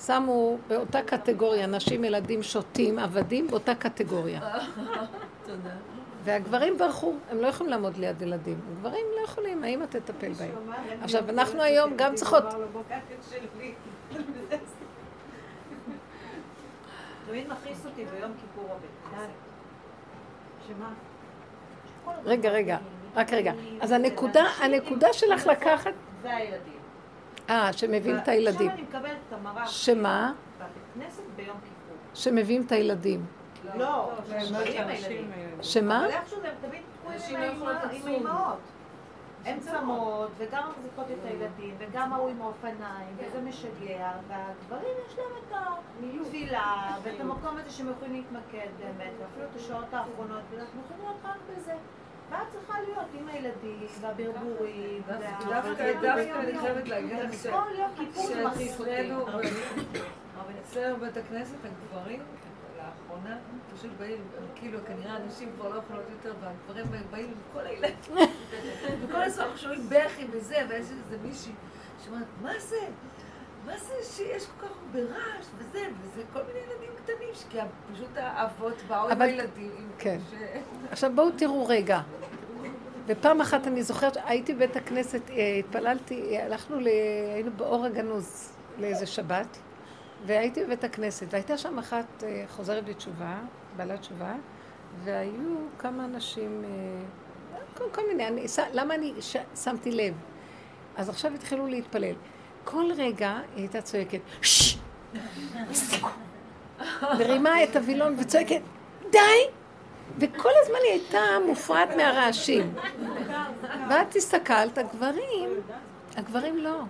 [0.07, 4.41] שמו באותה קטגוריה, נשים, ילדים, שוטים, עבדים, באותה קטגוריה.
[5.47, 5.94] תודה.
[6.25, 8.61] והגברים ברחו, הם לא יכולים לעמוד ליד ילדים.
[8.73, 10.55] הגברים לא יכולים, האמא תטפל בהם.
[11.03, 12.45] עכשיו, אנחנו היום גם צריכות...
[17.27, 18.77] תמיד מכעיס אותי ביום כיפור
[19.11, 19.29] הבן.
[20.69, 20.93] שמה?
[22.25, 22.79] רגע, רגע,
[23.15, 23.53] רק רגע.
[23.81, 25.93] אז הנקודה, הנקודה שלך לקחת...
[26.23, 26.73] והילדים.
[27.51, 28.71] אה, שמביאים את הילדים.
[28.71, 30.33] עכשיו אני מקבלת את המראה שמה?
[30.57, 31.97] בבית כנסת ביום כיפור.
[32.15, 33.25] שמביאים את הילדים.
[33.79, 34.35] לא, לא.
[34.35, 36.05] אה, שמה?
[36.07, 37.77] אבל איכשהו הם תמיד תקועים נשים עם לא עם.
[37.91, 38.59] האימהות.
[39.45, 45.27] הן צמות, וגם מחזיקות את הילדים, וגם ההוא עם האופניים, וזה משגע, והגברים יש להם
[45.49, 45.53] את
[46.21, 46.73] התפילה,
[47.03, 51.37] ואת המקום הזה שהם יכולים להתמקד באמת, ואפילו את השעות האחרונות, ואנחנו יכולים להיות רק
[51.57, 51.75] בזה.
[52.31, 57.63] ואת צריכה להיות עם הילדים, והברבורים, וה- דווקא, דווקא אני חייבת להגיד לך ש- כל
[57.79, 58.91] יום כיפור זה מכעיס אותי.
[58.91, 59.27] שאצלנו,
[60.63, 62.21] אצלנו בבית הכנסת הגברים,
[63.09, 63.37] לאחרונה,
[63.77, 64.19] פשוט באים,
[64.55, 68.17] כאילו כנראה הנשים כבר לא יכולות יותר, והגברים באים- עם כל הילדים.
[69.09, 71.53] וכל הזמן שומעים בכי וזה, ויש איזה מישהי
[72.05, 72.77] שאומרת, מה זה?
[73.67, 77.59] מה זה שיש כל כך הרבה רעש וזה, וזה כל מיני ילדים קטנים, כי
[77.95, 79.89] פשוט האבות באו עם הילדים.
[79.99, 80.19] כן.
[80.91, 82.01] עכשיו בואו תראו רגע.
[83.07, 86.77] ופעם אחת אני זוכרת, הייתי בבית הכנסת, אה, התפללתי, אה, הלכנו.
[87.35, 89.59] היינו באור הגנוז לאיזה שבת,
[90.27, 93.37] והייתי בבית הכנסת, והייתה שם אחת אה, חוזרת בתשובה,
[93.77, 94.35] בעלת תשובה,
[95.05, 100.15] והיו כמה אנשים, אה, כל, כל מיני, אני, למה אני ש, שמתי לב?
[100.97, 102.15] אז עכשיו התחילו להתפלל.
[102.65, 104.79] כל רגע היא הייתה צועקת, ששש!
[107.19, 108.61] מרימה את הווילון וצועקת,
[109.11, 109.19] די!
[110.19, 112.75] וכל הזמן היא הייתה מופרעת מהרעשים.
[113.91, 115.51] ואת הסתכלת, הגברים,
[116.17, 116.81] הגברים לא.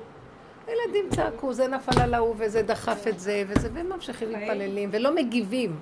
[0.66, 5.14] הילדים צעקו, זה נפל על ההוא וזה דחף את זה וזה, והם ממשיכים מתפללים ולא
[5.14, 5.76] מגיבים.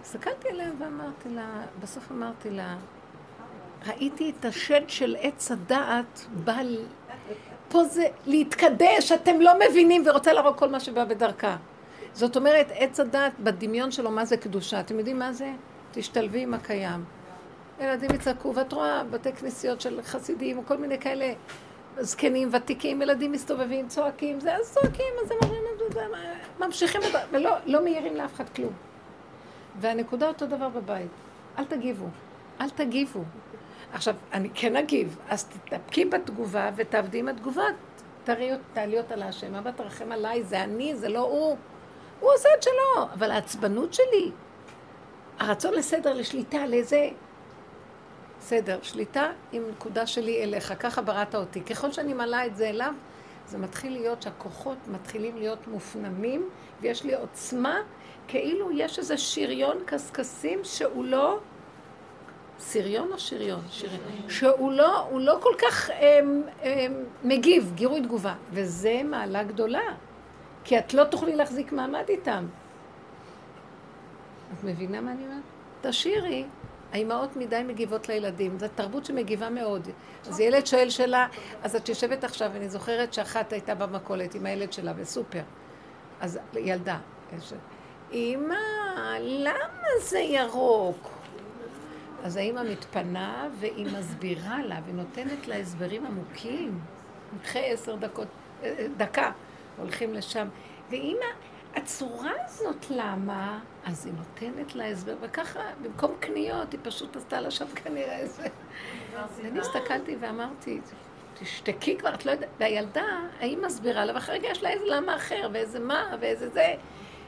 [0.00, 2.76] הסתכלתי עליהם ואמרתי לה, בסוף אמרתי לה,
[3.86, 6.84] ראיתי את השד של עץ הדעת בא ל...
[7.68, 11.56] פה זה להתקדש, אתם לא מבינים, ורוצה להרוג כל מה שבא בדרכה.
[12.12, 14.80] זאת אומרת, עץ הדעת בדמיון שלו, מה זה קדושה?
[14.80, 15.52] אתם יודעים מה זה?
[15.92, 17.04] תשתלבי עם הקיים.
[17.80, 21.32] ילדים יצעקו, ואת רואה בתי כנסיות של חסידים, או כל מיני כאלה
[22.00, 27.00] זקנים, ותיקים, ילדים מסתובבים, צועקים, זה, אז צועקים, אז הם אומרים, "זה- זה- ממשיכים,
[27.30, 28.72] ולא לא מעירים לאף אחד כלום.
[29.80, 31.10] והנקודה אותו דבר בבית,
[31.58, 32.06] אל תגיבו,
[32.60, 33.22] אל תגיבו.
[33.92, 37.64] עכשיו, אני כן אגיב, אז תתאפקי בתגובה ותעבדי עם התגובה,
[38.24, 41.56] תראי, תעלי אותה להשם, אבא תרחם עליי, זה אני, זה לא הוא.
[42.20, 44.30] הוא עושה את שלו, אבל העצבנות שלי,
[45.38, 47.08] הרצון לסדר, לשליטה, לאיזה...
[48.48, 51.60] סדר, שליטה עם נקודה שלי אליך, ככה בראת אותי.
[51.60, 52.94] ככל שאני מעלה את זה אליו,
[53.46, 56.48] זה מתחיל להיות שהכוחות מתחילים להיות מופנמים,
[56.80, 57.78] ויש לי עוצמה,
[58.28, 61.38] כאילו יש איזה שריון קשקשים שהוא לא...
[62.58, 63.60] סריון או שריון?
[63.70, 64.28] שריון.
[64.28, 68.34] שהוא לא, לא כל כך אמ, אמ, מגיב, גירוי תגובה.
[68.50, 69.94] וזה מעלה גדולה,
[70.64, 72.46] כי את לא תוכלי להחזיק מעמד איתם.
[74.52, 75.42] את מבינה מה אני אומרת?
[75.80, 76.44] תשאירי.
[76.96, 79.88] האימהות מדי מגיבות לילדים, זו תרבות שמגיבה מאוד.
[80.28, 81.26] אז ילד שואל שאלה,
[81.62, 85.42] אז את יושבת עכשיו, אני זוכרת שאחת הייתה במכולת עם הילד שלה בסופר.
[86.20, 86.98] אז ילדה,
[88.12, 88.54] אמא,
[89.20, 91.08] למה זה ירוק?
[92.24, 96.80] אז האימא מתפנה והיא מסבירה לה ונותנת לה הסברים עמוקים.
[97.44, 98.28] אחרי עשר דקות,
[98.62, 99.30] אה, אה, דקה,
[99.78, 100.48] הולכים לשם.
[100.90, 101.26] ואימא,
[101.76, 103.60] הצורה הזאת למה?
[103.84, 108.46] אז היא נותנת לה הסבר, וככה, במקום קניות, היא פשוט עשתה לה שם כנראה איזה...
[109.36, 110.80] ואני הסתכלתי ואמרתי,
[111.40, 113.04] תשתקי כבר, את לא יודעת, והילדה,
[113.40, 116.74] האמא מסבירה לה, ואחרי רגע יש לה איזה למה אחר, ואיזה מה, ואיזה זה.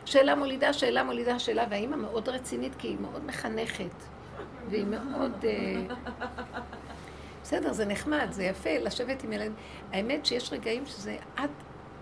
[0.05, 3.95] שאלה מולידה, שאלה מולידה, שאלה, והאימא מאוד רצינית, כי היא מאוד מחנכת.
[4.71, 5.45] והיא מאוד...
[5.45, 5.95] אה,
[7.43, 9.53] בסדר, זה נחמד, זה יפה לשבת עם ילד.
[9.93, 11.51] האמת שיש רגעים שזה את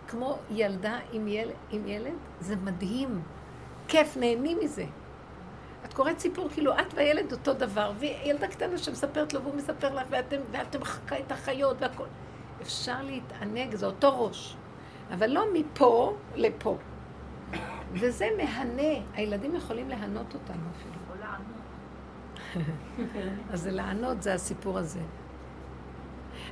[0.08, 3.22] כמו ילדה עם, יל, עם ילד, זה מדהים.
[3.88, 4.84] כיף, נהנים מזה.
[5.84, 10.06] את קוראת סיפור כאילו את והילד אותו דבר, וילדה קטנה שמספרת לו והוא מספר לך,
[10.10, 12.06] ואתם, ואתם חכה את החיות והכל.
[12.62, 14.56] אפשר להתענג, זה אותו ראש.
[15.10, 16.76] אבל לא מפה לפה.
[17.92, 20.94] וזה מהנה, הילדים יכולים להנות אותנו אפילו.
[21.10, 21.42] עולם
[23.52, 25.00] אז זה לענות, זה הסיפור הזה.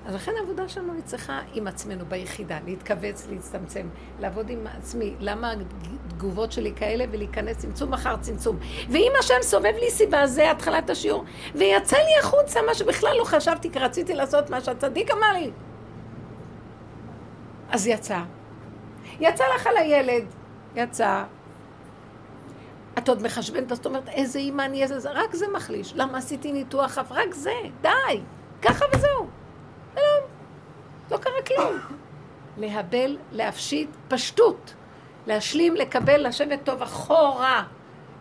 [0.06, 3.88] אז לכן העבודה שלנו היא צריכה עם עצמנו ביחידה, להתכווץ, להצטמצם,
[4.20, 5.14] לעבוד עם עצמי.
[5.20, 5.54] למה
[6.06, 8.58] התגובות שלי כאלה ולהיכנס צמצום אחר צמצום.
[8.90, 11.24] ואם השם סובב לי סיבה, זה התחלת השיעור,
[11.54, 15.50] ויצא לי החוצה מה שבכלל לא חשבתי, כי רציתי לעשות מה שהצדיק אמר לי.
[17.70, 18.20] אז יצא.
[19.20, 20.24] יצא לך על הילד,
[20.76, 21.24] יצא.
[22.98, 25.92] את עוד מחשבנת, זאת אומרת, איזה אימא אני, איזה זה, רק זה מחליש.
[25.96, 27.12] למה עשיתי ניתוח אף?
[27.12, 28.20] רק זה, די.
[28.62, 29.26] ככה וזהו.
[31.10, 31.78] לא קרה כלום.
[32.56, 34.74] להבל, להפשיט, פשטות.
[35.26, 37.64] להשלים, לקבל, לשבת טוב אחורה.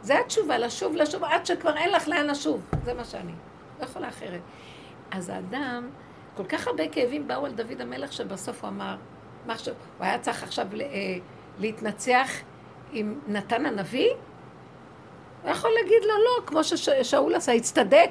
[0.01, 2.61] זה התשובה, לשוב, לשוב, עד שכבר אין לך לאן לשוב.
[2.85, 3.31] זה מה שאני.
[3.80, 4.41] לא יכולה אחרת.
[5.11, 5.89] אז האדם,
[6.38, 8.95] כל כך הרבה כאבים באו על דוד המלך, שבסוף הוא אמר,
[9.45, 10.88] מה עכשיו, הוא היה צריך עכשיו אה,
[11.60, 12.31] להתנצח
[12.91, 14.10] עם נתן הנביא?
[15.43, 18.10] הוא יכול להגיד לו לא, כמו ששאול עשה, הצטדק.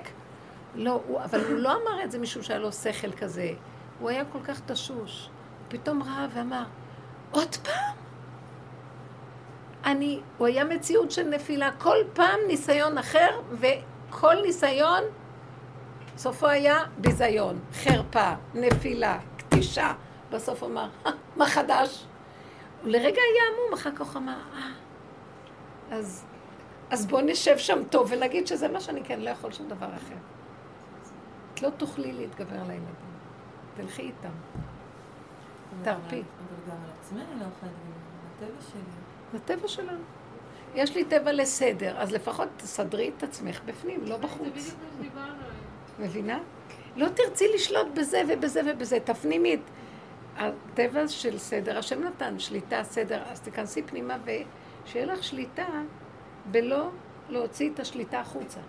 [0.75, 3.51] לא, הוא, אבל הוא לא אמר את זה משום שהיה לו שכל כזה.
[4.03, 5.29] הוא היה כל כך תשוש.
[5.69, 6.65] פתאום ראה ואמר,
[7.31, 7.95] עוד פעם?
[9.85, 15.03] אני, הוא היה מציאות של נפילה, כל פעם ניסיון אחר, וכל ניסיון,
[16.17, 19.93] סופו היה ביזיון, חרפה, נפילה, קטישה.
[20.31, 20.89] בסוף הוא אמר,
[21.37, 22.07] מה חדש?
[22.85, 24.71] לרגע היה עמום, אחר כך אמר, אה,
[25.97, 26.25] אז,
[26.91, 30.17] אז בוא נשב שם טוב ונגיד שזה מה שאני כן, לא יכול שום דבר אחר.
[31.55, 33.12] את לא תוכלי להתגבר על הילדים.
[33.77, 34.29] תלכי איתם.
[35.83, 36.17] תרפי.
[36.17, 37.71] אבל גם על עצמי אני לא להתגבר,
[38.37, 38.81] הטבע שלי.
[39.33, 40.03] זה טבע שלנו.
[40.75, 44.75] יש לי טבע לסדר, אז לפחות תסדרי את עצמך בפנים, לא בחוץ.
[45.99, 46.39] מבינה?
[46.97, 49.61] לא תרצי לשלוט בזה ובזה ובזה, תפנימי את
[50.37, 51.79] הטבע של סדר.
[51.79, 55.67] השם נתן שליטה, סדר, אז תיכנסי פנימה ושיהיה לך שליטה
[56.51, 56.89] בלא
[57.29, 58.61] להוציא את השליטה החוצה.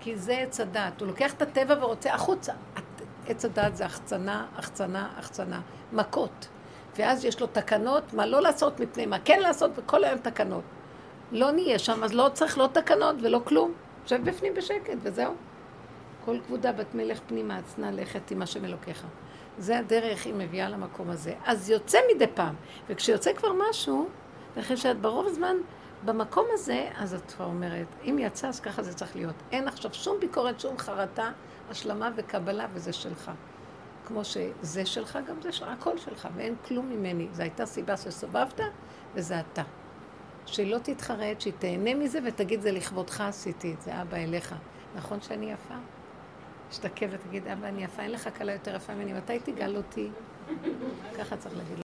[0.00, 1.00] כי זה עץ הדת.
[1.00, 2.52] הוא לוקח את הטבע ורוצה החוצה.
[3.26, 5.60] עץ הדת זה החצנה, החצנה, החצנה.
[5.92, 6.48] מכות.
[6.98, 10.64] ואז יש לו תקנות, מה לא לעשות מפני מה כן לעשות, וכל היום תקנות.
[11.32, 13.72] לא נהיה שם, אז לא צריך לא תקנות ולא כלום.
[14.02, 15.34] יושב בפנים בשקט, וזהו.
[16.24, 19.06] כל כבודה בת מלך פנימה, עצנה לכת עם השם אלוקיך.
[19.58, 21.34] זה הדרך היא מביאה למקום הזה.
[21.46, 22.54] אז יוצא מדי פעם,
[22.88, 24.08] וכשיוצא כבר משהו,
[24.56, 25.56] ואחרי שאת ברוב הזמן
[26.04, 29.34] במקום הזה, אז את כבר אומרת, אם יצא, אז ככה זה צריך להיות.
[29.52, 31.30] אין עכשיו שום ביקורת, שום חרטה,
[31.70, 33.30] השלמה וקבלה, וזה שלך.
[34.06, 37.28] כמו שזה שלך, גם זה שלך, הכל שלך, ואין כלום ממני.
[37.32, 38.60] זו הייתה סיבה שסובבת,
[39.14, 39.62] וזה אתה.
[40.46, 44.54] שלא תתחרט, שהיא תהנה מזה ותגיד, זה לכבודך עשיתי את זה, אבא אליך.
[44.96, 45.74] נכון שאני יפה?
[46.72, 50.08] שתקה ותגיד, אבא, אני יפה, אין לך כלה יותר יפה ממני, מתי תגאל אותי?
[51.18, 51.78] ככה צריך להגיד.